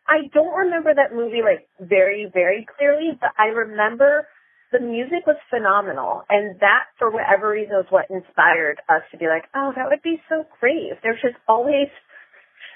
I 0.08 0.32
don't 0.34 0.56
remember 0.56 0.94
that 0.94 1.14
movie 1.14 1.44
like 1.44 1.68
very, 1.80 2.30
very 2.32 2.66
clearly, 2.78 3.12
but 3.20 3.32
I 3.38 3.48
remember 3.48 4.28
the 4.72 4.80
music 4.80 5.28
was 5.28 5.38
phenomenal. 5.50 6.24
And 6.30 6.60
that, 6.60 6.92
for 7.00 7.12
whatever 7.12 7.52
reason, 7.52 7.76
was 7.76 7.88
what 7.90 8.10
inspired 8.10 8.80
us 8.90 9.04
to 9.12 9.18
be 9.18 9.28
like, 9.28 9.44
oh, 9.56 9.72
that 9.76 9.88
would 9.90 10.02
be 10.02 10.22
so 10.30 10.46
great 10.60 10.92
if 10.92 11.00
there's 11.04 11.22
just 11.22 11.36
always, 11.48 11.88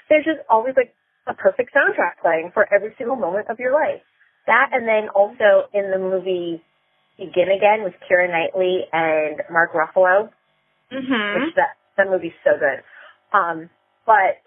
there's 0.08 0.24
just 0.24 0.40
always 0.48 0.74
like 0.76 0.92
a 1.26 1.34
perfect 1.34 1.72
soundtrack 1.72 2.20
playing 2.20 2.50
for 2.52 2.68
every 2.72 2.94
single 2.98 3.16
moment 3.16 3.48
of 3.48 3.58
your 3.58 3.72
life. 3.72 4.02
That 4.46 4.70
and 4.72 4.88
then 4.88 5.08
also 5.14 5.68
in 5.72 5.90
the 5.90 5.98
movie 5.98 6.62
Begin 7.18 7.52
Again 7.54 7.84
with 7.84 7.94
Keira 8.08 8.28
Knightley 8.28 8.80
and 8.92 9.42
Mark 9.50 9.72
Ruffalo, 9.72 10.30
mhm. 10.90 11.34
which 11.34 11.54
that 11.54 11.76
that 11.96 12.08
movie's 12.08 12.32
so 12.42 12.58
good. 12.58 12.82
Um, 13.36 13.70
but 14.06 14.40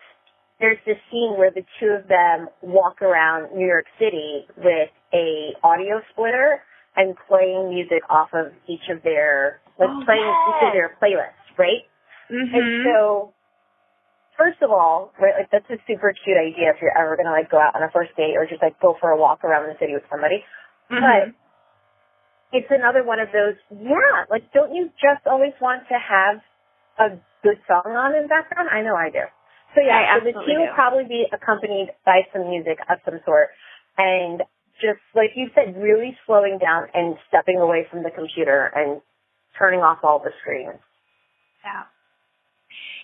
there's 0.59 0.77
this 0.85 0.97
scene 1.11 1.35
where 1.37 1.51
the 1.51 1.63
two 1.79 1.87
of 1.87 2.07
them 2.07 2.47
walk 2.61 3.01
around 3.01 3.55
New 3.55 3.67
York 3.67 3.85
City 3.99 4.45
with 4.57 4.89
a 5.13 5.51
audio 5.63 6.01
splitter 6.11 6.61
and 6.95 7.15
playing 7.27 7.69
music 7.69 8.03
off 8.09 8.29
of 8.33 8.53
each 8.67 8.87
of 8.89 9.03
their 9.03 9.59
like 9.77 9.89
Oh, 9.91 10.03
playing 10.05 10.23
each 10.23 10.63
of 10.67 10.71
their 10.73 10.95
playlists, 11.01 11.57
right? 11.57 11.83
Mhm. 12.31 12.55
And 12.55 12.85
so 12.85 13.33
first 14.37 14.61
of 14.61 14.71
all, 14.71 15.11
right, 15.19 15.35
like 15.37 15.49
that's 15.51 15.69
a 15.69 15.77
super 15.87 16.13
cute 16.23 16.37
idea 16.37 16.71
if 16.71 16.81
you're 16.81 16.97
ever 16.97 17.17
gonna 17.17 17.31
like 17.31 17.49
go 17.49 17.59
out 17.59 17.75
on 17.75 17.83
a 17.83 17.89
first 17.91 18.15
date 18.15 18.37
or 18.37 18.45
just 18.45 18.61
like 18.61 18.79
go 18.79 18.95
for 19.01 19.11
a 19.11 19.17
walk 19.17 19.43
around 19.43 19.67
the 19.67 19.77
city 19.77 19.93
with 19.93 20.07
somebody. 20.09 20.45
Mhm. 20.89 21.01
But 21.01 21.35
it's 22.57 22.71
another 22.71 23.03
one 23.03 23.19
of 23.19 23.31
those, 23.33 23.55
yeah, 23.71 24.23
like 24.29 24.49
don't 24.53 24.73
you 24.73 24.89
just 25.01 25.27
always 25.27 25.53
want 25.59 25.85
to 25.89 25.99
have 25.99 26.39
a 26.99 27.17
good 27.43 27.59
song 27.67 27.83
on 27.91 28.15
in 28.15 28.23
the 28.23 28.27
background? 28.29 28.69
I 28.71 28.81
know 28.81 28.95
I 28.95 29.09
do. 29.09 29.23
So 29.75 29.83
yeah, 29.83 30.15
I 30.15 30.19
so 30.19 30.31
the 30.31 30.33
tea 30.47 30.55
will 30.57 30.73
probably 30.73 31.03
be 31.03 31.27
accompanied 31.31 31.91
by 32.05 32.23
some 32.31 32.49
music 32.49 32.79
of 32.89 32.97
some 33.03 33.19
sort. 33.25 33.49
And 33.97 34.41
just 34.79 35.03
like 35.13 35.35
you 35.35 35.51
said, 35.53 35.75
really 35.75 36.17
slowing 36.25 36.57
down 36.57 36.88
and 36.93 37.15
stepping 37.27 37.59
away 37.59 37.85
from 37.91 38.03
the 38.03 38.11
computer 38.11 38.71
and 38.73 39.01
turning 39.59 39.81
off 39.81 39.99
all 40.03 40.19
the 40.19 40.31
screens. 40.41 40.79
Yeah. 41.63 41.83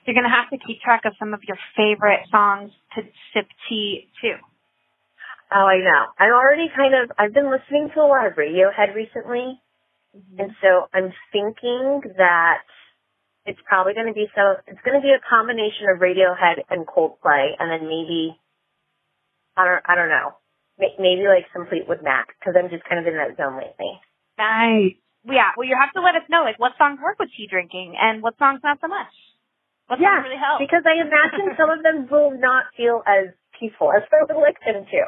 You're 0.05 0.15
gonna 0.15 0.33
have 0.33 0.49
to 0.49 0.57
keep 0.65 0.81
track 0.81 1.03
of 1.05 1.13
some 1.19 1.33
of 1.33 1.41
your 1.43 1.57
favorite 1.75 2.25
songs 2.31 2.71
to 2.95 3.03
sip 3.33 3.47
tea 3.67 4.07
to. 4.23 4.39
Oh, 5.53 5.67
I 5.67 5.77
know. 5.83 6.07
I'm 6.17 6.31
already 6.31 6.71
kind 6.73 6.95
of, 6.95 7.11
I've 7.19 7.33
been 7.33 7.51
listening 7.51 7.89
to 7.93 7.99
a 7.99 8.07
lot 8.07 8.25
of 8.25 8.33
Radiohead 8.33 8.95
recently, 8.95 9.59
mm-hmm. 10.15 10.39
and 10.39 10.51
so 10.61 10.87
I'm 10.93 11.11
thinking 11.31 12.01
that 12.17 12.63
it's 13.45 13.59
probably 13.65 13.93
going 13.93 14.07
to 14.07 14.13
be 14.13 14.27
so, 14.35 14.61
it's 14.67 14.81
going 14.85 14.99
to 14.99 15.03
be 15.03 15.13
a 15.13 15.21
combination 15.25 15.89
of 15.89 15.99
Radiohead 16.01 16.61
and 16.69 16.85
Coldplay, 16.85 17.57
and 17.57 17.71
then 17.71 17.89
maybe, 17.89 18.37
I 19.57 19.65
don't, 19.65 19.83
I 19.85 19.95
don't 19.95 20.09
know, 20.09 20.37
maybe 20.77 21.25
like 21.27 21.49
some 21.53 21.65
Fleetwood 21.67 22.03
Mac, 22.03 22.33
because 22.39 22.53
I'm 22.57 22.69
just 22.69 22.85
kind 22.85 23.01
of 23.01 23.07
in 23.09 23.17
that 23.17 23.37
zone 23.37 23.57
lately. 23.57 23.97
Nice. 24.37 24.97
Yeah. 25.25 25.53
Well, 25.57 25.67
you 25.67 25.77
have 25.77 25.93
to 25.93 26.01
let 26.01 26.15
us 26.17 26.25
know 26.29 26.41
like 26.41 26.57
what 26.57 26.73
songs 26.77 26.97
work 27.01 27.19
with 27.19 27.29
tea 27.37 27.45
drinking 27.45 27.93
and 27.99 28.21
what 28.21 28.37
songs 28.37 28.61
not 28.63 28.81
so 28.81 28.87
much. 28.87 29.13
What 29.85 29.99
Yeah, 29.99 30.21
really 30.23 30.39
help? 30.39 30.57
Because 30.57 30.81
I 30.87 30.97
imagine 31.01 31.53
some 31.57 31.69
of 31.69 31.83
them 31.83 32.07
will 32.09 32.31
not 32.33 32.65
feel 32.77 33.03
as 33.05 33.33
peaceful 33.59 33.91
as 33.93 34.01
I 34.09 34.25
would 34.25 34.39
like 34.41 34.57
them 34.65 34.85
to. 34.85 35.01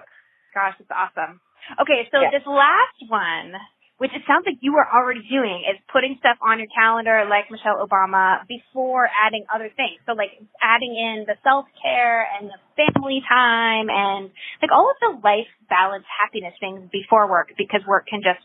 Gosh, 0.54 0.78
it's 0.78 0.92
awesome. 0.92 1.42
Okay, 1.82 2.06
so 2.12 2.22
Yeah. 2.22 2.30
this 2.30 2.46
last 2.46 3.00
one, 3.08 3.56
which 4.04 4.12
it 4.12 4.28
sounds 4.28 4.44
like 4.44 4.60
you 4.60 4.76
were 4.76 4.84
already 4.84 5.24
doing, 5.32 5.64
is 5.64 5.80
putting 5.88 6.20
stuff 6.20 6.36
on 6.44 6.60
your 6.60 6.68
calendar 6.76 7.24
like 7.24 7.48
Michelle 7.48 7.80
Obama 7.80 8.44
before 8.52 9.08
adding 9.08 9.48
other 9.48 9.72
things. 9.72 10.04
So 10.04 10.12
like 10.12 10.36
adding 10.60 10.92
in 10.92 11.24
the 11.24 11.40
self 11.40 11.72
care 11.80 12.28
and 12.28 12.52
the 12.52 12.60
family 12.76 13.24
time 13.24 13.88
and 13.88 14.28
like 14.60 14.76
all 14.76 14.92
of 14.92 15.00
the 15.00 15.24
life 15.24 15.48
balance 15.72 16.04
happiness 16.20 16.52
things 16.60 16.84
before 16.92 17.32
work 17.32 17.56
because 17.56 17.80
work 17.88 18.04
can 18.12 18.20
just 18.20 18.44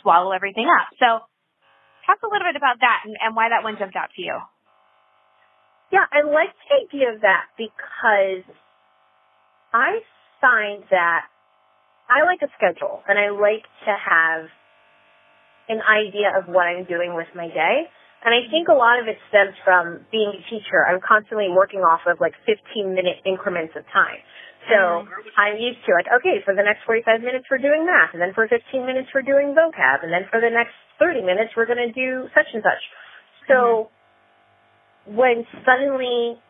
swallow 0.00 0.32
everything 0.32 0.64
up. 0.64 0.88
So 0.96 1.28
talk 2.08 2.24
a 2.24 2.32
little 2.32 2.48
bit 2.48 2.56
about 2.56 2.80
that 2.80 3.04
and, 3.04 3.20
and 3.20 3.36
why 3.36 3.52
that 3.52 3.60
one 3.60 3.76
jumped 3.76 4.00
out 4.00 4.16
to 4.16 4.22
you. 4.24 4.40
Yeah, 5.92 6.08
I 6.08 6.24
like 6.24 6.56
the 6.56 6.88
idea 6.88 7.12
of 7.12 7.20
that 7.20 7.52
because 7.60 8.48
I 9.76 10.00
find 10.40 10.88
that 10.88 11.28
I 12.08 12.24
like 12.24 12.40
a 12.40 12.48
schedule 12.56 13.04
and 13.04 13.20
I 13.20 13.28
like 13.28 13.68
to 13.84 13.92
have 13.92 14.48
an 15.68 15.82
idea 15.82 16.30
of 16.36 16.46
what 16.46 16.66
I'm 16.66 16.84
doing 16.84 17.14
with 17.14 17.28
my 17.34 17.48
day. 17.48 17.90
And 18.24 18.34
I 18.34 18.48
think 18.50 18.66
a 18.66 18.74
lot 18.74 18.98
of 18.98 19.06
it 19.06 19.18
stems 19.28 19.54
from 19.62 20.02
being 20.10 20.34
a 20.34 20.42
teacher. 20.50 20.82
I'm 20.82 20.98
constantly 20.98 21.46
working 21.52 21.86
off 21.86 22.06
of 22.06 22.18
like 22.18 22.34
15 22.46 22.94
minute 22.94 23.22
increments 23.22 23.74
of 23.76 23.84
time. 23.92 24.18
So 24.66 25.06
mm-hmm. 25.06 25.38
I'm 25.38 25.56
used 25.62 25.78
to 25.86 25.94
like, 25.94 26.10
okay, 26.10 26.42
for 26.42 26.50
the 26.54 26.62
next 26.66 26.82
45 26.86 27.22
minutes 27.22 27.46
we're 27.46 27.62
doing 27.62 27.86
math, 27.86 28.14
and 28.14 28.20
then 28.22 28.34
for 28.34 28.50
15 28.50 28.58
minutes 28.82 29.14
we're 29.14 29.22
doing 29.26 29.54
vocab, 29.54 30.02
and 30.02 30.10
then 30.10 30.26
for 30.26 30.42
the 30.42 30.50
next 30.50 30.74
30 30.98 31.22
minutes 31.22 31.54
we're 31.54 31.70
going 31.70 31.82
to 31.82 31.94
do 31.94 32.26
such 32.34 32.50
and 32.50 32.66
such. 32.66 32.82
So 33.46 33.90
mm-hmm. 35.06 35.14
when 35.14 35.46
suddenly, 35.62 36.40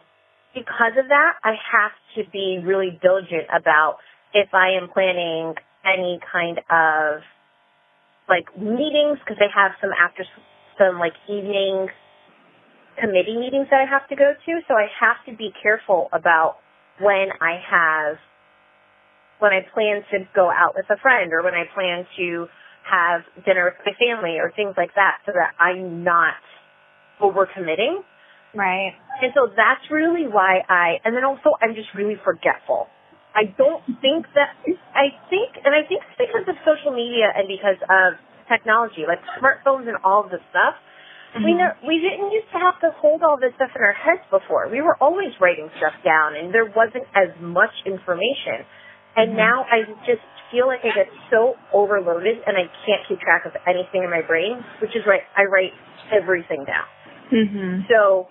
because 0.57 0.97
of 0.97 1.13
that, 1.13 1.37
I 1.45 1.61
have 1.61 1.93
to 2.17 2.25
be 2.33 2.65
really 2.65 2.97
diligent 3.05 3.53
about 3.53 4.01
if 4.33 4.49
I 4.57 4.81
am 4.81 4.89
planning 4.89 5.55
any 5.85 6.21
kind 6.33 6.59
of 6.73 7.21
like 8.29 8.47
meetings 8.59 9.19
because 9.23 9.39
they 9.39 9.51
have 9.55 9.73
some 9.81 9.91
after 9.95 10.25
some 10.79 10.99
like 10.99 11.15
evening 11.29 11.89
committee 12.99 13.37
meetings 13.37 13.69
that 13.71 13.81
I 13.81 13.89
have 13.89 14.09
to 14.09 14.17
go 14.17 14.33
to. 14.35 14.53
So 14.69 14.75
I 14.75 14.89
have 15.01 15.21
to 15.27 15.37
be 15.37 15.53
careful 15.63 16.09
about 16.13 16.59
when 17.01 17.29
I 17.41 17.61
have 17.61 18.17
when 19.39 19.53
I 19.53 19.61
plan 19.73 20.01
to 20.13 20.25
go 20.35 20.49
out 20.49 20.75
with 20.75 20.87
a 20.89 20.97
friend 21.01 21.33
or 21.33 21.43
when 21.43 21.55
I 21.55 21.65
plan 21.75 22.07
to 22.17 22.47
have 22.89 23.21
dinner 23.45 23.75
with 23.75 23.85
my 23.85 23.93
family 23.99 24.39
or 24.41 24.53
things 24.55 24.75
like 24.77 24.95
that 24.95 25.19
so 25.27 25.33
that 25.33 25.53
I'm 25.61 26.05
not 26.05 26.41
overcommitting. 27.21 28.01
Right. 28.55 28.93
And 29.21 29.33
so 29.35 29.49
that's 29.53 29.85
really 29.91 30.27
why 30.29 30.61
I, 30.69 30.97
and 31.05 31.15
then 31.15 31.25
also 31.25 31.53
I'm 31.61 31.75
just 31.75 31.89
really 31.95 32.17
forgetful. 32.25 32.89
I 33.37 33.53
don't 33.61 33.85
think 34.01 34.25
that, 34.33 34.57
I 34.97 35.13
think, 35.29 35.61
and 35.61 35.77
I 35.77 35.85
think 35.85 36.01
it's 36.01 36.17
because 36.17 36.49
of 36.49 36.57
social 36.65 36.97
media 36.97 37.29
and 37.37 37.45
because 37.45 37.77
of 37.85 38.17
technology, 38.49 39.05
like 39.05 39.21
smartphones 39.37 39.87
and 39.93 40.01
all 40.01 40.25
of 40.25 40.33
this 40.33 40.41
stuff. 40.51 40.75
We 41.37 41.53
Mm-hmm. 41.53 41.59
know, 41.61 41.71
we 41.85 42.01
didn't 42.01 42.33
used 42.33 42.49
to 42.57 42.59
have 42.65 42.81
to 42.81 42.97
hold 42.97 43.21
all 43.21 43.37
this 43.37 43.53
stuff 43.61 43.69
in 43.77 43.83
our 43.85 43.93
heads 43.93 44.25
before. 44.33 44.73
We 44.73 44.81
were 44.81 44.97
always 45.05 45.37
writing 45.37 45.69
stuff 45.77 45.93
down 46.01 46.33
and 46.33 46.49
there 46.49 46.65
wasn't 46.65 47.05
as 47.13 47.29
much 47.45 47.75
information. 47.85 48.65
And 49.21 49.37
Mhm. 49.37 49.37
now 49.37 49.67
I 49.69 49.85
just 50.09 50.25
feel 50.51 50.67
like 50.67 50.81
I 50.81 50.97
get 50.97 51.13
so 51.29 51.59
overloaded 51.77 52.41
and 52.47 52.57
I 52.57 52.65
can't 52.89 53.05
keep 53.05 53.21
track 53.21 53.45
of 53.45 53.53
anything 53.67 54.03
in 54.03 54.09
my 54.09 54.23
brain, 54.23 54.65
which 54.81 54.97
is 54.97 55.05
why 55.05 55.21
I 55.37 55.45
write 55.45 55.75
everything 56.11 56.65
down. 56.65 56.89
Mm-hmm. 57.31 57.81
So 57.93 58.29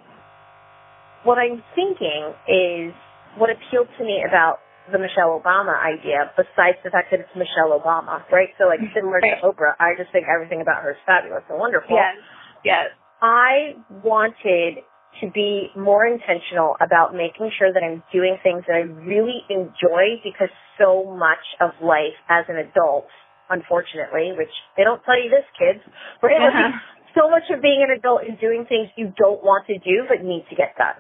what 1.24 1.38
I'm 1.38 1.62
thinking 1.76 2.34
is 2.48 2.94
what 3.38 3.50
appealed 3.52 3.90
to 4.00 4.04
me 4.04 4.24
about 4.28 4.62
the 4.92 5.00
Michelle 5.00 5.34
Obama 5.40 5.74
idea, 5.82 6.30
besides 6.38 6.78
the 6.84 6.90
fact 6.92 7.10
that 7.12 7.20
it's 7.20 7.36
Michelle 7.36 7.74
Obama, 7.74 8.22
right? 8.32 8.50
So 8.58 8.66
like 8.68 8.80
similar 8.94 9.20
Right. 9.24 9.42
to 9.42 9.48
Oprah, 9.50 9.74
I 9.80 9.96
just 9.98 10.12
think 10.12 10.26
everything 10.30 10.62
about 10.62 10.84
her 10.84 10.92
is 10.92 11.02
fabulous 11.06 11.44
and 11.50 11.58
wonderful. 11.58 11.96
Yes. 11.98 12.16
Yes. 12.64 12.88
I 13.22 13.76
wanted 14.04 14.84
to 15.22 15.32
be 15.32 15.72
more 15.76 16.06
intentional 16.06 16.76
about 16.82 17.16
making 17.16 17.50
sure 17.58 17.72
that 17.72 17.82
I'm 17.82 18.04
doing 18.12 18.38
things 18.44 18.64
that 18.68 18.76
I 18.76 18.84
really 19.08 19.42
enjoy 19.50 20.20
because 20.24 20.50
so 20.78 21.16
much 21.16 21.42
of 21.62 21.72
life 21.82 22.18
as 22.28 22.44
an 22.50 22.58
adult, 22.58 23.08
unfortunately, 23.50 24.34
which 24.38 24.52
they 24.76 24.84
don't 24.84 25.02
tell 25.06 25.16
you 25.18 25.30
this, 25.32 25.46
kids, 25.58 25.80
right? 26.22 26.36
Like, 26.38 26.54
Uh-huh. 26.54 26.72
so 27.16 27.30
much 27.30 27.48
of 27.50 27.62
being 27.62 27.82
an 27.82 27.92
adult 27.96 28.24
is 28.28 28.38
doing 28.40 28.66
things 28.68 28.90
you 28.98 29.14
don't 29.16 29.42
want 29.42 29.66
to 29.68 29.78
do 29.80 30.04
but 30.10 30.22
need 30.22 30.46
to 30.50 30.56
get 30.56 30.76
done. 30.78 31.00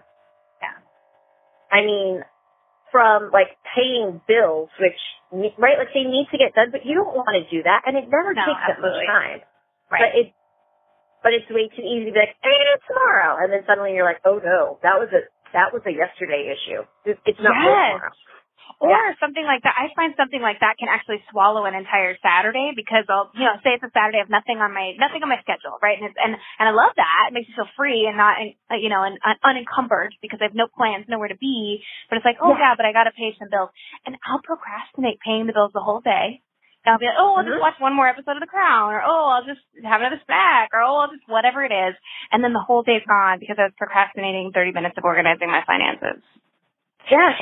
Yeah. 0.64 0.80
I 1.72 1.82
mean, 1.84 2.24
from 2.96 3.28
like 3.36 3.60
paying 3.76 4.24
bills, 4.24 4.72
which 4.80 4.96
right, 5.60 5.76
like 5.76 5.92
they 5.92 6.08
need 6.08 6.32
to 6.32 6.40
get 6.40 6.56
done, 6.56 6.72
but 6.72 6.88
you 6.88 6.96
don't 6.96 7.12
want 7.12 7.36
to 7.36 7.44
do 7.52 7.60
that, 7.68 7.84
and 7.84 8.00
it 8.00 8.08
never 8.08 8.32
No, 8.32 8.48
takes 8.48 8.64
that 8.72 8.80
much 8.80 9.04
time. 9.04 9.44
Right. 9.92 10.00
But 10.00 10.12
it, 10.16 10.28
but 11.20 11.32
it's 11.36 11.50
way 11.52 11.68
too 11.76 11.84
easy 11.84 12.08
to 12.08 12.16
be 12.16 12.22
like, 12.24 12.40
eh, 12.40 12.76
tomorrow, 12.88 13.44
and 13.44 13.52
then 13.52 13.68
suddenly 13.68 13.92
you're 14.00 14.08
like, 14.08 14.24
oh 14.24 14.40
no, 14.40 14.80
that 14.88 14.96
was 14.96 15.12
a 15.12 15.28
that 15.52 15.76
was 15.76 15.84
a 15.84 15.92
yesterday 15.92 16.48
issue. 16.56 16.88
It's 17.04 17.40
not 17.44 17.52
Yes. 17.60 17.68
tomorrow. 17.68 18.16
Or 18.80 18.90
Yeah. 18.92 19.16
something 19.20 19.46
like 19.46 19.64
that. 19.64 19.76
I 19.78 19.94
find 19.96 20.14
something 20.18 20.42
like 20.42 20.60
that 20.60 20.78
can 20.78 20.90
actually 20.90 21.24
swallow 21.32 21.66
an 21.66 21.74
entire 21.76 22.18
Saturday 22.22 22.74
because 22.76 23.06
I'll, 23.10 23.32
you 23.34 23.46
know, 23.46 23.56
say 23.64 23.74
it's 23.80 23.84
a 23.84 23.92
Saturday, 23.94 24.18
I 24.18 24.28
have 24.28 24.30
nothing 24.30 24.60
on 24.60 24.74
my 24.74 24.94
nothing 25.00 25.24
on 25.24 25.30
my 25.30 25.40
schedule, 25.42 25.78
right? 25.82 25.98
And 25.98 26.08
it's, 26.12 26.18
and 26.22 26.36
and 26.36 26.66
I 26.70 26.72
love 26.72 26.92
that. 26.96 27.30
It 27.30 27.34
makes 27.34 27.48
me 27.50 27.56
feel 27.56 27.70
free 27.78 28.06
and 28.08 28.18
not, 28.18 28.38
uh, 28.70 28.76
you 28.76 28.90
know, 28.90 29.04
and 29.04 29.18
un- 29.24 29.40
unencumbered 29.44 30.16
because 30.22 30.40
I 30.42 30.46
have 30.52 30.56
no 30.56 30.68
plans, 30.68 31.06
nowhere 31.08 31.30
to 31.30 31.38
be. 31.38 31.84
But 32.10 32.18
it's 32.18 32.26
like, 32.26 32.38
oh 32.42 32.52
Yeah. 32.54 32.72
yeah, 32.72 32.74
but 32.76 32.86
I 32.86 32.92
got 32.92 33.06
to 33.06 33.12
pay 33.16 33.34
some 33.40 33.50
bills, 33.50 33.70
and 34.06 34.18
I'll 34.28 34.42
procrastinate 34.44 35.20
paying 35.22 35.48
the 35.48 35.54
bills 35.54 35.72
the 35.74 35.82
whole 35.82 36.02
day. 36.02 36.42
And 36.86 36.94
I'll 36.94 37.00
be 37.00 37.08
like, 37.08 37.18
oh, 37.18 37.34
I'll 37.38 37.44
just 37.44 37.58
Mhm. 37.58 37.62
watch 37.66 37.80
one 37.80 37.94
more 37.96 38.08
episode 38.08 38.38
of 38.38 38.42
The 38.42 38.52
Crown, 38.52 38.94
or 38.94 39.02
oh, 39.02 39.26
I'll 39.34 39.46
just 39.46 39.62
have 39.84 40.02
another 40.02 40.22
snack, 40.26 40.70
or 40.74 40.82
oh, 40.82 40.98
I'll 40.98 41.12
just 41.12 41.28
whatever 41.28 41.64
it 41.64 41.72
is, 41.72 41.96
and 42.32 42.44
then 42.44 42.54
the 42.54 42.60
whole 42.62 42.84
day's 42.84 43.02
gone 43.08 43.40
because 43.40 43.58
I 43.58 43.64
was 43.64 43.74
procrastinating 43.78 44.52
30 44.54 44.72
minutes 44.74 44.98
of 44.98 45.04
organizing 45.06 45.50
my 45.50 45.64
finances. 45.66 46.22
Yes. 47.10 47.42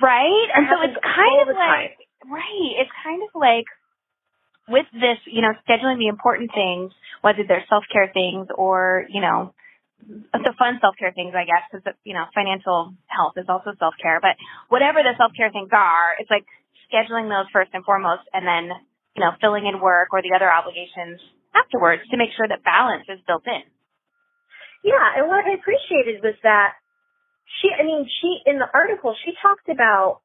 Right? 0.00 0.48
And 0.54 0.66
so 0.70 0.76
it's 0.86 0.98
kind 1.02 1.42
of 1.42 1.48
like, 1.54 1.98
right, 2.30 2.72
it's 2.78 2.94
kind 3.02 3.22
of 3.22 3.30
like 3.34 3.66
with 4.68 4.86
this, 4.92 5.18
you 5.26 5.42
know, 5.42 5.56
scheduling 5.66 5.98
the 5.98 6.06
important 6.06 6.50
things, 6.54 6.92
whether 7.22 7.42
they're 7.42 7.64
self-care 7.68 8.10
things 8.14 8.46
or, 8.54 9.06
you 9.08 9.20
know, 9.20 9.54
the 10.06 10.54
fun 10.58 10.78
self-care 10.80 11.10
things, 11.12 11.34
I 11.34 11.44
guess, 11.44 11.66
because, 11.66 11.82
you 12.04 12.14
know, 12.14 12.30
financial 12.30 12.94
health 13.10 13.34
is 13.36 13.48
also 13.48 13.74
self-care, 13.74 14.20
but 14.22 14.38
whatever 14.68 15.02
the 15.02 15.18
self-care 15.18 15.50
things 15.50 15.70
are, 15.72 16.14
it's 16.20 16.30
like 16.30 16.46
scheduling 16.86 17.26
those 17.26 17.50
first 17.50 17.74
and 17.74 17.84
foremost 17.84 18.22
and 18.32 18.46
then, 18.46 18.70
you 19.16 19.24
know, 19.24 19.34
filling 19.40 19.66
in 19.66 19.80
work 19.82 20.14
or 20.14 20.22
the 20.22 20.36
other 20.36 20.46
obligations 20.46 21.18
afterwards 21.56 22.06
to 22.10 22.16
make 22.16 22.30
sure 22.36 22.46
that 22.46 22.62
balance 22.62 23.08
is 23.10 23.18
built 23.26 23.42
in. 23.48 23.66
Yeah, 24.84 25.18
and 25.18 25.26
what 25.26 25.42
I 25.42 25.58
appreciated 25.58 26.22
was 26.22 26.38
that 26.46 26.78
she, 27.60 27.68
I 27.72 27.84
mean, 27.84 28.06
she, 28.20 28.38
in 28.46 28.58
the 28.58 28.68
article, 28.72 29.14
she 29.24 29.32
talked 29.42 29.68
about 29.68 30.20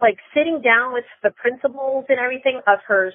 like 0.00 0.18
sitting 0.34 0.60
down 0.60 0.92
with 0.92 1.04
the 1.22 1.30
principals 1.30 2.04
and 2.08 2.18
everything 2.18 2.60
of 2.66 2.78
her, 2.86 3.12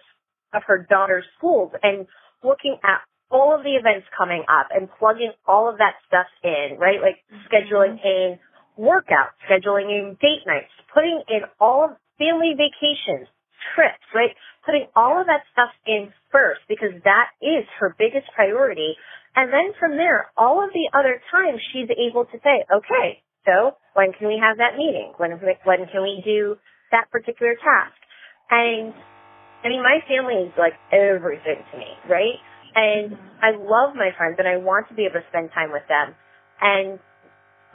of 0.53 0.63
her 0.67 0.85
daughter's 0.89 1.25
schools 1.37 1.71
and 1.83 2.07
looking 2.43 2.77
at 2.83 3.01
all 3.29 3.55
of 3.55 3.63
the 3.63 3.77
events 3.77 4.07
coming 4.17 4.43
up 4.49 4.69
and 4.73 4.89
plugging 4.97 5.31
all 5.45 5.69
of 5.69 5.77
that 5.77 6.01
stuff 6.07 6.25
in, 6.43 6.77
right? 6.79 7.01
Like 7.01 7.21
mm-hmm. 7.29 7.45
scheduling 7.45 8.01
in 8.03 8.39
workouts, 8.77 9.37
scheduling 9.45 9.93
in 9.93 10.17
date 10.19 10.47
nights, 10.47 10.73
putting 10.93 11.21
in 11.29 11.41
all 11.59 11.85
of 11.85 11.91
family 12.17 12.57
vacations, 12.57 13.27
trips, 13.75 14.03
right? 14.15 14.33
Putting 14.65 14.87
all 14.95 15.19
of 15.21 15.27
that 15.27 15.45
stuff 15.51 15.69
in 15.85 16.11
first 16.31 16.61
because 16.67 16.93
that 17.05 17.29
is 17.41 17.65
her 17.79 17.95
biggest 17.97 18.27
priority. 18.33 18.95
And 19.39 19.55
then 19.55 19.71
from 19.79 19.95
there, 19.95 20.27
all 20.35 20.59
of 20.59 20.75
the 20.75 20.91
other 20.91 21.23
times 21.31 21.63
she's 21.71 21.87
able 21.87 22.27
to 22.27 22.37
say, 22.43 22.59
okay, 22.67 23.23
so 23.47 23.71
when 23.95 24.11
can 24.11 24.27
we 24.27 24.35
have 24.35 24.59
that 24.59 24.75
meeting? 24.75 25.15
When, 25.15 25.31
when 25.63 25.87
can 25.87 26.03
we 26.03 26.19
do 26.27 26.59
that 26.91 27.07
particular 27.07 27.55
task? 27.55 27.95
And 28.51 28.91
I 29.63 29.71
mean, 29.71 29.79
my 29.79 30.03
family 30.11 30.43
is 30.43 30.51
like 30.59 30.75
everything 30.91 31.63
to 31.71 31.75
me, 31.79 31.87
right? 32.11 32.35
And 32.75 33.15
I 33.39 33.55
love 33.55 33.95
my 33.95 34.11
friends 34.19 34.35
and 34.43 34.47
I 34.47 34.59
want 34.59 34.91
to 34.91 34.93
be 34.93 35.07
able 35.07 35.23
to 35.23 35.27
spend 35.31 35.55
time 35.55 35.71
with 35.71 35.87
them. 35.87 36.19
And 36.59 36.99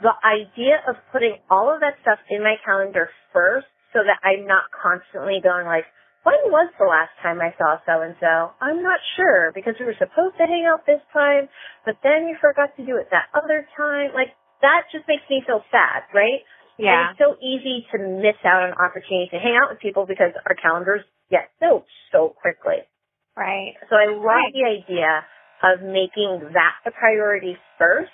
the 0.05 0.13
idea 0.21 0.85
of 0.85 1.01
putting 1.09 1.41
all 1.49 1.73
of 1.73 1.81
that 1.81 1.97
stuff 2.05 2.21
in 2.29 2.45
my 2.45 2.61
calendar 2.61 3.09
first 3.33 3.65
so 3.89 4.05
that 4.05 4.21
I'm 4.21 4.45
not 4.45 4.69
constantly 4.69 5.41
going 5.41 5.65
like, 5.65 5.89
when 6.25 6.41
was 6.49 6.73
the 6.81 6.89
last 6.89 7.13
time 7.21 7.37
I 7.39 7.53
saw 7.53 7.77
so 7.85 8.01
and 8.01 8.17
so? 8.19 8.51
I'm 8.59 8.81
not 8.81 8.97
sure 9.15 9.53
because 9.53 9.77
we 9.79 9.85
were 9.85 9.97
supposed 10.01 10.35
to 10.41 10.49
hang 10.49 10.65
out 10.65 10.83
this 10.89 11.01
time, 11.13 11.47
but 11.85 12.01
then 12.01 12.25
you 12.25 12.35
forgot 12.41 12.73
to 12.77 12.83
do 12.85 12.97
it 12.97 13.13
that 13.13 13.29
other 13.37 13.63
time. 13.77 14.09
Like 14.17 14.33
that 14.65 14.89
just 14.91 15.05
makes 15.07 15.23
me 15.29 15.45
feel 15.45 15.61
sad, 15.69 16.09
right? 16.17 16.41
And 16.81 16.89
Yeah. 16.89 17.11
it's 17.13 17.19
so 17.21 17.37
easy 17.39 17.85
to 17.93 17.97
miss 18.01 18.35
out 18.43 18.65
on 18.65 18.73
opportunity 18.73 19.29
to 19.31 19.39
hang 19.39 19.55
out 19.55 19.69
with 19.69 19.79
people 19.79 20.05
because 20.09 20.33
our 20.49 20.55
calendars 20.57 21.05
get 21.29 21.53
filled 21.61 21.85
so 22.11 22.33
quickly. 22.41 22.81
Right. 23.37 23.77
So 23.89 23.95
I 23.95 24.07
love 24.09 24.25
Right. 24.25 24.53
the 24.53 24.65
idea 24.65 25.23
of 25.63 25.81
making 25.81 26.51
that 26.53 26.73
the 26.83 26.91
priority 26.91 27.57
first. 27.77 28.11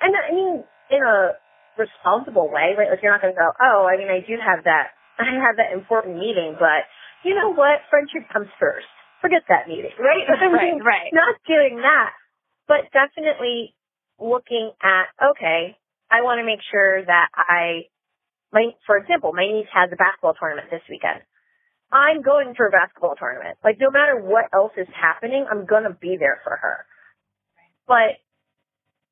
And 0.00 0.16
I 0.16 0.30
mean, 0.32 0.64
in 0.90 1.02
a 1.04 1.36
responsible 1.76 2.48
way, 2.48 2.74
right? 2.76 2.88
Like 2.90 3.02
you're 3.02 3.12
not 3.12 3.20
going 3.22 3.34
to 3.34 3.38
go, 3.38 3.52
oh, 3.60 3.86
I 3.86 3.96
mean, 3.96 4.08
I 4.08 4.20
do 4.20 4.36
have 4.40 4.64
that, 4.64 4.92
I 5.18 5.24
have 5.44 5.56
that 5.56 5.72
important 5.72 6.16
meeting, 6.18 6.56
but 6.58 6.88
you 7.24 7.34
know 7.34 7.52
what? 7.52 7.84
Friendship 7.90 8.28
comes 8.32 8.48
first. 8.58 8.88
Forget 9.20 9.42
that 9.48 9.68
meeting, 9.68 9.92
right? 9.98 10.24
I 10.28 10.48
mean, 10.48 10.80
Right, 10.80 11.10
right. 11.10 11.10
Not 11.12 11.36
doing 11.46 11.80
that, 11.82 12.12
but 12.68 12.88
definitely 12.92 13.74
looking 14.18 14.72
at, 14.82 15.12
okay, 15.32 15.76
I 16.10 16.22
want 16.22 16.40
to 16.40 16.46
make 16.46 16.60
sure 16.70 17.04
that 17.04 17.28
I, 17.34 17.88
my, 18.52 18.72
for 18.86 18.96
example, 18.96 19.32
my 19.32 19.46
niece 19.46 19.70
has 19.72 19.90
a 19.92 19.96
basketball 19.96 20.34
tournament 20.34 20.68
this 20.70 20.82
weekend. 20.88 21.20
I'm 21.92 22.22
going 22.22 22.54
to 22.54 22.62
a 22.64 22.70
basketball 22.70 23.16
tournament. 23.18 23.58
Like 23.64 23.78
no 23.80 23.90
matter 23.90 24.14
what 24.16 24.46
else 24.54 24.72
is 24.76 24.86
happening, 24.94 25.46
I'm 25.50 25.66
gonna 25.66 25.90
be 25.90 26.16
there 26.18 26.40
for 26.44 26.54
her. 26.54 26.86
But 27.86 28.22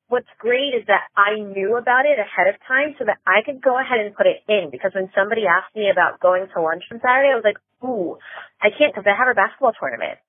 what's 0.07 0.31
great 0.39 0.73
is 0.73 0.87
that 0.87 1.05
I 1.15 1.39
knew 1.39 1.77
about 1.77 2.07
it 2.07 2.17
ahead 2.17 2.47
of 2.47 2.55
time 2.67 2.95
so 2.97 3.05
that 3.05 3.19
I 3.27 3.43
could 3.45 3.61
go 3.61 3.75
ahead 3.75 3.99
and 3.99 4.15
put 4.15 4.27
it 4.27 4.41
in 4.47 4.71
because 4.71 4.91
when 4.95 5.11
somebody 5.11 5.43
asked 5.43 5.75
me 5.75 5.91
about 5.91 6.19
going 6.19 6.47
to 6.55 6.61
lunch 6.61 6.83
on 6.91 7.03
Saturday, 7.03 7.31
I 7.31 7.37
was 7.37 7.43
like, 7.43 7.59
ooh, 7.83 8.17
I 8.61 8.69
can't 8.69 8.93
because 8.93 9.07
I 9.07 9.15
have 9.17 9.27
a 9.29 9.35
basketball 9.35 9.73
tournament. 9.79 10.19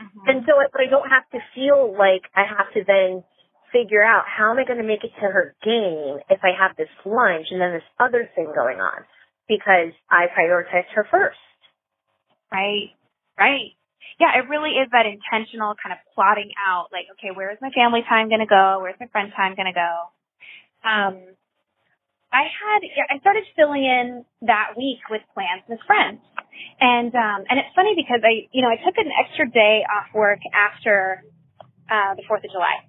Mhm. 0.00 0.28
And 0.28 0.46
so 0.46 0.58
I, 0.58 0.66
I 0.82 0.86
don't 0.86 1.08
have 1.10 1.28
to 1.30 1.40
feel 1.54 1.96
like 1.96 2.22
I 2.34 2.44
have 2.44 2.72
to 2.74 2.84
then 2.84 3.24
figure 3.72 4.02
out 4.02 4.24
how 4.26 4.50
am 4.50 4.58
I 4.58 4.64
going 4.64 4.78
to 4.78 4.86
make 4.86 5.04
it 5.04 5.12
to 5.16 5.26
her 5.26 5.54
game 5.62 6.20
if 6.30 6.40
I 6.44 6.52
have 6.56 6.76
this 6.76 6.88
lunch 7.04 7.48
and 7.50 7.60
then 7.60 7.72
this 7.72 7.88
other 7.98 8.28
thing 8.34 8.52
going 8.54 8.80
on 8.80 9.04
because 9.48 9.92
I 10.10 10.26
prioritized 10.30 10.90
her 10.94 11.04
first. 11.10 11.38
Right. 12.52 12.90
Right. 13.38 13.74
Yeah, 14.20 14.38
it 14.38 14.48
really 14.48 14.78
is 14.78 14.88
that 14.92 15.06
intentional 15.06 15.74
kind 15.82 15.92
of 15.92 15.98
plotting 16.14 16.52
out, 16.54 16.88
like, 16.92 17.06
okay, 17.18 17.34
where 17.34 17.50
is 17.50 17.58
my 17.60 17.70
family 17.70 18.02
time 18.08 18.28
going 18.28 18.40
to 18.40 18.46
go? 18.46 18.78
Where's 18.80 18.98
my 19.00 19.08
friend 19.08 19.32
time 19.34 19.56
going 19.56 19.66
to 19.66 19.74
go? 19.74 19.92
Um, 20.88 21.34
I 22.34 22.50
had, 22.50 22.82
I 23.14 23.22
started 23.22 23.46
filling 23.54 23.86
in 23.86 24.26
that 24.42 24.74
week 24.76 24.98
with 25.08 25.22
plans 25.34 25.62
with 25.70 25.78
friends. 25.86 26.18
And, 26.82 27.14
um, 27.14 27.46
and 27.46 27.62
it's 27.62 27.70
funny 27.78 27.94
because 27.94 28.26
I, 28.26 28.50
you 28.50 28.62
know, 28.62 28.68
I 28.68 28.82
took 28.82 28.98
an 28.98 29.06
extra 29.14 29.46
day 29.46 29.86
off 29.86 30.10
work 30.12 30.42
after, 30.50 31.22
uh, 31.86 32.18
the 32.18 32.26
4th 32.26 32.42
of 32.42 32.50
July. 32.50 32.82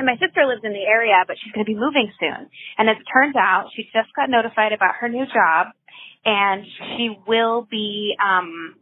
And 0.00 0.08
my 0.08 0.16
sister 0.16 0.48
lives 0.48 0.64
in 0.64 0.72
the 0.72 0.84
area, 0.88 1.20
but 1.28 1.36
she's 1.40 1.52
going 1.52 1.64
to 1.64 1.68
be 1.68 1.76
moving 1.76 2.08
soon. 2.20 2.48
And 2.80 2.88
as 2.88 2.96
it 2.96 3.04
turns 3.12 3.36
out, 3.36 3.68
she 3.76 3.84
just 3.92 4.08
got 4.16 4.28
notified 4.32 4.72
about 4.72 4.96
her 5.00 5.08
new 5.08 5.24
job 5.28 5.76
and 6.24 6.64
she 6.96 7.12
will 7.28 7.68
be, 7.68 8.16
um, 8.20 8.76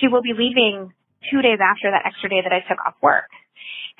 she 0.00 0.08
will 0.08 0.22
be 0.22 0.32
leaving 0.32 0.92
two 1.30 1.40
days 1.40 1.60
after 1.60 1.92
that 1.92 2.04
extra 2.04 2.28
day 2.28 2.40
that 2.42 2.52
I 2.52 2.60
took 2.68 2.80
off 2.84 2.96
work. 3.02 3.28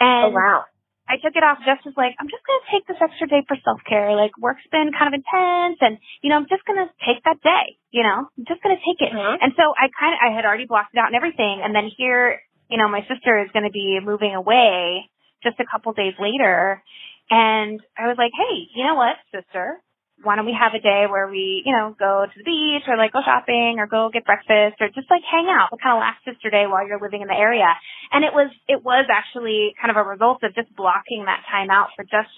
Oh 0.01 0.29
And 0.29 0.35
wow. 0.35 0.65
I 1.09 1.17
took 1.21 1.37
it 1.37 1.45
off 1.45 1.59
just 1.65 1.85
as 1.87 1.93
like, 1.97 2.17
I'm 2.19 2.29
just 2.33 2.45
going 2.49 2.61
to 2.65 2.69
take 2.73 2.85
this 2.89 2.97
extra 3.01 3.29
day 3.29 3.45
for 3.47 3.57
self-care. 3.61 4.17
Like 4.17 4.33
work's 4.41 4.65
been 4.73 4.89
kind 4.97 5.13
of 5.13 5.15
intense 5.21 5.79
and, 5.85 5.99
you 6.25 6.31
know, 6.33 6.37
I'm 6.41 6.49
just 6.49 6.65
going 6.65 6.81
to 6.81 6.89
take 7.05 7.21
that 7.29 7.43
day, 7.45 7.77
you 7.93 8.03
know, 8.03 8.25
I'm 8.25 8.47
just 8.49 8.63
going 8.65 8.73
to 8.77 8.83
take 8.83 9.01
it. 9.05 9.13
Mhm. 9.13 9.37
And 9.43 9.53
so 9.57 9.77
I 9.77 9.93
kind 9.93 10.17
of, 10.17 10.21
I 10.25 10.33
had 10.35 10.45
already 10.49 10.65
blocked 10.67 10.97
it 10.97 10.99
out 10.99 11.13
and 11.13 11.17
everything. 11.17 11.61
And 11.63 11.77
then 11.77 11.93
here, 11.93 12.41
you 12.73 12.79
know, 12.81 12.89
my 12.89 13.05
sister 13.05 13.37
is 13.45 13.53
going 13.53 13.69
to 13.69 13.75
be 13.75 14.01
moving 14.01 14.35
away 14.35 15.05
just 15.45 15.61
a 15.61 15.69
couple 15.69 15.93
days 15.93 16.15
later. 16.19 16.83
And 17.31 17.81
I 17.99 18.09
was 18.09 18.17
like, 18.17 18.33
hey, 18.33 18.65
you 18.75 18.85
know 18.89 18.97
what, 18.97 19.17
sister? 19.29 19.84
Why 20.23 20.37
don't 20.37 20.47
we 20.47 20.57
have 20.59 20.73
a 20.73 20.81
day 20.81 21.05
where 21.11 21.29
we, 21.29 21.63
you 21.67 21.73
know, 21.75 21.95
go 21.99 22.25
to 22.25 22.37
the 22.39 22.45
beach 22.45 22.85
or 22.87 22.97
like 22.97 23.13
go 23.13 23.21
shopping 23.25 23.77
or 23.79 23.87
go 23.87 24.09
get 24.13 24.25
breakfast 24.25 24.79
or 24.81 24.89
just 24.89 25.11
like 25.11 25.23
hang 25.27 25.51
out, 25.51 25.73
what 25.73 25.83
kind 25.83 25.99
of 25.99 26.01
last 26.01 26.23
sister 26.25 26.49
day 26.51 26.67
while 26.67 26.87
you're 26.87 27.01
living 27.03 27.21
in 27.21 27.29
the 27.29 27.37
area. 27.37 27.69
And 28.13 28.25
it 28.25 28.33
was, 28.33 28.49
it 28.69 28.83
was 28.85 29.07
actually 29.11 29.75
kind 29.81 29.91
of 29.91 29.99
a 29.99 30.07
result 30.09 30.43
of 30.45 30.55
just 30.55 30.71
blocking 30.77 31.27
that 31.27 31.43
time 31.51 31.69
out 31.69 31.89
for 31.97 32.05
just 32.05 32.31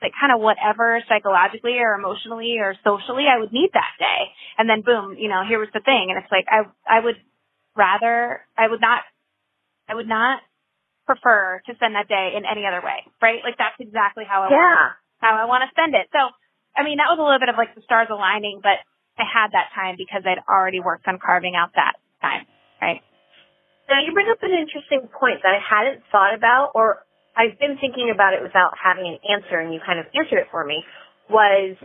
like 0.00 0.12
kind 0.14 0.30
of 0.32 0.40
whatever 0.40 1.02
psychologically 1.08 1.76
or 1.82 1.94
emotionally 1.98 2.56
or 2.60 2.76
socially 2.84 3.26
I 3.26 3.40
would 3.40 3.52
need 3.52 3.70
that 3.74 3.96
day. 3.98 4.30
And 4.56 4.70
then 4.70 4.82
boom, 4.86 5.16
you 5.18 5.28
know, 5.28 5.42
here 5.42 5.58
was 5.58 5.72
the 5.74 5.80
thing. 5.80 6.08
And 6.14 6.22
it's 6.22 6.30
like, 6.30 6.46
I, 6.48 6.62
I 6.86 7.00
would 7.02 7.16
rather, 7.74 8.40
I 8.56 8.68
would 8.68 8.80
not, 8.80 9.02
I 9.88 9.94
would 9.94 10.08
not 10.08 10.40
prefer 11.06 11.60
to 11.66 11.74
spend 11.74 11.94
that 11.94 12.08
day 12.08 12.34
in 12.36 12.44
any 12.44 12.66
other 12.66 12.80
way, 12.84 13.04
right? 13.22 13.40
Like 13.44 13.58
that's 13.58 13.76
exactly 13.80 14.24
how 14.28 14.42
I 14.42 14.48
want, 14.50 14.58
Yeah. 14.58 14.86
how 15.20 15.36
I 15.36 15.44
want 15.46 15.62
to 15.66 15.70
spend 15.70 15.94
it. 15.94 16.08
So, 16.12 16.30
I 16.76 16.84
mean, 16.84 17.00
that 17.00 17.08
was 17.08 17.18
a 17.18 17.24
little 17.24 17.40
bit 17.40 17.48
of 17.48 17.56
like 17.56 17.74
the 17.74 17.82
stars 17.82 18.08
aligning, 18.12 18.60
but 18.62 18.78
I 19.16 19.24
had 19.24 19.56
that 19.56 19.72
time 19.72 19.96
because 19.96 20.22
I'd 20.28 20.44
already 20.44 20.80
worked 20.80 21.08
on 21.08 21.18
carving 21.18 21.56
out 21.56 21.72
that 21.74 21.96
time, 22.20 22.44
right? 22.80 23.00
Now 23.88 24.04
you 24.04 24.12
bring 24.12 24.28
up 24.28 24.42
an 24.42 24.52
interesting 24.52 25.08
point 25.08 25.40
that 25.42 25.56
I 25.56 25.62
hadn't 25.62 26.04
thought 26.12 26.34
about 26.34 26.72
or 26.74 27.06
I've 27.36 27.58
been 27.58 27.78
thinking 27.80 28.12
about 28.12 28.34
it 28.34 28.42
without 28.42 28.76
having 28.76 29.08
an 29.08 29.18
answer 29.24 29.56
and 29.58 29.72
you 29.72 29.80
kind 29.84 29.98
of 29.98 30.06
answered 30.12 30.38
it 30.38 30.48
for 30.50 30.64
me 30.64 30.84
was 31.30 31.76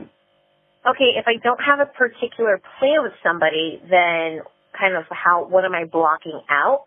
okay, 0.82 1.13
if 1.15 1.25
I 1.27 1.38
don't 1.43 1.62
have 1.62 1.80
a 1.80 1.86
particular 1.86 2.60
plan 2.80 3.04
with 3.04 3.13
somebody, 3.23 3.80
then 3.86 4.41
kind 4.73 4.97
of 4.97 5.06
how 5.10 5.45
what 5.45 5.63
am 5.63 5.73
I 5.73 5.86
blocking 5.86 6.41
out? 6.49 6.86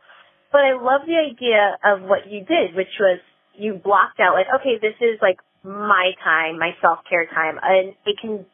But 0.51 0.63
I 0.63 0.75
love 0.75 1.07
the 1.07 1.19
idea 1.19 1.79
of 1.85 2.03
what 2.03 2.27
you 2.31 2.45
did, 2.45 2.75
which 2.75 2.93
was 2.99 3.21
you 3.57 3.75
blocked 3.75 4.19
out 4.21 4.35
like, 4.35 4.51
okay, 4.61 4.79
this 4.83 4.99
is 5.01 5.19
like 5.23 5.39
my 5.65 6.13
time, 6.23 6.59
my 6.59 6.77
self 6.81 7.01
care 7.09 7.27
time, 7.27 7.59
and 7.63 7.95
it 8.05 8.17
can 8.21 8.45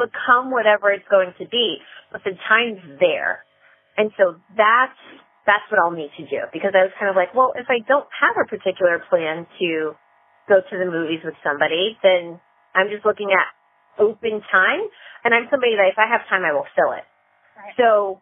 become 0.00 0.50
whatever 0.50 0.90
it's 0.90 1.06
going 1.10 1.32
to 1.38 1.46
be, 1.46 1.78
but 2.10 2.24
the 2.24 2.32
time's 2.48 2.82
there. 2.98 3.44
And 3.96 4.10
so 4.18 4.34
that's 4.56 4.98
that's 5.46 5.62
what 5.70 5.78
I'll 5.78 5.94
need 5.94 6.10
to 6.16 6.24
do 6.24 6.48
because 6.52 6.72
I 6.72 6.88
was 6.88 6.92
kind 6.98 7.12
of 7.12 7.16
like, 7.16 7.36
well, 7.36 7.52
if 7.54 7.68
I 7.68 7.84
don't 7.84 8.08
have 8.16 8.34
a 8.40 8.48
particular 8.48 8.98
plan 9.12 9.46
to 9.60 9.92
go 10.48 10.64
to 10.64 10.74
the 10.74 10.88
movies 10.88 11.20
with 11.22 11.36
somebody, 11.44 12.00
then 12.02 12.40
I'm 12.74 12.88
just 12.88 13.04
looking 13.04 13.30
at 13.30 13.46
open 14.00 14.42
time, 14.50 14.82
and 15.22 15.30
I'm 15.30 15.46
somebody 15.52 15.76
that 15.78 15.92
if 15.92 15.98
I 16.00 16.10
have 16.10 16.26
time, 16.26 16.42
I 16.42 16.52
will 16.52 16.66
fill 16.74 16.96
it. 16.96 17.06
Right. 17.54 17.76
So 17.78 18.18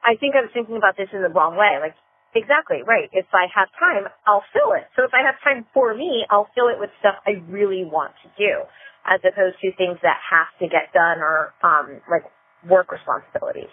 I 0.00 0.16
think 0.16 0.32
I 0.34 0.40
was 0.40 0.50
thinking 0.54 0.78
about 0.80 0.96
this 0.96 1.12
in 1.12 1.20
the 1.20 1.28
wrong 1.28 1.58
way. 1.58 1.76
Like, 1.82 1.98
exactly, 2.34 2.82
right. 2.86 3.08
If 3.12 3.26
I 3.32 3.46
have 3.54 3.68
time, 3.78 4.10
I'll 4.26 4.44
fill 4.52 4.72
it. 4.74 4.86
So 4.96 5.04
if 5.04 5.12
I 5.14 5.24
have 5.26 5.36
time 5.44 5.66
for 5.74 5.94
me, 5.94 6.26
I'll 6.30 6.48
fill 6.54 6.68
it 6.68 6.78
with 6.78 6.90
stuff 7.00 7.16
I 7.26 7.42
really 7.48 7.84
want 7.84 8.12
to 8.24 8.28
do, 8.38 8.62
as 9.06 9.20
opposed 9.24 9.56
to 9.62 9.72
things 9.76 9.98
that 10.02 10.18
have 10.30 10.48
to 10.60 10.68
get 10.68 10.92
done 10.92 11.18
or, 11.20 11.54
um, 11.62 12.00
like 12.10 12.24
work 12.68 12.92
responsibilities. 12.92 13.72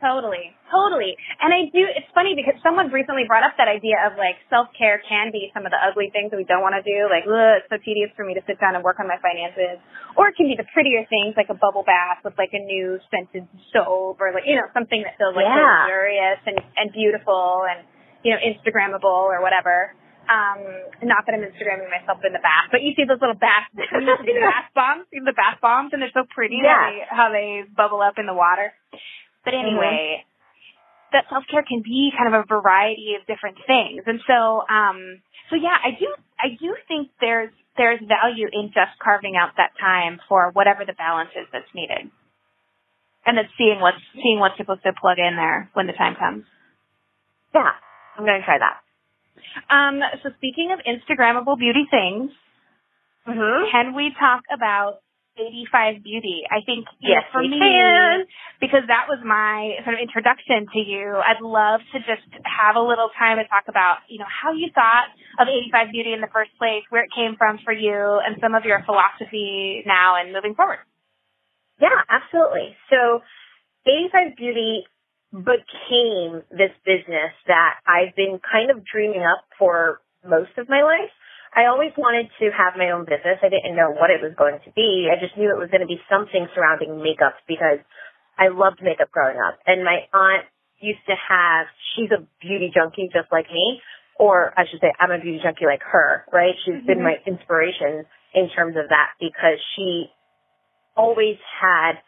Totally, 0.00 0.48
totally. 0.72 1.12
And 1.44 1.52
I 1.52 1.68
do, 1.76 1.84
it's 1.84 2.08
funny 2.16 2.32
because 2.32 2.56
someone 2.64 2.88
recently 2.88 3.28
brought 3.28 3.44
up 3.44 3.52
that 3.60 3.68
idea 3.68 4.00
of 4.08 4.16
like 4.16 4.40
self-care 4.48 5.04
can 5.04 5.28
be 5.28 5.52
some 5.52 5.68
of 5.68 5.70
the 5.70 5.76
ugly 5.76 6.08
things 6.08 6.32
that 6.32 6.40
we 6.40 6.48
don't 6.48 6.64
want 6.64 6.72
to 6.72 6.80
do. 6.80 7.04
Like, 7.12 7.28
ugh, 7.28 7.60
it's 7.60 7.68
so 7.68 7.76
tedious 7.84 8.08
for 8.16 8.24
me 8.24 8.32
to 8.32 8.40
sit 8.48 8.56
down 8.64 8.72
and 8.74 8.80
work 8.80 8.96
on 8.96 9.04
my 9.04 9.20
finances. 9.20 9.76
Or 10.16 10.32
it 10.32 10.40
can 10.40 10.48
be 10.48 10.56
the 10.56 10.64
prettier 10.72 11.04
things 11.12 11.36
like 11.36 11.52
a 11.52 11.58
bubble 11.58 11.84
bath 11.84 12.24
with 12.24 12.32
like 12.40 12.56
a 12.56 12.62
new 12.64 12.96
scented 13.12 13.44
soap 13.76 14.24
or 14.24 14.32
like, 14.32 14.48
you 14.48 14.56
know, 14.56 14.72
something 14.72 15.04
that 15.04 15.20
feels 15.20 15.36
like 15.36 15.44
Yeah. 15.44 15.84
luxurious 15.84 16.40
and, 16.48 16.56
and 16.80 16.86
beautiful 16.96 17.68
and, 17.68 17.84
you 18.24 18.32
know, 18.32 18.40
Instagrammable 18.40 19.04
or 19.28 19.44
whatever. 19.44 19.92
Um, 20.32 20.64
not 21.04 21.28
that 21.28 21.36
I'm 21.36 21.44
Instagramming 21.44 21.92
myself 21.92 22.24
in 22.24 22.32
the 22.32 22.40
bath, 22.40 22.72
but 22.72 22.80
you 22.80 22.96
see 22.96 23.04
those 23.04 23.20
little 23.20 23.36
bath, 23.36 23.68
the 23.76 23.84
bath 24.48 24.72
bombs, 24.72 25.04
the 25.12 25.36
bath 25.36 25.60
bombs 25.60 25.92
and 25.92 26.00
they're 26.00 26.14
so 26.16 26.24
pretty 26.32 26.56
how, 26.64 26.72
Yeah. 26.72 26.80
they, 26.88 26.96
how 27.10 27.28
they 27.28 27.48
bubble 27.68 28.00
up 28.00 28.16
in 28.16 28.24
the 28.24 28.32
water. 28.32 28.72
But 29.44 29.54
anyway, 29.54 30.24
that 31.12 31.24
self 31.30 31.44
care 31.50 31.64
can 31.66 31.82
be 31.82 32.12
kind 32.16 32.34
of 32.34 32.44
a 32.44 32.46
variety 32.46 33.16
of 33.18 33.26
different 33.26 33.58
things. 33.66 34.02
And 34.06 34.20
so, 34.26 34.62
um, 34.68 35.22
so 35.50 35.56
yeah, 35.56 35.74
I 35.74 35.90
do, 35.98 36.08
I 36.38 36.48
do 36.60 36.76
think 36.86 37.10
there's, 37.20 37.50
there's 37.76 38.00
value 38.06 38.46
in 38.52 38.68
just 38.68 38.94
carving 39.02 39.36
out 39.36 39.56
that 39.56 39.72
time 39.80 40.20
for 40.28 40.50
whatever 40.52 40.84
the 40.84 40.92
balance 40.92 41.30
is 41.34 41.46
that's 41.52 41.70
needed. 41.74 42.10
And 43.26 43.36
then 43.36 43.48
seeing 43.58 43.80
what's, 43.80 44.00
seeing 44.14 44.38
what's 44.38 44.56
supposed 44.56 44.82
to 44.84 44.92
plug 44.92 45.18
in 45.18 45.36
there 45.36 45.68
when 45.74 45.86
the 45.86 45.92
time 45.92 46.16
comes. 46.16 46.44
Yeah, 47.54 47.72
I'm 48.16 48.24
going 48.24 48.40
to 48.40 48.44
try 48.44 48.58
that. 48.58 48.80
Um, 49.68 50.00
so 50.22 50.30
speaking 50.36 50.72
of 50.72 50.80
Instagrammable 50.84 51.58
beauty 51.58 51.86
things, 51.90 52.30
Mm-hmm. 53.28 53.70
can 53.70 53.94
we 53.94 54.12
talk 54.18 54.42
about 54.52 55.00
85 55.36 56.02
Beauty. 56.02 56.42
I 56.50 56.60
think, 56.66 56.86
Yes, 57.00 57.24
know, 57.32 57.40
for 57.40 57.42
me, 57.42 57.58
can. 57.58 58.26
because 58.60 58.84
that 58.88 59.06
was 59.08 59.18
my 59.24 59.78
sort 59.84 59.94
of 59.94 60.00
introduction 60.00 60.66
to 60.72 60.80
you, 60.80 61.16
I'd 61.16 61.40
love 61.40 61.80
to 61.92 61.98
just 62.00 62.26
have 62.44 62.76
a 62.76 62.82
little 62.82 63.10
time 63.18 63.38
to 63.38 63.46
talk 63.48 63.64
about, 63.68 64.04
you 64.08 64.18
know, 64.18 64.28
how 64.28 64.52
you 64.52 64.68
thought 64.74 65.08
of 65.38 65.48
85 65.48 65.92
Beauty 65.92 66.12
in 66.12 66.20
the 66.20 66.30
first 66.32 66.50
place, 66.58 66.82
where 66.90 67.04
it 67.04 67.10
came 67.14 67.36
from 67.36 67.58
for 67.64 67.72
you, 67.72 68.20
and 68.20 68.36
some 68.40 68.54
of 68.54 68.64
your 68.64 68.82
philosophy 68.84 69.82
now 69.86 70.16
and 70.20 70.32
moving 70.32 70.54
forward. 70.54 70.78
Yeah, 71.80 71.96
absolutely. 72.10 72.76
So 72.90 73.22
85 73.86 74.36
Beauty 74.36 74.84
became 75.32 76.42
this 76.50 76.74
business 76.84 77.32
that 77.46 77.80
I've 77.86 78.14
been 78.16 78.40
kind 78.42 78.70
of 78.70 78.84
dreaming 78.84 79.22
up 79.22 79.44
for 79.58 80.00
most 80.26 80.50
of 80.58 80.68
my 80.68 80.82
life. 80.82 81.10
I 81.54 81.66
always 81.66 81.90
wanted 81.98 82.30
to 82.38 82.50
have 82.54 82.78
my 82.78 82.90
own 82.94 83.04
business. 83.04 83.42
I 83.42 83.50
didn't 83.50 83.74
know 83.74 83.90
what 83.90 84.10
it 84.10 84.22
was 84.22 84.34
going 84.38 84.58
to 84.64 84.70
be. 84.72 85.10
I 85.10 85.18
just 85.18 85.36
knew 85.36 85.50
it 85.50 85.58
was 85.58 85.70
going 85.70 85.82
to 85.82 85.90
be 85.90 85.98
something 86.08 86.46
surrounding 86.54 87.02
makeup 87.02 87.34
because 87.48 87.82
I 88.38 88.48
loved 88.54 88.78
makeup 88.82 89.10
growing 89.10 89.36
up. 89.42 89.58
And 89.66 89.82
my 89.84 90.06
aunt 90.14 90.46
used 90.78 91.02
to 91.10 91.16
have, 91.18 91.66
she's 91.94 92.10
a 92.14 92.22
beauty 92.40 92.70
junkie 92.72 93.10
just 93.12 93.28
like 93.32 93.50
me, 93.50 93.82
or 94.18 94.54
I 94.56 94.64
should 94.70 94.80
say 94.80 94.92
I'm 94.98 95.10
a 95.10 95.18
beauty 95.18 95.40
junkie 95.42 95.66
like 95.66 95.82
her, 95.82 96.24
right? 96.32 96.54
She's 96.64 96.80
been 96.86 97.00
Mhm. 97.00 97.10
my 97.10 97.16
inspiration 97.26 98.06
in 98.32 98.48
terms 98.50 98.76
of 98.76 98.88
that 98.88 99.12
because 99.18 99.58
she 99.74 100.10
always 100.96 101.38
had 101.60 101.98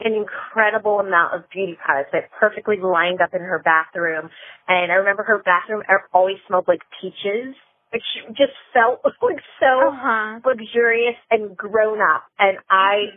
an 0.00 0.14
incredible 0.14 1.00
amount 1.00 1.34
of 1.34 1.48
beauty 1.50 1.74
products 1.74 2.10
that 2.12 2.30
perfectly 2.30 2.76
lined 2.78 3.20
up 3.20 3.34
in 3.34 3.40
her 3.42 3.58
bathroom. 3.58 4.30
And 4.68 4.92
I 4.92 4.96
remember 4.96 5.24
her 5.24 5.38
bathroom 5.38 5.82
always 6.12 6.38
smelled 6.46 6.68
like 6.68 6.82
peaches. 7.00 7.54
She 7.92 8.20
just 8.36 8.52
felt 8.74 9.00
like 9.22 9.40
so 9.60 9.88
Uh-huh. 9.88 10.40
luxurious 10.44 11.16
and 11.30 11.56
grown 11.56 12.00
up. 12.00 12.24
And 12.38 12.58
I, 12.70 13.08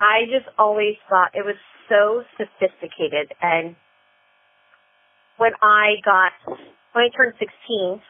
I 0.00 0.24
just 0.26 0.46
always 0.58 0.96
thought 1.08 1.32
it 1.34 1.44
was 1.44 1.56
so 1.88 2.22
sophisticated. 2.36 3.32
And 3.40 3.74
when 5.38 5.52
I 5.62 5.96
got, 6.04 6.32
when 6.92 7.04
I 7.04 7.08
turned 7.16 7.34
16, 7.38 8.02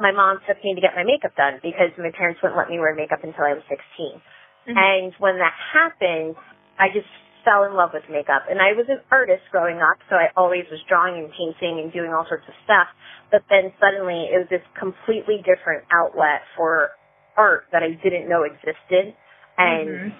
my 0.00 0.12
mom 0.12 0.40
took 0.48 0.56
me 0.64 0.74
to 0.74 0.80
get 0.80 0.96
my 0.96 1.04
makeup 1.04 1.36
done 1.36 1.60
because 1.62 1.92
my 1.98 2.10
parents 2.16 2.40
wouldn't 2.42 2.58
let 2.58 2.68
me 2.68 2.78
wear 2.80 2.94
makeup 2.94 3.20
until 3.22 3.44
I 3.44 3.52
was 3.54 3.62
16. 3.68 4.20
Mhm. 4.68 4.76
And 4.76 5.12
when 5.18 5.38
that 5.38 5.52
happened, 5.72 6.36
I 6.78 6.88
just 6.88 7.08
fell 7.44 7.64
in 7.64 7.74
love 7.74 7.90
with 7.92 8.04
makeup. 8.10 8.44
And 8.48 8.60
I 8.60 8.72
was 8.72 8.86
an 8.88 9.00
artist 9.10 9.42
growing 9.50 9.78
up, 9.78 9.98
so 10.08 10.16
I 10.16 10.28
always 10.36 10.64
was 10.70 10.80
drawing 10.88 11.16
and 11.16 11.30
painting 11.32 11.80
and 11.80 11.92
doing 11.92 12.12
all 12.12 12.26
sorts 12.28 12.44
of 12.48 12.54
stuff. 12.64 12.88
But 13.30 13.42
then 13.48 13.72
suddenly 13.80 14.28
it 14.32 14.38
was 14.38 14.48
this 14.50 14.62
completely 14.78 15.38
different 15.44 15.84
outlet 15.92 16.42
for 16.56 16.90
art 17.36 17.64
that 17.72 17.82
I 17.82 17.92
didn't 18.02 18.28
know 18.28 18.42
existed. 18.42 19.14
And 19.58 19.88
Mhm. 19.88 20.12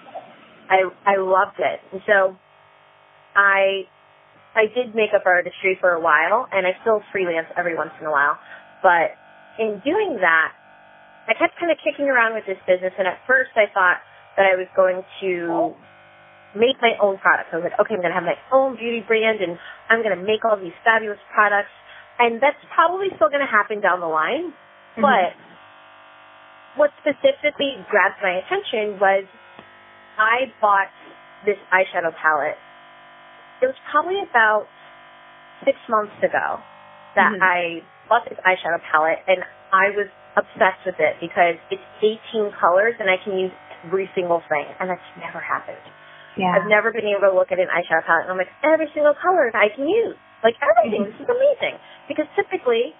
I 0.69 0.79
I 1.05 1.15
loved 1.17 1.59
it. 1.59 1.79
And 1.91 2.01
so 2.05 2.37
I 3.35 3.87
I 4.55 4.67
did 4.67 4.95
makeup 4.95 5.23
artistry 5.25 5.75
for 5.79 5.91
a 5.91 5.99
while 5.99 6.47
and 6.51 6.67
I 6.67 6.77
still 6.81 7.01
freelance 7.11 7.47
every 7.57 7.75
once 7.75 7.91
in 7.99 8.05
a 8.05 8.11
while. 8.11 8.37
But 8.81 9.15
in 9.57 9.79
doing 9.79 10.17
that, 10.21 10.51
I 11.27 11.33
kept 11.33 11.55
kind 11.57 11.71
of 11.71 11.77
kicking 11.79 12.09
around 12.09 12.33
with 12.33 12.45
this 12.45 12.59
business 12.67 12.93
and 12.97 13.07
at 13.07 13.19
first 13.27 13.51
I 13.55 13.67
thought 13.73 13.99
that 14.37 14.45
I 14.45 14.55
was 14.55 14.67
going 14.75 15.03
to 15.21 15.75
make 16.55 16.75
my 16.81 16.93
own 16.99 17.17
products. 17.17 17.49
I 17.53 17.57
was 17.57 17.65
like, 17.71 17.79
okay, 17.79 17.95
I'm 17.95 18.01
going 18.03 18.11
to 18.11 18.19
have 18.19 18.27
my 18.27 18.39
own 18.51 18.75
beauty 18.75 19.03
brand 19.07 19.39
and 19.39 19.57
I'm 19.89 20.03
going 20.03 20.15
to 20.15 20.23
make 20.23 20.43
all 20.43 20.57
these 20.59 20.75
fabulous 20.83 21.19
products. 21.33 21.71
And 22.19 22.41
that's 22.41 22.59
probably 22.75 23.07
still 23.15 23.29
going 23.31 23.43
to 23.43 23.49
happen 23.49 23.79
down 23.81 23.99
the 23.99 24.11
line. 24.11 24.53
Mhm. 24.97 25.01
But 25.01 25.31
what 26.75 26.91
specifically 26.99 27.75
grabbed 27.89 28.21
my 28.21 28.39
attention 28.43 28.99
was 28.99 29.25
I 30.19 30.51
bought 30.59 30.91
this 31.45 31.57
eyeshadow 31.71 32.13
palette. 32.15 32.57
It 33.61 33.67
was 33.67 33.75
probably 33.91 34.21
about 34.21 34.67
six 35.63 35.77
months 35.87 36.15
ago 36.21 36.59
that 37.15 37.31
Mhm. 37.31 37.41
I 37.41 37.83
bought 38.07 38.25
this 38.27 38.39
eyeshadow 38.45 38.81
palette 38.91 39.23
and 39.27 39.43
I 39.71 39.89
was 39.91 40.07
obsessed 40.35 40.85
with 40.85 40.99
it 40.99 41.19
because 41.19 41.55
it's 41.69 41.83
18 42.01 42.51
colors 42.53 42.95
and 42.99 43.09
I 43.09 43.17
can 43.17 43.37
use 43.37 43.51
every 43.85 44.09
single 44.15 44.41
thing 44.41 44.67
and 44.79 44.89
that's 44.89 45.01
never 45.17 45.39
happened. 45.39 45.79
Yeah. 46.37 46.55
I've 46.55 46.69
never 46.69 46.91
been 46.91 47.07
able 47.07 47.27
to 47.27 47.35
look 47.35 47.51
at 47.51 47.59
an 47.59 47.67
eyeshadow 47.67 48.05
palette 48.07 48.29
and 48.29 48.31
I'm 48.31 48.39
like, 48.39 48.53
every 48.63 48.87
single 48.95 49.15
color 49.19 49.51
I 49.51 49.67
can 49.73 49.87
use. 49.87 50.15
Like 50.43 50.55
everything. 50.63 51.05
This 51.05 51.15
is 51.19 51.27
mm-hmm. 51.27 51.37
amazing. 51.37 51.75
Because 52.07 52.25
typically 52.35 52.95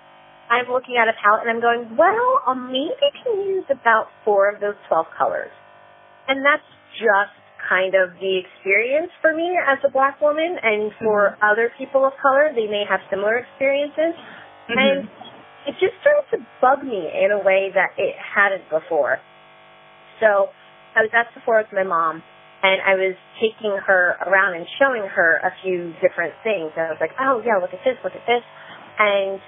I'm 0.52 0.68
looking 0.68 1.00
at 1.00 1.08
a 1.08 1.16
palette 1.16 1.48
and 1.48 1.52
I'm 1.52 1.64
going, 1.64 1.96
well, 1.96 2.44
I'll 2.46 2.60
maybe 2.60 3.08
can 3.24 3.40
use 3.48 3.66
about 3.72 4.12
four 4.26 4.52
of 4.52 4.60
those 4.60 4.76
12 4.92 5.08
colors. 5.18 5.52
And 6.28 6.44
that's 6.44 6.66
just 7.00 7.34
kind 7.72 7.96
of 7.96 8.14
the 8.20 8.44
experience 8.44 9.12
for 9.22 9.32
me 9.32 9.56
as 9.56 9.80
a 9.88 9.90
black 9.90 10.20
woman 10.20 10.60
and 10.60 10.92
for 11.00 11.34
mm-hmm. 11.34 11.48
other 11.48 11.72
people 11.80 12.04
of 12.04 12.14
color, 12.20 12.52
they 12.52 12.68
may 12.68 12.84
have 12.84 13.00
similar 13.10 13.40
experiences. 13.48 14.14
Mhm. 14.70 14.76
And 14.76 14.98
it 15.68 15.76
just 15.80 15.96
started 16.02 16.26
to 16.36 16.38
bug 16.60 16.84
me 16.84 17.10
in 17.10 17.32
a 17.32 17.40
way 17.40 17.72
that 17.74 17.94
it 17.98 18.16
hadn't 18.18 18.68
before. 18.70 19.20
So 20.20 20.50
I 20.96 21.02
was 21.02 21.12
at 21.14 21.32
Sephora 21.34 21.64
with 21.64 21.74
my 21.74 21.84
mom 21.84 22.24
and 22.62 22.78
I 22.86 22.94
was 22.94 23.18
taking 23.42 23.74
her 23.74 24.18
around 24.22 24.54
and 24.54 24.66
showing 24.78 25.02
her 25.10 25.42
a 25.42 25.52
few 25.66 25.98
different 25.98 26.38
things. 26.46 26.70
And 26.78 26.86
I 26.86 26.90
was 26.94 27.02
like, 27.02 27.18
oh 27.18 27.42
yeah, 27.42 27.58
look 27.58 27.74
at 27.74 27.82
this, 27.82 27.98
look 28.06 28.14
at 28.14 28.26
this. 28.30 28.46
And 29.02 29.42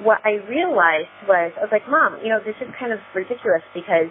what 0.00 0.24
I 0.24 0.40
realized 0.48 1.12
was, 1.28 1.52
I 1.60 1.68
was 1.68 1.72
like, 1.72 1.84
mom, 1.84 2.24
you 2.24 2.32
know, 2.32 2.40
this 2.40 2.56
is 2.64 2.68
kind 2.80 2.96
of 2.96 2.98
ridiculous 3.12 3.62
because 3.76 4.08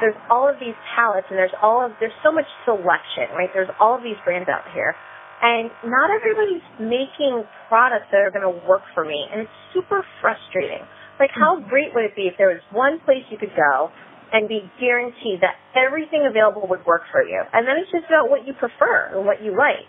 there's 0.00 0.16
all 0.28 0.44
of 0.44 0.60
these 0.60 0.76
palettes 0.92 1.26
and 1.32 1.40
there's 1.40 1.56
all 1.64 1.80
of, 1.84 1.96
there's 1.98 2.14
so 2.20 2.30
much 2.30 2.46
selection, 2.68 3.32
right? 3.32 3.48
There's 3.56 3.72
all 3.80 3.96
of 3.96 4.04
these 4.04 4.20
brands 4.28 4.48
out 4.48 4.68
here. 4.76 4.92
And 5.40 5.70
not 5.86 6.10
everybody's 6.10 6.66
making 6.76 7.46
products 7.70 8.10
that 8.10 8.20
are 8.20 8.32
going 8.34 8.44
to 8.44 8.56
work 8.66 8.82
for 8.92 9.04
me. 9.04 9.24
And 9.30 9.46
it's 9.46 9.58
super 9.72 10.04
frustrating. 10.20 10.82
Like, 11.16 11.30
how 11.32 11.56
mm-hmm. 11.56 11.70
great 11.70 11.90
would 11.94 12.04
it 12.04 12.14
be 12.14 12.28
if 12.28 12.34
there 12.36 12.50
was 12.50 12.62
one 12.70 13.00
place 13.02 13.24
you 13.30 13.38
could 13.38 13.54
go 13.54 13.90
and 14.32 14.48
be 14.48 14.60
guaranteed 14.80 15.40
that 15.42 15.56
everything 15.74 16.26
available 16.28 16.66
would 16.68 16.84
work 16.86 17.02
for 17.12 17.22
you? 17.22 17.42
And 17.52 17.66
then 17.66 17.76
it's 17.78 17.90
just 17.90 18.06
about 18.06 18.28
what 18.30 18.46
you 18.46 18.52
prefer 18.54 19.16
and 19.16 19.26
what 19.26 19.42
you 19.42 19.56
like. 19.56 19.86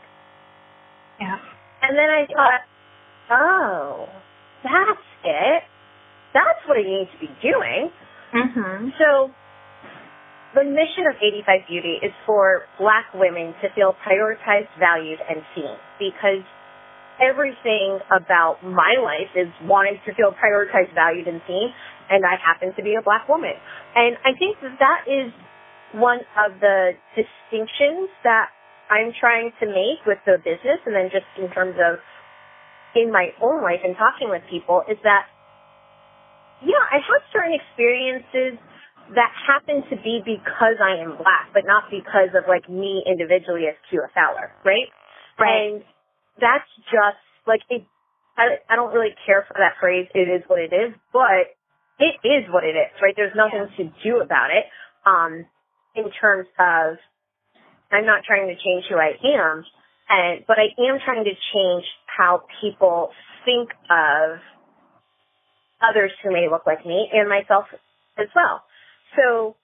yeah. 1.19 1.37
And 1.81 1.97
then 1.97 2.09
I 2.09 2.25
thought, 2.27 2.61
oh, 3.31 4.09
that's 4.63 5.07
it. 5.23 5.63
That's 6.33 6.59
what 6.67 6.77
I 6.77 6.83
need 6.83 7.09
to 7.13 7.19
be 7.19 7.31
doing. 7.41 7.91
Mhm. 8.33 8.91
So 8.99 9.31
the 10.55 10.63
mission 10.63 11.05
of 11.09 11.15
85 11.21 11.67
Beauty 11.67 11.99
is 12.03 12.13
for 12.25 12.63
black 12.77 13.05
women 13.13 13.53
to 13.61 13.69
feel 13.75 13.95
prioritized, 14.05 14.69
valued, 14.79 15.19
and 15.29 15.43
seen 15.55 15.75
because 15.99 16.43
everything 17.21 17.99
about 18.09 18.63
my 18.63 18.97
life 18.99 19.31
is 19.35 19.47
wanting 19.63 19.99
to 20.05 20.13
feel 20.15 20.31
prioritized, 20.33 20.93
valued, 20.95 21.27
and 21.27 21.41
seen, 21.47 21.69
and 22.09 22.25
I 22.25 22.35
happen 22.41 22.73
to 22.75 22.81
be 22.83 22.95
a 22.95 23.03
black 23.03 23.29
woman. 23.29 23.53
And 23.95 24.17
I 24.25 24.33
think 24.37 24.57
that 24.61 24.75
that 24.79 25.01
is 25.05 25.31
one 25.93 26.19
of 26.37 26.59
the 26.59 26.93
distinctions 27.15 28.09
that 28.23 28.49
I'm 28.89 29.13
trying 29.13 29.51
to 29.61 29.65
make 29.69 30.01
with 30.05 30.17
the 30.25 30.37
business 30.41 30.81
and 30.85 30.93
then 30.95 31.09
just 31.13 31.29
in 31.37 31.49
terms 31.53 31.77
of 31.77 32.01
in 32.97 33.13
my 33.13 33.29
own 33.41 33.61
life 33.61 33.85
and 33.85 33.93
talking 33.93 34.29
with 34.33 34.41
people 34.49 34.81
is 34.89 34.97
that 35.05 35.29
yeah, 36.65 36.83
I 36.91 36.99
have 36.99 37.23
certain 37.31 37.55
experiences 37.55 38.59
that 39.15 39.31
happen 39.47 39.81
to 39.89 39.95
be 40.03 40.21
because 40.21 40.77
I 40.77 41.01
am 41.01 41.15
black, 41.15 41.49
but 41.53 41.63
not 41.65 41.87
because 41.89 42.35
of 42.35 42.45
like 42.49 42.67
me 42.69 43.01
individually 43.07 43.65
as 43.65 43.77
Keela 43.89 44.11
Fowler, 44.13 44.51
right? 44.65 44.91
Right. 45.39 45.79
And 45.79 45.83
that's 46.39 46.67
just 46.89 47.21
like 47.47 47.61
it. 47.69 47.83
I, 48.37 48.57
I 48.69 48.75
don't 48.75 48.93
really 48.93 49.15
care 49.25 49.45
for 49.47 49.55
that 49.59 49.75
phrase. 49.79 50.07
It 50.15 50.31
is 50.31 50.43
what 50.47 50.59
it 50.59 50.71
is, 50.71 50.95
but 51.11 51.51
it 51.99 52.15
is 52.23 52.47
what 52.49 52.63
it 52.63 52.75
is, 52.79 52.91
right? 53.01 53.13
There's 53.15 53.35
nothing 53.35 53.67
to 53.77 53.83
do 54.03 54.21
about 54.21 54.49
it. 54.51 54.65
Um, 55.05 55.45
in 55.95 56.11
terms 56.21 56.47
of, 56.59 56.97
I'm 57.91 58.05
not 58.05 58.23
trying 58.23 58.47
to 58.47 58.55
change 58.55 58.85
who 58.87 58.95
I 58.95 59.17
am, 59.19 59.65
and 60.09 60.45
but 60.47 60.57
I 60.57 60.71
am 60.79 60.99
trying 61.03 61.25
to 61.25 61.35
change 61.53 61.85
how 62.05 62.43
people 62.61 63.11
think 63.45 63.69
of 63.89 64.39
others 65.81 66.11
who 66.23 66.31
may 66.31 66.47
look 66.49 66.65
like 66.65 66.85
me 66.85 67.09
and 67.11 67.27
myself 67.27 67.65
as 68.17 68.27
well. 68.35 68.63
So 69.15 69.55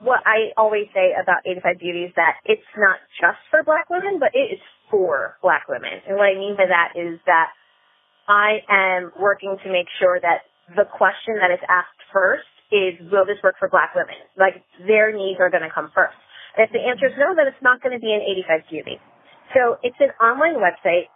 what 0.00 0.20
I 0.24 0.52
always 0.56 0.88
say 0.94 1.12
about 1.12 1.44
85 1.44 1.78
Beauty 1.78 2.04
is 2.08 2.12
that 2.16 2.40
it's 2.44 2.64
not 2.76 2.98
just 3.20 3.38
for 3.50 3.62
black 3.62 3.90
women, 3.90 4.18
but 4.18 4.30
it 4.34 4.56
is 4.56 4.62
for 4.90 5.38
black 5.42 5.68
women. 5.68 6.02
And 6.06 6.16
what 6.16 6.26
I 6.26 6.34
mean 6.34 6.56
by 6.56 6.66
that 6.66 6.98
is 6.98 7.18
that 7.26 7.54
I 8.28 8.60
am 8.68 9.12
working 9.18 9.56
to 9.64 9.68
make 9.72 9.86
sure 9.98 10.20
that 10.20 10.46
the 10.76 10.84
question 10.84 11.38
that 11.40 11.50
is 11.50 11.62
asked 11.66 11.98
first 12.12 12.46
is, 12.70 12.94
will 13.10 13.26
this 13.26 13.38
work 13.42 13.56
for 13.58 13.68
black 13.68 13.94
women? 13.94 14.14
Like, 14.38 14.62
their 14.86 15.10
needs 15.10 15.40
are 15.40 15.50
going 15.50 15.66
to 15.66 15.72
come 15.74 15.90
first. 15.94 16.14
And 16.54 16.66
if 16.66 16.70
the 16.70 16.82
answer 16.82 17.06
is 17.06 17.14
no, 17.18 17.34
then 17.34 17.46
it's 17.46 17.62
not 17.62 17.82
going 17.82 17.94
to 17.94 18.02
be 18.02 18.12
an 18.12 18.22
85 18.22 18.70
Beauty. 18.70 18.96
So 19.54 19.78
it's 19.82 19.98
an 19.98 20.14
online 20.22 20.62
website 20.62 21.10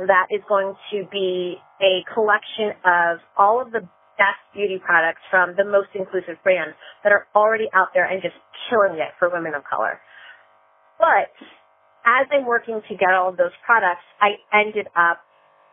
that 0.00 0.32
is 0.32 0.40
going 0.48 0.72
to 0.92 1.04
be 1.12 1.56
a 1.84 2.00
collection 2.14 2.72
of 2.84 3.20
all 3.36 3.60
of 3.60 3.72
the 3.72 3.84
best 4.16 4.40
beauty 4.54 4.80
products 4.80 5.20
from 5.30 5.54
the 5.56 5.64
most 5.64 5.92
inclusive 5.94 6.40
brands 6.42 6.74
that 7.04 7.12
are 7.12 7.26
already 7.36 7.68
out 7.74 7.88
there 7.94 8.08
and 8.08 8.22
just 8.22 8.34
killing 8.68 8.98
it 8.98 9.12
for 9.18 9.28
women 9.28 9.54
of 9.54 9.62
color. 9.68 10.00
But 10.98 11.30
as 12.08 12.24
I'm 12.32 12.46
working 12.48 12.80
to 12.80 12.94
get 12.96 13.12
all 13.12 13.28
of 13.28 13.36
those 13.36 13.52
products, 13.68 14.04
I 14.20 14.40
ended 14.52 14.88
up 14.96 15.20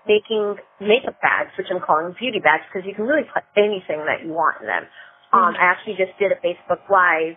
making 0.04 0.60
makeup 0.84 1.18
bags, 1.24 1.56
which 1.58 1.68
I'm 1.72 1.80
calling 1.82 2.14
beauty 2.20 2.44
bags 2.44 2.68
because 2.70 2.86
you 2.86 2.94
can 2.94 3.08
really 3.08 3.26
put 3.26 3.48
anything 3.56 4.04
that 4.06 4.22
you 4.22 4.36
want 4.36 4.62
in 4.62 4.68
them. 4.68 4.84
Um, 5.34 5.56
I 5.58 5.72
actually 5.72 5.98
just 5.98 6.14
did 6.20 6.32
a 6.32 6.40
Facebook 6.40 6.84
Live 6.92 7.36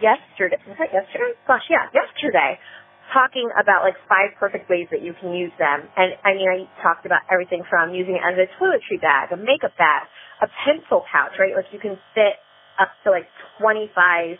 yesterday. 0.00 0.58
Was 0.66 0.76
that 0.80 0.90
yesterday? 0.92 1.36
Gosh, 1.46 1.64
yeah, 1.70 1.88
yesterday. 1.94 2.58
Talking 3.14 3.50
about 3.58 3.82
like 3.82 3.96
five 4.08 4.34
perfect 4.38 4.70
ways 4.70 4.86
that 4.90 5.02
you 5.02 5.14
can 5.18 5.32
use 5.34 5.52
them. 5.58 5.86
And 5.96 6.14
I 6.24 6.34
mean, 6.34 6.48
I 6.48 6.66
talked 6.82 7.06
about 7.06 7.22
everything 7.30 7.62
from 7.68 7.94
using 7.94 8.18
it 8.18 8.24
as 8.24 8.36
a 8.38 8.46
toiletry 8.58 9.00
bag, 9.00 9.32
a 9.32 9.38
makeup 9.38 9.74
bag, 9.78 10.06
a 10.42 10.48
pencil 10.66 11.02
pouch, 11.10 11.34
right? 11.38 11.54
Like 11.54 11.70
you 11.72 11.80
can 11.80 11.98
fit 12.14 12.38
up 12.78 12.90
to 13.04 13.10
like 13.10 13.26
25 13.60 14.38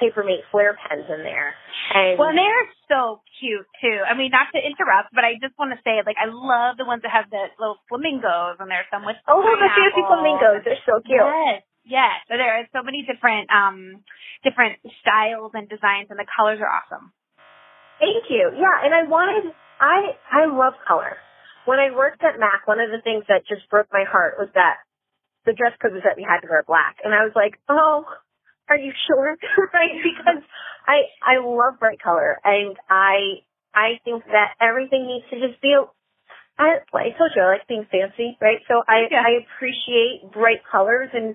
Papermate 0.00 0.48
Flair 0.50 0.74
pens 0.80 1.04
in 1.06 1.20
there. 1.22 1.52
And 1.92 2.16
Well, 2.18 2.32
they're 2.32 2.68
so 2.88 3.20
cute 3.38 3.68
too. 3.78 4.00
I 4.02 4.16
mean, 4.16 4.32
not 4.32 4.48
to 4.56 4.58
interrupt, 4.58 5.12
but 5.12 5.22
I 5.22 5.36
just 5.36 5.52
want 5.60 5.76
to 5.76 5.80
say, 5.84 6.00
like, 6.02 6.16
I 6.16 6.26
love 6.26 6.80
the 6.80 6.88
ones 6.88 7.04
that 7.04 7.12
have 7.12 7.28
the 7.28 7.52
little 7.60 7.76
flamingos, 7.92 8.56
and 8.58 8.72
there's 8.72 8.88
some 8.88 9.04
with 9.04 9.20
oh, 9.28 9.44
the 9.44 9.68
fancy 9.68 10.02
flamingos, 10.02 10.64
they're 10.64 10.80
so 10.88 11.04
cute. 11.04 11.20
Yes, 11.20 11.60
yes. 11.84 12.16
So 12.32 12.40
there 12.40 12.56
are 12.56 12.64
so 12.72 12.80
many 12.80 13.04
different, 13.04 13.52
um, 13.52 14.00
different 14.42 14.80
styles 15.04 15.52
and 15.52 15.68
designs, 15.68 16.08
and 16.08 16.16
the 16.16 16.26
colors 16.26 16.58
are 16.64 16.72
awesome. 16.72 17.12
Thank 18.00 18.32
you. 18.32 18.48
Yeah, 18.56 18.76
and 18.80 18.96
I 18.96 19.04
wanted, 19.04 19.52
I, 19.76 20.16
I 20.32 20.48
love 20.48 20.72
color. 20.88 21.20
When 21.68 21.78
I 21.78 21.92
worked 21.92 22.24
at 22.24 22.40
MAC, 22.40 22.64
one 22.64 22.80
of 22.80 22.88
the 22.88 23.04
things 23.04 23.28
that 23.28 23.44
just 23.44 23.68
broke 23.68 23.92
my 23.92 24.08
heart 24.08 24.40
was 24.40 24.48
that 24.56 24.80
the 25.44 25.52
dress 25.52 25.76
code 25.80 25.92
was 25.92 26.02
that 26.04 26.16
we 26.16 26.24
had 26.24 26.40
to 26.40 26.48
wear 26.48 26.64
black. 26.66 26.96
And 27.04 27.12
I 27.12 27.24
was 27.24 27.32
like, 27.36 27.60
oh, 27.68 28.04
are 28.70 28.78
you 28.78 28.92
sure? 29.06 29.36
right? 29.74 29.96
Because 30.00 30.42
I, 30.86 31.10
I 31.20 31.42
love 31.42 31.78
bright 31.80 32.00
color 32.00 32.38
and 32.44 32.76
I, 32.88 33.42
I 33.74 33.98
think 34.04 34.24
that 34.26 34.54
everything 34.62 35.06
needs 35.06 35.26
to 35.30 35.48
just 35.48 35.60
be, 35.60 35.74
I, 36.58 36.80
I 36.94 37.10
told 37.18 37.32
you, 37.36 37.42
I 37.42 37.58
like 37.58 37.68
being 37.68 37.86
fancy, 37.90 38.38
right? 38.40 38.60
So 38.68 38.82
I, 38.88 39.08
Yeah. 39.10 39.22
I 39.26 39.30
appreciate 39.44 40.32
bright 40.32 40.62
colors 40.70 41.10
and, 41.12 41.34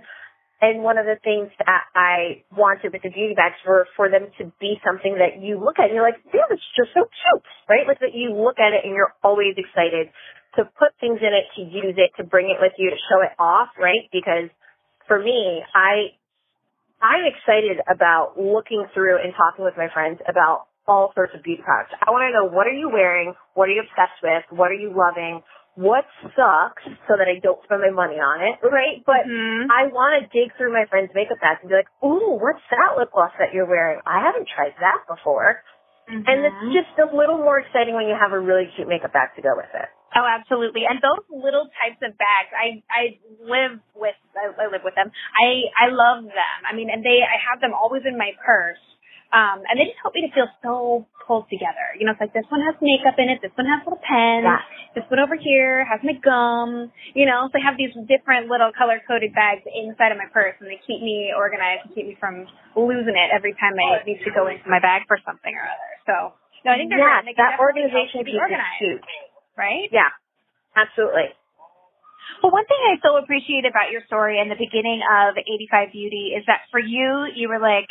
and 0.61 0.81
one 0.83 0.97
of 0.97 1.05
the 1.05 1.19
things 1.23 1.51
that 1.59 1.83
I 1.95 2.43
wanted 2.55 2.93
with 2.93 3.03
the 3.03 3.11
beauty 3.11 3.35
bags 3.35 3.59
were 3.67 3.87
for 3.95 4.09
them 4.09 4.31
to 4.39 4.51
be 4.59 4.79
something 4.87 5.19
that 5.19 5.43
you 5.43 5.59
look 5.59 5.77
at 5.79 5.91
and 5.91 5.95
you're 5.95 6.07
like, 6.07 6.21
damn, 6.31 6.47
it's 6.49 6.63
just 6.79 6.95
so 6.95 7.03
cute, 7.05 7.43
right? 7.69 7.85
Like 7.87 7.99
that 7.99 8.15
you 8.15 8.31
look 8.33 8.57
at 8.59 8.71
it 8.73 8.87
and 8.87 8.95
you're 8.95 9.13
always 9.23 9.55
excited 9.59 10.09
to 10.55 10.63
put 10.79 10.95
things 11.03 11.19
in 11.19 11.31
it, 11.35 11.45
to 11.59 11.61
use 11.61 11.95
it, 11.99 12.15
to 12.17 12.23
bring 12.23 12.47
it 12.49 12.57
with 12.63 12.73
you, 12.79 12.89
to 12.89 12.99
show 13.11 13.19
it 13.21 13.35
off, 13.37 13.69
right? 13.77 14.07
Because 14.15 14.47
for 15.07 15.19
me, 15.19 15.61
I, 15.75 16.15
I'm 17.01 17.25
excited 17.25 17.83
about 17.87 18.39
looking 18.39 18.85
through 18.93 19.21
and 19.21 19.33
talking 19.35 19.65
with 19.65 19.75
my 19.77 19.87
friends 19.93 20.19
about 20.27 20.67
all 20.87 21.11
sorts 21.15 21.33
of 21.35 21.43
beauty 21.43 21.61
products. 21.63 21.93
I 22.01 22.11
want 22.11 22.29
to 22.29 22.33
know 22.33 22.45
what 22.45 22.67
are 22.67 22.73
you 22.77 22.89
wearing? 22.89 23.33
What 23.53 23.69
are 23.69 23.73
you 23.73 23.81
obsessed 23.81 24.21
with? 24.21 24.43
What 24.53 24.69
are 24.71 24.77
you 24.77 24.93
loving? 24.95 25.41
What 25.75 26.05
sucks 26.37 26.85
so 27.09 27.19
that 27.19 27.27
I 27.27 27.41
don't 27.43 27.59
spend 27.65 27.81
my 27.81 27.91
money 27.91 28.15
on 28.15 28.39
it, 28.39 28.61
right? 28.63 29.03
But 29.03 29.27
Mhm. 29.27 29.67
I 29.69 29.87
want 29.87 30.23
to 30.23 30.29
dig 30.31 30.55
through 30.55 30.71
my 30.71 30.85
friends' 30.85 31.13
makeup 31.13 31.39
bags 31.41 31.59
and 31.61 31.69
be 31.69 31.75
like, 31.75 31.89
ooh, 32.03 32.39
what's 32.39 32.63
that 32.69 32.95
lip 32.97 33.11
gloss 33.11 33.33
that 33.39 33.53
you're 33.53 33.65
wearing? 33.65 33.99
I 34.05 34.21
haven't 34.21 34.47
tried 34.47 34.75
that 34.79 35.03
before. 35.07 35.61
And 36.07 36.25
Mhm. 36.27 36.45
it's 36.45 36.73
just 36.73 36.99
a 36.99 37.13
little 37.15 37.37
more 37.37 37.59
exciting 37.59 37.93
when 37.95 38.07
you 38.07 38.15
have 38.15 38.31
a 38.31 38.39
really 38.39 38.67
cute 38.67 38.87
makeup 38.87 39.11
bag 39.11 39.35
to 39.35 39.41
go 39.41 39.55
with 39.55 39.73
it. 39.73 39.89
Oh, 40.15 40.23
absolutely. 40.23 40.87
And 40.87 41.03
those 41.03 41.27
little 41.27 41.67
types 41.75 41.99
of 41.99 42.15
bags, 42.15 42.49
I 42.55 42.79
I 42.87 43.03
live 43.43 43.83
with 43.93 44.15
I, 44.31 44.47
I 44.55 44.71
live 44.71 44.81
with 44.87 44.95
them. 44.95 45.11
I 45.35 45.67
I 45.75 45.91
love 45.91 46.23
them. 46.23 46.57
I 46.63 46.71
mean, 46.75 46.87
and 46.89 47.03
they 47.03 47.19
I 47.19 47.35
have 47.51 47.59
them 47.59 47.75
always 47.75 48.03
in 48.07 48.17
my 48.17 48.31
purse. 48.39 48.79
Um, 49.35 49.67
and 49.67 49.75
they 49.75 49.91
just 49.91 49.99
help 49.99 50.15
me 50.15 50.23
to 50.23 50.31
feel 50.31 50.47
so 50.63 51.03
pulled 51.27 51.49
together. 51.51 51.91
You 51.99 52.07
know, 52.07 52.15
it's 52.15 52.21
like 52.23 52.31
this 52.31 52.47
one 52.47 52.61
has 52.63 52.77
makeup 52.79 53.19
in 53.19 53.27
it, 53.27 53.43
this 53.43 53.51
one 53.59 53.67
has 53.67 53.83
little 53.83 53.99
pens, 53.99 54.47
Yeah. 54.47 54.61
this 54.95 55.03
one 55.11 55.19
over 55.19 55.35
here 55.35 55.83
has 55.83 55.99
my 56.07 56.15
gum. 56.15 56.93
You 57.17 57.27
know, 57.27 57.49
so 57.51 57.59
I 57.59 57.61
have 57.67 57.75
these 57.75 57.91
different 58.07 58.47
little 58.47 58.71
color 58.71 59.01
coded 59.03 59.35
bags 59.35 59.65
inside 59.67 60.15
of 60.15 60.21
my 60.21 60.29
purse, 60.31 60.55
and 60.63 60.69
they 60.71 60.79
keep 60.87 61.03
me 61.03 61.33
organized 61.35 61.89
and 61.89 61.91
keep 61.91 62.07
me 62.07 62.15
from 62.15 62.47
losing 62.79 63.17
it 63.17 63.29
every 63.35 63.51
time 63.59 63.75
I 63.75 63.99
need 64.07 64.23
to 64.23 64.31
go 64.31 64.47
into 64.47 64.63
my 64.71 64.79
bag 64.79 65.03
for 65.09 65.19
something 65.27 65.51
or 65.51 65.65
other. 65.67 65.91
So, 66.07 66.15
no, 66.63 66.71
I 66.71 66.79
think 66.79 66.93
they're 66.93 67.01
yeah, 67.03 67.19
great. 67.19 67.35
they 67.35 67.41
that 67.41 67.59
organization 67.59 68.23
piece 68.23 68.31
be 68.31 68.39
is 68.39 68.45
organized, 68.45 68.79
huge. 68.79 69.03
Right? 69.57 69.89
Yeah, 69.91 70.11
absolutely. 70.75 71.33
Well, 72.41 72.51
one 72.51 72.65
thing 72.65 72.81
I 72.81 72.99
so 73.01 73.17
appreciate 73.17 73.65
about 73.65 73.91
your 73.91 74.01
story 74.07 74.39
and 74.39 74.49
the 74.49 74.59
beginning 74.59 75.01
of 75.01 75.37
85 75.37 75.91
Beauty 75.91 76.33
is 76.35 76.43
that 76.47 76.67
for 76.71 76.79
you, 76.79 77.29
you 77.33 77.49
were 77.49 77.59
like, 77.59 77.87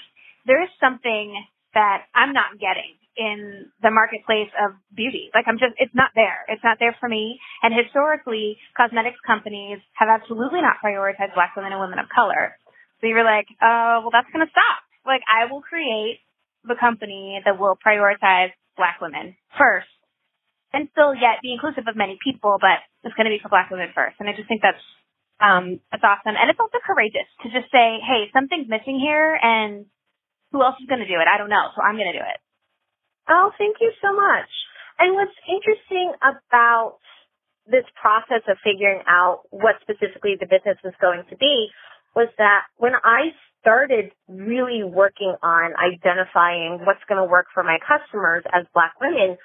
there 0.47 0.63
is 0.63 0.69
something 0.81 1.33
that 1.75 2.07
I'm 2.15 2.33
not 2.33 2.61
getting 2.61 2.95
in 3.17 3.71
the 3.83 3.91
marketplace 3.91 4.51
of 4.59 4.75
beauty. 4.95 5.31
Like 5.35 5.47
I'm 5.47 5.59
just, 5.59 5.79
it's 5.79 5.95
not 5.95 6.11
there. 6.15 6.45
It's 6.51 6.63
not 6.63 6.79
there 6.79 6.95
for 6.99 7.09
me. 7.09 7.39
And 7.63 7.71
historically, 7.75 8.59
cosmetics 8.77 9.19
companies 9.27 9.79
have 9.95 10.11
absolutely 10.11 10.61
not 10.61 10.83
prioritized 10.83 11.35
black 11.35 11.55
women 11.57 11.73
and 11.73 11.81
women 11.81 11.99
of 11.99 12.11
color. 12.11 12.59
So 13.01 13.07
you 13.07 13.15
were 13.15 13.27
like, 13.27 13.47
oh, 13.63 14.03
well, 14.03 14.15
that's 14.15 14.31
going 14.35 14.45
to 14.45 14.51
stop. 14.51 14.83
Like 15.07 15.23
I 15.31 15.51
will 15.51 15.63
create 15.63 16.21
the 16.67 16.75
company 16.79 17.41
that 17.45 17.59
will 17.59 17.79
prioritize 17.79 18.51
black 18.77 18.99
women 19.01 19.37
first 19.59 19.91
and 20.75 20.91
still 20.91 21.15
yet 21.15 21.39
be 21.41 21.55
inclusive 21.55 21.87
of 21.87 21.95
many 21.95 22.19
people, 22.19 22.59
but 22.59 22.83
it's 23.07 23.15
going 23.15 23.31
to 23.31 23.35
be 23.35 23.39
for 23.39 23.49
black 23.49 23.71
women 23.71 23.95
first. 23.95 24.19
And 24.19 24.27
I 24.29 24.35
just 24.35 24.51
think 24.51 24.61
that's 24.61 24.83
um, 25.39 25.83
that's 25.91 26.03
awesome, 26.03 26.39
and 26.39 26.47
it's 26.51 26.63
also 26.63 26.79
courageous 26.83 27.27
to 27.43 27.51
just 27.51 27.71
say, 27.71 27.99
"Hey, 28.03 28.31
something's 28.31 28.71
missing 28.71 29.03
here, 29.03 29.35
and 29.35 29.87
who 30.55 30.63
else 30.63 30.79
is 30.79 30.87
going 30.87 31.03
to 31.03 31.11
do 31.11 31.19
it? 31.19 31.27
I 31.27 31.39
don't 31.39 31.51
know, 31.51 31.75
so 31.75 31.83
I'm 31.83 31.99
going 31.99 32.11
to 32.11 32.19
do 32.19 32.23
it." 32.23 32.39
Oh, 33.27 33.51
thank 33.59 33.83
you 33.83 33.91
so 33.99 34.15
much. 34.15 34.51
And 34.99 35.15
what's 35.15 35.35
interesting 35.51 36.15
about 36.23 37.03
this 37.67 37.85
process 37.99 38.47
of 38.47 38.59
figuring 38.63 39.03
out 39.09 39.43
what 39.51 39.81
specifically 39.83 40.37
the 40.39 40.47
business 40.47 40.79
was 40.85 40.95
going 41.01 41.25
to 41.31 41.37
be 41.37 41.69
was 42.15 42.29
that 42.39 42.71
when 42.77 42.93
I 42.95 43.35
started 43.61 44.13
really 44.29 44.85
working 44.85 45.35
on 45.43 45.73
identifying 45.81 46.85
what's 46.85 47.03
going 47.09 47.19
to 47.19 47.25
work 47.25 47.47
for 47.53 47.65
my 47.65 47.79
customers 47.81 48.45
as 48.53 48.67
black 48.75 48.93
women, 49.01 49.37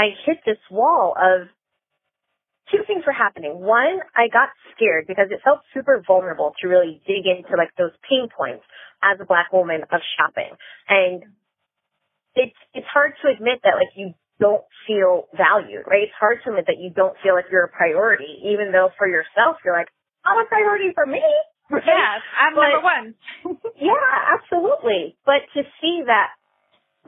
I 0.00 0.16
hit 0.24 0.38
this 0.46 0.56
wall 0.70 1.12
of 1.20 1.48
two 2.72 2.82
things 2.86 3.02
were 3.06 3.12
happening. 3.12 3.60
One, 3.60 4.00
I 4.16 4.28
got 4.32 4.48
scared 4.74 5.04
because 5.06 5.26
it 5.30 5.40
felt 5.44 5.60
super 5.74 6.02
vulnerable 6.06 6.54
to 6.62 6.68
really 6.68 7.02
dig 7.06 7.26
into 7.26 7.56
like 7.56 7.74
those 7.76 7.92
pain 8.08 8.28
points 8.34 8.64
as 9.02 9.18
a 9.20 9.26
black 9.26 9.52
woman 9.52 9.82
of 9.92 10.00
shopping. 10.16 10.56
And 10.88 11.24
it's 12.34 12.56
it's 12.72 12.86
hard 12.86 13.12
to 13.22 13.28
admit 13.28 13.60
that 13.64 13.74
like 13.76 13.92
you 13.96 14.14
don't 14.40 14.64
feel 14.86 15.28
valued, 15.36 15.84
right? 15.86 16.08
It's 16.08 16.16
hard 16.18 16.38
to 16.44 16.50
admit 16.50 16.64
that 16.68 16.78
you 16.80 16.88
don't 16.94 17.16
feel 17.22 17.34
like 17.34 17.46
you're 17.52 17.64
a 17.68 17.74
priority, 17.74 18.40
even 18.54 18.72
though 18.72 18.88
for 18.96 19.06
yourself 19.06 19.56
you're 19.64 19.76
like, 19.76 19.88
I'm 20.24 20.38
a 20.38 20.46
priority 20.48 20.92
for 20.94 21.04
me. 21.04 21.20
right? 21.70 21.82
Yes, 21.84 22.20
I'm 22.40 22.54
But- 22.54 22.70
number 22.72 22.82
one. 22.86 23.06
Yeah, 23.80 24.36
absolutely. 24.36 25.16
But 25.24 25.40
to 25.56 25.62
see 25.80 26.02
that 26.06 26.28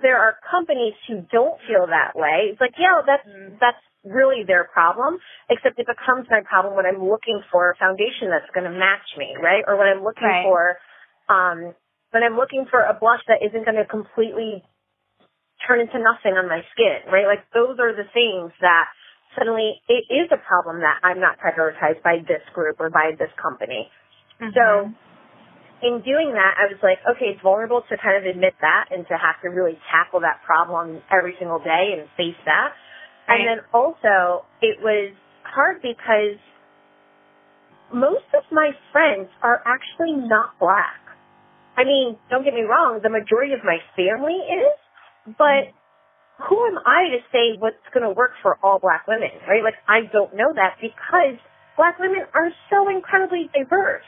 there 0.00 0.18
are 0.18 0.36
companies 0.50 0.94
who 1.06 1.20
don't 1.30 1.60
feel 1.68 1.86
that 1.86 2.16
way, 2.16 2.48
it's 2.52 2.60
like, 2.60 2.74
yeah, 2.78 3.02
that's 3.04 3.26
Mm. 3.28 3.58
that's 3.58 3.82
really 4.04 4.42
their 4.42 4.64
problem. 4.64 5.20
Except 5.48 5.78
it 5.78 5.86
becomes 5.86 6.28
my 6.30 6.40
problem 6.42 6.74
when 6.74 6.86
I'm 6.86 7.02
looking 7.04 7.42
for 7.50 7.70
a 7.70 7.76
foundation 7.76 8.30
that's 8.30 8.50
going 8.50 8.64
to 8.64 8.70
match 8.78 9.16
me, 9.16 9.36
right? 9.36 9.62
Or 9.66 9.76
when 9.76 9.86
I'm 9.88 10.02
looking 10.02 10.26
Right. 10.26 10.42
for, 10.42 10.78
um, 11.28 11.74
when 12.10 12.22
I'm 12.24 12.36
looking 12.36 12.66
for 12.66 12.80
a 12.80 12.94
blush 12.94 13.22
that 13.26 13.42
isn't 13.42 13.64
going 13.64 13.76
to 13.76 13.84
completely 13.84 14.64
turn 15.66 15.80
into 15.80 15.98
nothing 15.98 16.36
on 16.36 16.48
my 16.48 16.64
skin, 16.72 17.02
right? 17.06 17.26
Like 17.26 17.48
those 17.52 17.78
are 17.78 17.92
the 17.92 18.04
things 18.12 18.52
that 18.60 18.88
suddenly 19.36 19.80
it 19.88 20.04
is 20.10 20.28
a 20.32 20.36
problem 20.38 20.80
that 20.80 20.98
I'm 21.02 21.20
not 21.20 21.38
prioritized 21.38 22.02
by 22.02 22.18
this 22.26 22.42
group 22.52 22.80
or 22.80 22.90
by 22.90 23.12
this 23.18 23.30
company. 23.40 23.90
So 24.40 24.90
Mhm. 24.90 24.94
In 25.82 26.00
doing 26.06 26.32
that, 26.38 26.54
I 26.56 26.70
was 26.70 26.78
like, 26.82 27.02
okay, 27.02 27.34
it's 27.34 27.42
vulnerable 27.42 27.82
to 27.90 27.94
kind 27.98 28.16
of 28.16 28.24
admit 28.24 28.54
that 28.62 28.94
and 28.94 29.02
to 29.10 29.14
have 29.18 29.42
to 29.42 29.50
really 29.50 29.78
tackle 29.90 30.20
that 30.22 30.40
problem 30.46 31.02
every 31.10 31.34
single 31.38 31.58
day 31.58 31.98
and 31.98 32.06
face 32.16 32.38
that. 32.46 32.70
Right. 33.26 33.40
And 33.40 33.40
then 33.46 33.58
also, 33.74 34.46
it 34.62 34.78
was 34.78 35.12
hard 35.42 35.82
because 35.82 36.38
most 37.92 38.26
of 38.32 38.46
my 38.50 38.70
friends 38.92 39.28
are 39.42 39.60
actually 39.66 40.14
not 40.16 40.58
black. 40.58 41.02
I 41.76 41.84
mean, 41.84 42.16
don't 42.30 42.44
get 42.44 42.54
me 42.54 42.62
wrong, 42.62 43.00
the 43.02 43.10
majority 43.10 43.52
of 43.52 43.64
my 43.64 43.78
family 43.96 44.38
is, 44.38 44.76
but 45.38 45.72
who 46.48 46.66
am 46.66 46.78
I 46.84 47.16
to 47.16 47.20
say 47.32 47.56
what's 47.58 47.82
going 47.94 48.04
to 48.04 48.14
work 48.14 48.32
for 48.42 48.58
all 48.62 48.78
black 48.78 49.06
women, 49.06 49.30
right? 49.48 49.62
Like, 49.62 49.78
I 49.88 50.08
don't 50.12 50.34
know 50.34 50.52
that 50.54 50.76
because 50.80 51.38
black 51.76 51.98
women 51.98 52.24
are 52.34 52.50
so 52.70 52.88
incredibly 52.88 53.48
diverse. 53.54 54.04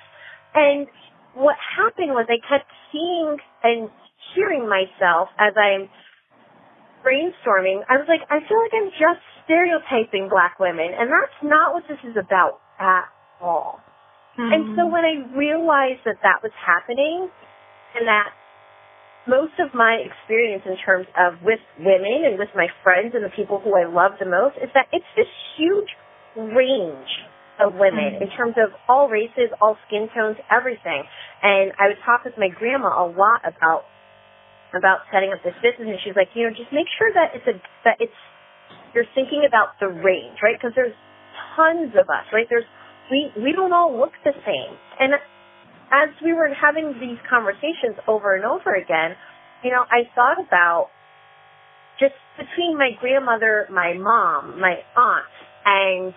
And 0.54 0.86
what 1.34 1.56
happened 1.58 2.10
was 2.14 2.26
I 2.30 2.38
kept 2.42 2.70
seeing 2.90 3.36
and 3.62 3.90
hearing 4.34 4.68
myself 4.68 5.28
as 5.38 5.54
I'm 5.58 5.90
brainstorming. 7.04 7.84
I 7.86 8.00
was 8.00 8.08
like, 8.08 8.22
I 8.30 8.40
feel 8.48 8.58
like 8.58 8.72
I'm 8.72 8.90
just 8.96 9.22
stereotyping 9.44 10.28
black 10.30 10.58
women, 10.58 10.88
and 10.96 11.12
that's 11.12 11.38
not 11.42 11.74
what 11.74 11.84
this 11.86 12.00
is 12.08 12.16
about 12.16 12.60
at 12.80 13.04
all. 13.40 13.80
And 14.36 14.74
so 14.74 14.82
mm-hmm. 14.82 14.90
when 14.90 15.04
I 15.06 15.14
realized 15.38 16.02
that 16.06 16.18
that 16.26 16.42
was 16.42 16.50
happening 16.58 17.30
and 17.94 18.08
that 18.10 18.34
most 19.30 19.54
of 19.62 19.70
my 19.72 20.02
experience 20.02 20.66
in 20.66 20.74
terms 20.84 21.06
of 21.14 21.38
with 21.42 21.62
women 21.78 22.26
and 22.26 22.38
with 22.38 22.50
my 22.54 22.66
friends 22.82 23.14
and 23.14 23.22
the 23.22 23.30
people 23.30 23.60
who 23.62 23.78
I 23.78 23.86
love 23.86 24.18
the 24.18 24.26
most 24.26 24.58
is 24.58 24.68
that 24.74 24.90
it's 24.90 25.06
this 25.14 25.30
huge 25.56 25.88
range 26.36 27.08
of 27.60 27.74
women 27.74 28.18
mm. 28.18 28.22
in 28.22 28.28
terms 28.34 28.54
of 28.58 28.74
all 28.88 29.08
races, 29.08 29.50
all 29.60 29.76
skin 29.86 30.08
tones, 30.14 30.36
everything. 30.50 31.04
And 31.42 31.72
I 31.78 31.88
would 31.88 32.00
talk 32.04 32.24
with 32.24 32.34
my 32.38 32.48
grandma 32.48 33.04
a 33.04 33.06
lot 33.06 33.42
about 33.44 33.86
about 34.74 35.06
setting 35.14 35.30
up 35.30 35.38
this 35.46 35.54
business 35.62 35.86
and 35.86 36.02
she's 36.02 36.18
like, 36.18 36.34
you 36.34 36.42
know, 36.42 36.50
just 36.50 36.74
make 36.74 36.90
sure 36.98 37.06
that 37.14 37.30
it's 37.38 37.46
a 37.46 37.54
that 37.86 37.96
it's 38.02 38.18
you're 38.94 39.06
thinking 39.14 39.46
about 39.46 39.78
the 39.78 39.86
range, 39.86 40.38
right? 40.42 40.58
Because 40.58 40.74
there's 40.74 40.94
tons 41.54 41.94
of 41.94 42.10
us, 42.10 42.26
right? 42.32 42.46
There's 42.50 42.66
we 43.10 43.30
we 43.38 43.52
don't 43.52 43.72
all 43.72 43.94
look 43.94 44.12
the 44.24 44.34
same. 44.42 44.74
And 44.98 45.14
as 45.94 46.10
we 46.24 46.32
were 46.32 46.50
having 46.50 46.98
these 46.98 47.18
conversations 47.30 47.98
over 48.08 48.34
and 48.34 48.44
over 48.44 48.74
again, 48.74 49.14
you 49.62 49.70
know, 49.70 49.86
I 49.86 50.10
thought 50.14 50.42
about 50.42 50.90
just 52.00 52.14
between 52.36 52.76
my 52.76 52.90
grandmother, 52.98 53.68
my 53.70 53.94
mom, 53.94 54.60
my 54.60 54.82
aunt, 54.96 55.34
and 55.64 56.14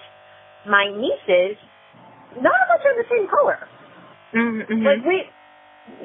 my 0.67 0.91
nieces, 0.91 1.57
none 2.35 2.59
of 2.67 2.69
us 2.75 2.81
are 2.85 2.95
the 2.95 3.07
same 3.09 3.27
color. 3.27 3.59
Mm-hmm. 4.35 4.83
Like 4.83 5.01
we 5.07 5.17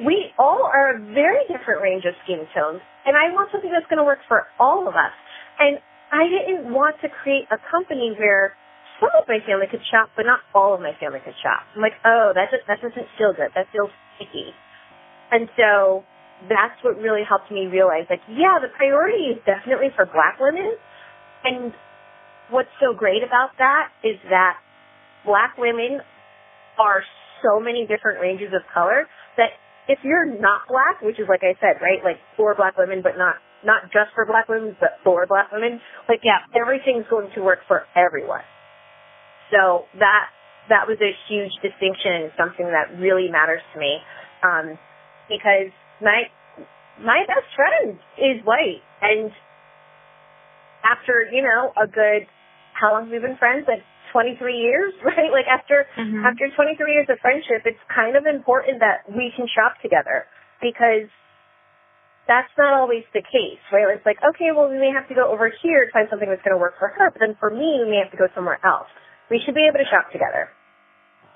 we 0.07 0.31
all 0.39 0.63
are 0.63 0.95
a 0.95 0.99
very 1.11 1.43
different 1.51 1.83
range 1.83 2.07
of 2.07 2.15
skin 2.23 2.47
tones, 2.55 2.79
and 3.05 3.19
I 3.19 3.35
want 3.35 3.51
something 3.51 3.71
that's 3.71 3.87
going 3.91 3.99
to 3.99 4.07
work 4.07 4.23
for 4.27 4.47
all 4.59 4.87
of 4.87 4.95
us. 4.95 5.11
And 5.59 5.77
I 6.11 6.29
didn't 6.31 6.71
want 6.71 6.95
to 7.03 7.11
create 7.11 7.51
a 7.51 7.59
company 7.69 8.15
where 8.15 8.55
some 9.01 9.11
of 9.19 9.27
my 9.27 9.43
family 9.43 9.67
could 9.67 9.83
shop, 9.91 10.09
but 10.15 10.23
not 10.23 10.39
all 10.55 10.73
of 10.73 10.79
my 10.79 10.95
family 10.99 11.19
could 11.19 11.35
shop. 11.43 11.67
I'm 11.75 11.81
like, 11.81 11.99
oh, 12.05 12.31
that 12.31 12.47
just, 12.47 12.63
that 12.71 12.79
doesn't 12.79 13.09
feel 13.19 13.35
good. 13.35 13.51
That 13.57 13.67
feels 13.75 13.91
sticky. 14.15 14.55
And 15.33 15.49
so 15.57 16.07
that's 16.47 16.77
what 16.85 16.95
really 17.01 17.25
helped 17.27 17.51
me 17.51 17.67
realize, 17.67 18.05
like, 18.09 18.23
yeah, 18.29 18.61
the 18.61 18.71
priority 18.71 19.35
is 19.35 19.39
definitely 19.43 19.89
for 19.97 20.05
black 20.05 20.39
women. 20.39 20.77
And 21.43 21.73
what's 22.49 22.71
so 22.79 22.93
great 22.93 23.23
about 23.23 23.51
that 23.57 23.89
is 24.03 24.17
that 24.29 24.57
black 25.25 25.57
women 25.57 25.99
are 26.79 27.03
so 27.43 27.59
many 27.59 27.85
different 27.87 28.19
ranges 28.21 28.51
of 28.55 28.61
color 28.73 29.07
that 29.37 29.51
if 29.87 29.99
you're 30.03 30.25
not 30.25 30.63
black, 30.67 31.01
which 31.01 31.19
is 31.19 31.27
like 31.27 31.43
I 31.43 31.59
said, 31.59 31.83
right, 31.83 31.99
like 32.03 32.17
for 32.37 32.55
black 32.55 32.77
women, 32.77 33.01
but 33.03 33.17
not 33.17 33.35
not 33.63 33.83
just 33.95 34.11
for 34.15 34.25
black 34.25 34.47
women, 34.47 34.75
but 34.79 34.99
for 35.03 35.25
black 35.27 35.51
women, 35.51 35.79
like 36.07 36.19
Yeah. 36.23 36.39
everything's 36.55 37.07
going 37.09 37.31
to 37.35 37.41
work 37.41 37.59
for 37.67 37.85
everyone. 37.95 38.43
So 39.51 39.85
that 39.99 40.29
that 40.69 40.87
was 40.87 40.97
a 41.01 41.11
huge 41.27 41.51
distinction 41.61 42.23
and 42.23 42.31
something 42.37 42.65
that 42.65 42.95
really 42.99 43.29
matters 43.29 43.61
to 43.73 43.79
me, 43.79 43.99
um, 44.43 44.79
because 45.27 45.71
my 46.01 46.23
my 46.99 47.25
best 47.27 47.47
friend 47.55 47.99
is 48.17 48.43
white, 48.45 48.81
and 49.01 49.31
after 50.83 51.27
you 51.31 51.41
know 51.41 51.71
a 51.75 51.87
good 51.87 52.27
how 52.73 52.93
long 52.93 53.03
have 53.05 53.11
we 53.11 53.19
been 53.19 53.37
friends? 53.37 53.65
Like 53.67 53.83
23 54.11 54.39
years, 54.57 54.93
right? 55.03 55.31
Like 55.31 55.47
after 55.47 55.85
Mhm. 55.97 56.25
after 56.25 56.49
23 56.55 56.93
years 56.93 57.07
of 57.09 57.19
friendship, 57.19 57.63
it's 57.65 57.79
kind 57.93 58.15
of 58.15 58.25
important 58.25 58.79
that 58.79 59.07
we 59.09 59.31
can 59.35 59.47
shop 59.47 59.79
together 59.81 60.25
because 60.61 61.09
that's 62.27 62.51
not 62.57 62.73
always 62.73 63.03
the 63.13 63.21
case, 63.21 63.59
right? 63.71 63.83
It's 63.91 64.05
like, 64.05 64.17
okay, 64.23 64.51
well, 64.55 64.69
we 64.69 64.79
may 64.79 64.91
have 64.95 65.07
to 65.09 65.15
go 65.15 65.27
over 65.27 65.51
here 65.61 65.85
to 65.85 65.91
find 65.91 66.07
something 66.09 66.29
that's 66.29 66.41
going 66.41 66.55
to 66.55 66.61
work 66.61 66.79
for 66.79 66.87
her, 66.87 67.11
but 67.11 67.19
then 67.19 67.35
for 67.35 67.49
me, 67.51 67.83
we 67.83 67.91
may 67.91 67.99
have 67.99 68.11
to 68.11 68.17
go 68.17 68.27
somewhere 68.33 68.59
else. 68.63 68.87
We 69.29 69.41
should 69.43 69.55
be 69.55 69.67
able 69.67 69.83
to 69.83 69.89
shop 69.91 70.07
together. 70.11 70.47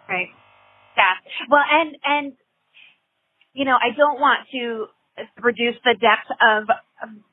Right. 0.07 0.29
Yeah. 0.95 1.13
Well, 1.51 1.63
and 1.69 1.97
and 2.03 2.33
you 3.53 3.65
know, 3.65 3.75
I 3.75 3.91
don't 3.95 4.19
want 4.19 4.47
to 4.53 4.87
reduce 5.41 5.75
the 5.83 5.95
depth 5.99 6.29
of 6.39 6.69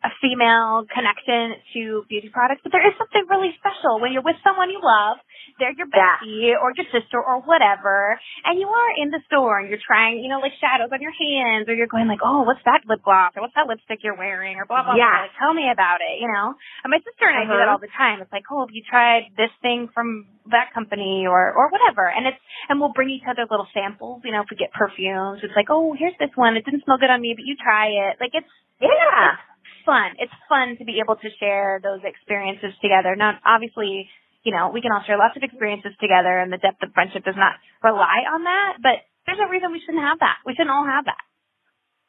a 0.05 0.11
female 0.21 0.85
connection 0.93 1.57
to 1.73 2.05
beauty 2.13 2.29
products, 2.29 2.61
but 2.63 2.69
there 2.73 2.85
is 2.85 2.93
something 3.01 3.25
really 3.33 3.49
special 3.57 3.97
when 4.01 4.13
you're 4.13 4.23
with 4.25 4.37
someone 4.45 4.69
you 4.69 4.77
love. 4.83 5.17
They're 5.59 5.73
your 5.73 5.89
Yeah. 5.89 6.21
bestie 6.21 6.53
or 6.61 6.73
your 6.77 6.85
sister 6.93 7.17
or 7.17 7.41
whatever, 7.49 8.19
and 8.45 8.59
you 8.61 8.69
are 8.69 8.91
in 9.01 9.09
the 9.11 9.21
store 9.25 9.59
and 9.59 9.69
you're 9.71 9.81
trying, 9.81 10.19
you 10.21 10.29
know, 10.29 10.41
like 10.41 10.53
shadows 10.61 10.91
on 10.93 11.01
your 11.01 11.13
hands, 11.17 11.69
or 11.69 11.75
you're 11.75 11.87
going 11.89 12.09
like, 12.09 12.21
oh, 12.23 12.43
what's 12.43 12.63
that 12.65 12.85
lip 12.87 13.01
gloss 13.03 13.33
or 13.37 13.43
what's 13.43 13.55
that 13.55 13.67
lipstick 13.67 14.05
you're 14.05 14.17
wearing, 14.21 14.57
or 14.61 14.67
blah 14.67 14.83
blah 14.85 14.97
Yeah. 14.97 15.09
blah. 15.11 15.21
Like, 15.23 15.37
tell 15.39 15.55
me 15.55 15.71
about 15.71 16.01
it, 16.05 16.21
you 16.21 16.29
know. 16.29 16.55
And 16.85 16.91
my 16.91 16.99
sister 17.01 17.25
and 17.29 17.39
I 17.39 17.45
do 17.45 17.57
that 17.57 17.65
Uh-huh. 17.65 17.73
all 17.73 17.79
the 17.79 17.89
time. 17.89 18.21
It's 18.21 18.33
like, 18.33 18.45
oh, 18.53 18.61
have 18.67 18.71
you 18.75 18.83
tried 18.85 19.33
this 19.37 19.51
thing 19.63 19.89
from 19.89 20.27
that 20.53 20.73
company 20.75 21.27
or 21.27 21.53
or 21.57 21.69
whatever? 21.71 22.05
And 22.09 22.27
it's 22.27 22.41
and 22.69 22.81
we'll 22.81 22.93
bring 22.93 23.09
each 23.09 23.25
other 23.27 23.47
little 23.49 23.69
samples. 23.73 24.21
You 24.25 24.33
know, 24.33 24.43
if 24.43 24.51
we 24.51 24.57
get 24.57 24.73
perfumes, 24.73 25.41
it's 25.43 25.57
like, 25.57 25.71
oh, 25.71 25.95
here's 25.95 26.17
this 26.19 26.31
one. 26.37 26.57
It 26.57 26.65
didn't 26.67 26.85
smell 26.85 26.99
good 26.99 27.11
on 27.11 27.21
me, 27.23 27.33
but 27.35 27.45
you 27.47 27.57
try 27.57 27.87
it. 27.89 28.21
Like 28.21 28.35
it's 28.35 28.51
Yeah. 28.81 29.37
Fun. 29.85 30.17
It's 30.19 30.33
fun 30.49 30.77
to 30.81 30.85
be 30.85 31.01
able 31.01 31.17
to 31.17 31.29
share 31.39 31.81
those 31.83 32.01
experiences 32.05 32.73
together. 32.83 33.15
Not 33.17 33.41
obviously, 33.45 34.09
you 34.43 34.53
know, 34.53 34.69
we 34.73 34.81
can 34.81 34.93
all 34.93 35.05
share 35.07 35.17
lots 35.17 35.37
of 35.37 35.43
experiences 35.45 35.93
together, 36.01 36.41
and 36.41 36.53
the 36.53 36.61
depth 36.61 36.83
of 36.83 36.93
friendship 36.93 37.25
does 37.25 37.39
not 37.39 37.57
rely 37.83 38.27
on 38.29 38.45
that. 38.45 38.81
But 38.83 39.05
there's 39.27 39.41
no 39.41 39.49
reason 39.49 39.73
we 39.73 39.81
shouldn't 39.85 40.05
have 40.05 40.21
that. 40.21 40.43
We 40.45 40.53
shouldn't 40.53 40.73
all 40.75 40.85
have 40.89 41.07
that. 41.07 41.23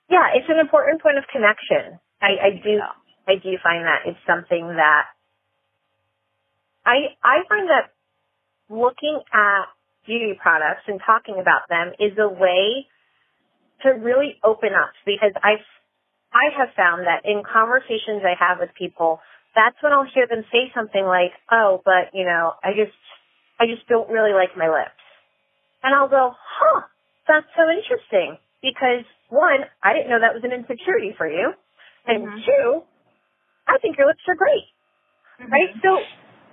Yeah, 0.09 0.35
it's 0.37 0.49
an 0.49 0.59
important 0.59 1.01
point 1.01 1.17
of 1.17 1.25
connection. 1.31 1.99
I, 2.21 2.31
I 2.37 2.49
do, 2.61 2.79
I 3.27 3.35
do 3.41 3.57
find 3.61 3.85
that 3.85 4.05
it's 4.05 4.21
something 4.27 4.67
that 4.77 5.05
I, 6.85 7.17
I 7.23 7.41
find 7.49 7.67
that 7.69 7.89
looking 8.69 9.19
at 9.33 9.65
beauty 10.05 10.37
products 10.39 10.85
and 10.87 11.01
talking 11.01 11.41
about 11.41 11.65
them 11.69 11.93
is 11.99 12.13
a 12.17 12.29
way 12.29 12.85
to 13.81 13.89
really 13.89 14.37
open 14.43 14.69
up 14.77 14.93
because 15.05 15.33
I, 15.41 15.57
I 16.35 16.51
have 16.59 16.75
found 16.75 17.07
that 17.07 17.23
in 17.23 17.43
conversations 17.47 18.27
I 18.27 18.35
have 18.35 18.59
with 18.59 18.75
people, 18.75 19.21
that's 19.55 19.79
when 19.79 19.93
I'll 19.95 20.03
hear 20.11 20.27
them 20.27 20.43
say 20.51 20.67
something 20.75 21.05
like, 21.07 21.31
oh, 21.49 21.81
but 21.87 22.11
you 22.13 22.25
know, 22.27 22.53
I 22.59 22.75
just, 22.75 22.91
I 23.59 23.71
just 23.71 23.87
don't 23.87 24.11
really 24.11 24.35
like 24.35 24.51
my 24.59 24.67
lips. 24.67 24.99
And 25.83 25.95
I'll 25.95 26.09
go, 26.11 26.35
huh, 26.35 26.81
that's 27.27 27.47
so 27.55 27.71
interesting 27.71 28.37
because 28.61 29.07
one, 29.29 29.63
I 29.81 29.93
didn't 29.93 30.09
know 30.11 30.19
that 30.19 30.35
was 30.35 30.43
an 30.43 30.51
insecurity 30.51 31.15
for 31.17 31.27
you. 31.29 31.53
And 32.07 32.27
Mhm. 32.27 32.45
two, 32.45 32.83
I 33.67 33.77
think 33.79 33.97
your 33.97 34.07
lips 34.07 34.21
are 34.27 34.35
great, 34.35 34.67
right? 35.39 35.71
So 35.81 36.03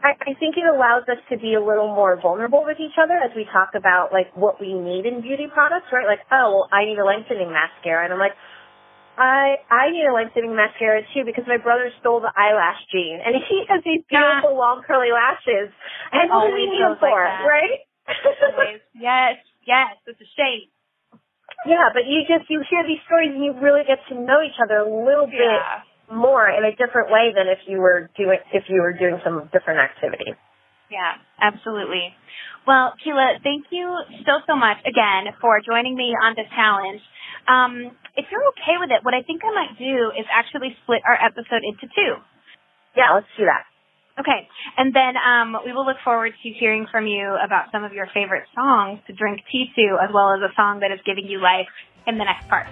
I, 0.02 0.14
I 0.20 0.34
think 0.38 0.56
it 0.56 0.64
allows 0.64 1.08
us 1.08 1.18
to 1.30 1.38
be 1.38 1.54
a 1.54 1.60
little 1.60 1.88
more 1.94 2.16
vulnerable 2.20 2.64
with 2.64 2.78
each 2.80 2.98
other 3.02 3.14
as 3.18 3.34
we 3.34 3.44
talk 3.52 3.74
about 3.74 4.12
like 4.12 4.34
what 4.36 4.60
we 4.60 4.74
need 4.74 5.06
in 5.06 5.20
beauty 5.22 5.46
products, 5.52 5.86
right? 5.92 6.06
Like, 6.06 6.20
oh, 6.30 6.64
well, 6.64 6.68
I 6.72 6.84
need 6.84 6.98
a 6.98 7.04
lengthening 7.04 7.50
mascara. 7.52 8.04
And 8.04 8.12
I'm 8.12 8.20
like, 8.20 8.36
I 9.18 9.60
I 9.68 9.90
need 9.92 10.06
a 10.08 10.12
lengthening 10.14 10.56
mascara 10.56 11.02
too 11.12 11.24
because 11.24 11.44
my 11.46 11.58
brother 11.60 11.90
stole 12.00 12.20
the 12.20 12.32
eyelash 12.32 12.80
gene 12.90 13.20
and 13.20 13.36
he 13.36 13.64
has 13.68 13.84
these 13.84 14.02
beautiful 14.08 14.56
long 14.56 14.82
curly 14.86 15.12
lashes. 15.12 15.68
And 16.12 16.30
what 16.32 16.48
do 16.48 16.54
we 16.54 16.66
need 16.66 16.80
them 16.80 16.96
feels 16.96 17.02
like 17.02 17.12
right? 17.44 17.80
Yes, 18.94 19.36
yes. 19.66 19.94
It's 20.06 20.20
a 20.20 20.30
shame. 20.36 20.68
yeah, 21.66 21.92
but 21.92 22.08
you 22.08 22.24
just 22.26 22.48
you 22.48 22.64
hear 22.68 22.82
these 22.88 23.00
stories 23.06 23.30
and 23.34 23.44
you 23.44 23.52
really 23.60 23.84
get 23.86 24.00
to 24.08 24.14
know 24.16 24.40
each 24.42 24.56
other 24.62 24.80
a 24.82 24.88
little 24.88 25.26
bit 25.28 25.60
more 26.10 26.48
in 26.48 26.64
a 26.64 26.72
different 26.76 27.10
way 27.12 27.32
than 27.36 27.48
if 27.48 27.58
you 27.68 27.78
were 27.78 28.10
doing 28.16 28.38
if 28.52 28.64
you 28.68 28.80
were 28.80 28.92
doing 28.92 29.20
some 29.24 29.48
different 29.52 29.80
activity. 29.80 30.32
Yeah, 30.92 31.16
absolutely. 31.40 32.12
Well, 32.68 32.92
Keela, 33.02 33.40
thank 33.42 33.72
you 33.72 33.96
so, 34.28 34.44
so 34.46 34.54
much 34.54 34.76
again 34.84 35.32
for 35.40 35.56
joining 35.64 35.96
me 35.96 36.12
on 36.12 36.36
this 36.36 36.46
challenge. 36.52 37.00
Um, 37.48 37.96
if 38.12 38.28
you're 38.28 38.44
okay 38.52 38.76
with 38.76 38.92
it, 38.92 39.00
what 39.00 39.16
I 39.16 39.24
think 39.24 39.40
I 39.40 39.56
might 39.56 39.78
do 39.80 40.12
is 40.12 40.28
actually 40.28 40.76
split 40.84 41.00
our 41.08 41.16
episode 41.16 41.64
into 41.64 41.88
two. 41.96 42.20
Yeah, 42.94 43.16
let's 43.16 43.26
do 43.40 43.48
that. 43.48 43.64
Okay, 44.20 44.46
and 44.76 44.92
then 44.92 45.16
um, 45.16 45.56
we 45.64 45.72
will 45.72 45.86
look 45.86 45.96
forward 46.04 46.34
to 46.36 46.48
hearing 46.60 46.86
from 46.92 47.06
you 47.06 47.32
about 47.40 47.72
some 47.72 47.82
of 47.82 47.94
your 47.94 48.06
favorite 48.12 48.44
songs 48.54 49.00
to 49.06 49.14
drink 49.14 49.40
tea 49.50 49.72
to, 49.74 49.96
as 50.04 50.12
well 50.12 50.36
as 50.36 50.44
a 50.44 50.52
song 50.54 50.80
that 50.80 50.92
is 50.92 51.00
giving 51.06 51.24
you 51.24 51.40
life 51.40 51.72
in 52.06 52.18
the 52.18 52.24
next 52.24 52.46
part. 52.52 52.68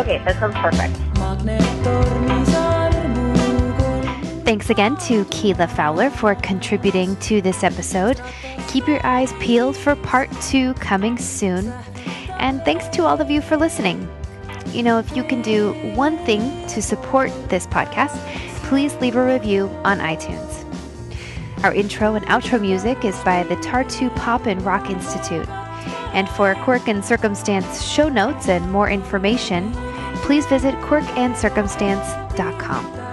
Okay, 0.00 0.24
that 0.24 0.40
sounds 0.40 0.56
perfect. 0.56 0.96
Thanks 4.44 4.68
again 4.68 4.96
to 4.98 5.24
Keela 5.26 5.66
Fowler 5.66 6.10
for 6.10 6.34
contributing 6.34 7.16
to 7.16 7.40
this 7.40 7.64
episode. 7.64 8.20
Keep 8.68 8.86
your 8.86 9.04
eyes 9.04 9.32
peeled 9.40 9.74
for 9.74 9.96
part 9.96 10.30
two 10.42 10.74
coming 10.74 11.16
soon. 11.16 11.72
And 12.38 12.62
thanks 12.62 12.86
to 12.88 13.06
all 13.06 13.22
of 13.22 13.30
you 13.30 13.40
for 13.40 13.56
listening. 13.56 14.06
You 14.66 14.82
know, 14.82 14.98
if 14.98 15.16
you 15.16 15.24
can 15.24 15.40
do 15.40 15.72
one 15.94 16.18
thing 16.26 16.66
to 16.68 16.82
support 16.82 17.30
this 17.48 17.66
podcast, 17.66 18.18
please 18.68 18.94
leave 18.96 19.16
a 19.16 19.24
review 19.24 19.70
on 19.82 19.98
iTunes. 19.98 20.60
Our 21.64 21.72
intro 21.72 22.14
and 22.14 22.26
outro 22.26 22.60
music 22.60 23.02
is 23.02 23.18
by 23.20 23.44
the 23.44 23.56
Tartu 23.56 24.14
Pop 24.14 24.44
and 24.44 24.60
Rock 24.60 24.90
Institute. 24.90 25.48
And 26.12 26.28
for 26.28 26.54
Quirk 26.56 26.88
and 26.88 27.02
Circumstance 27.02 27.82
show 27.82 28.10
notes 28.10 28.50
and 28.50 28.70
more 28.70 28.90
information, 28.90 29.72
please 30.16 30.44
visit 30.46 30.74
quirkandcircumstance.com. 30.76 33.03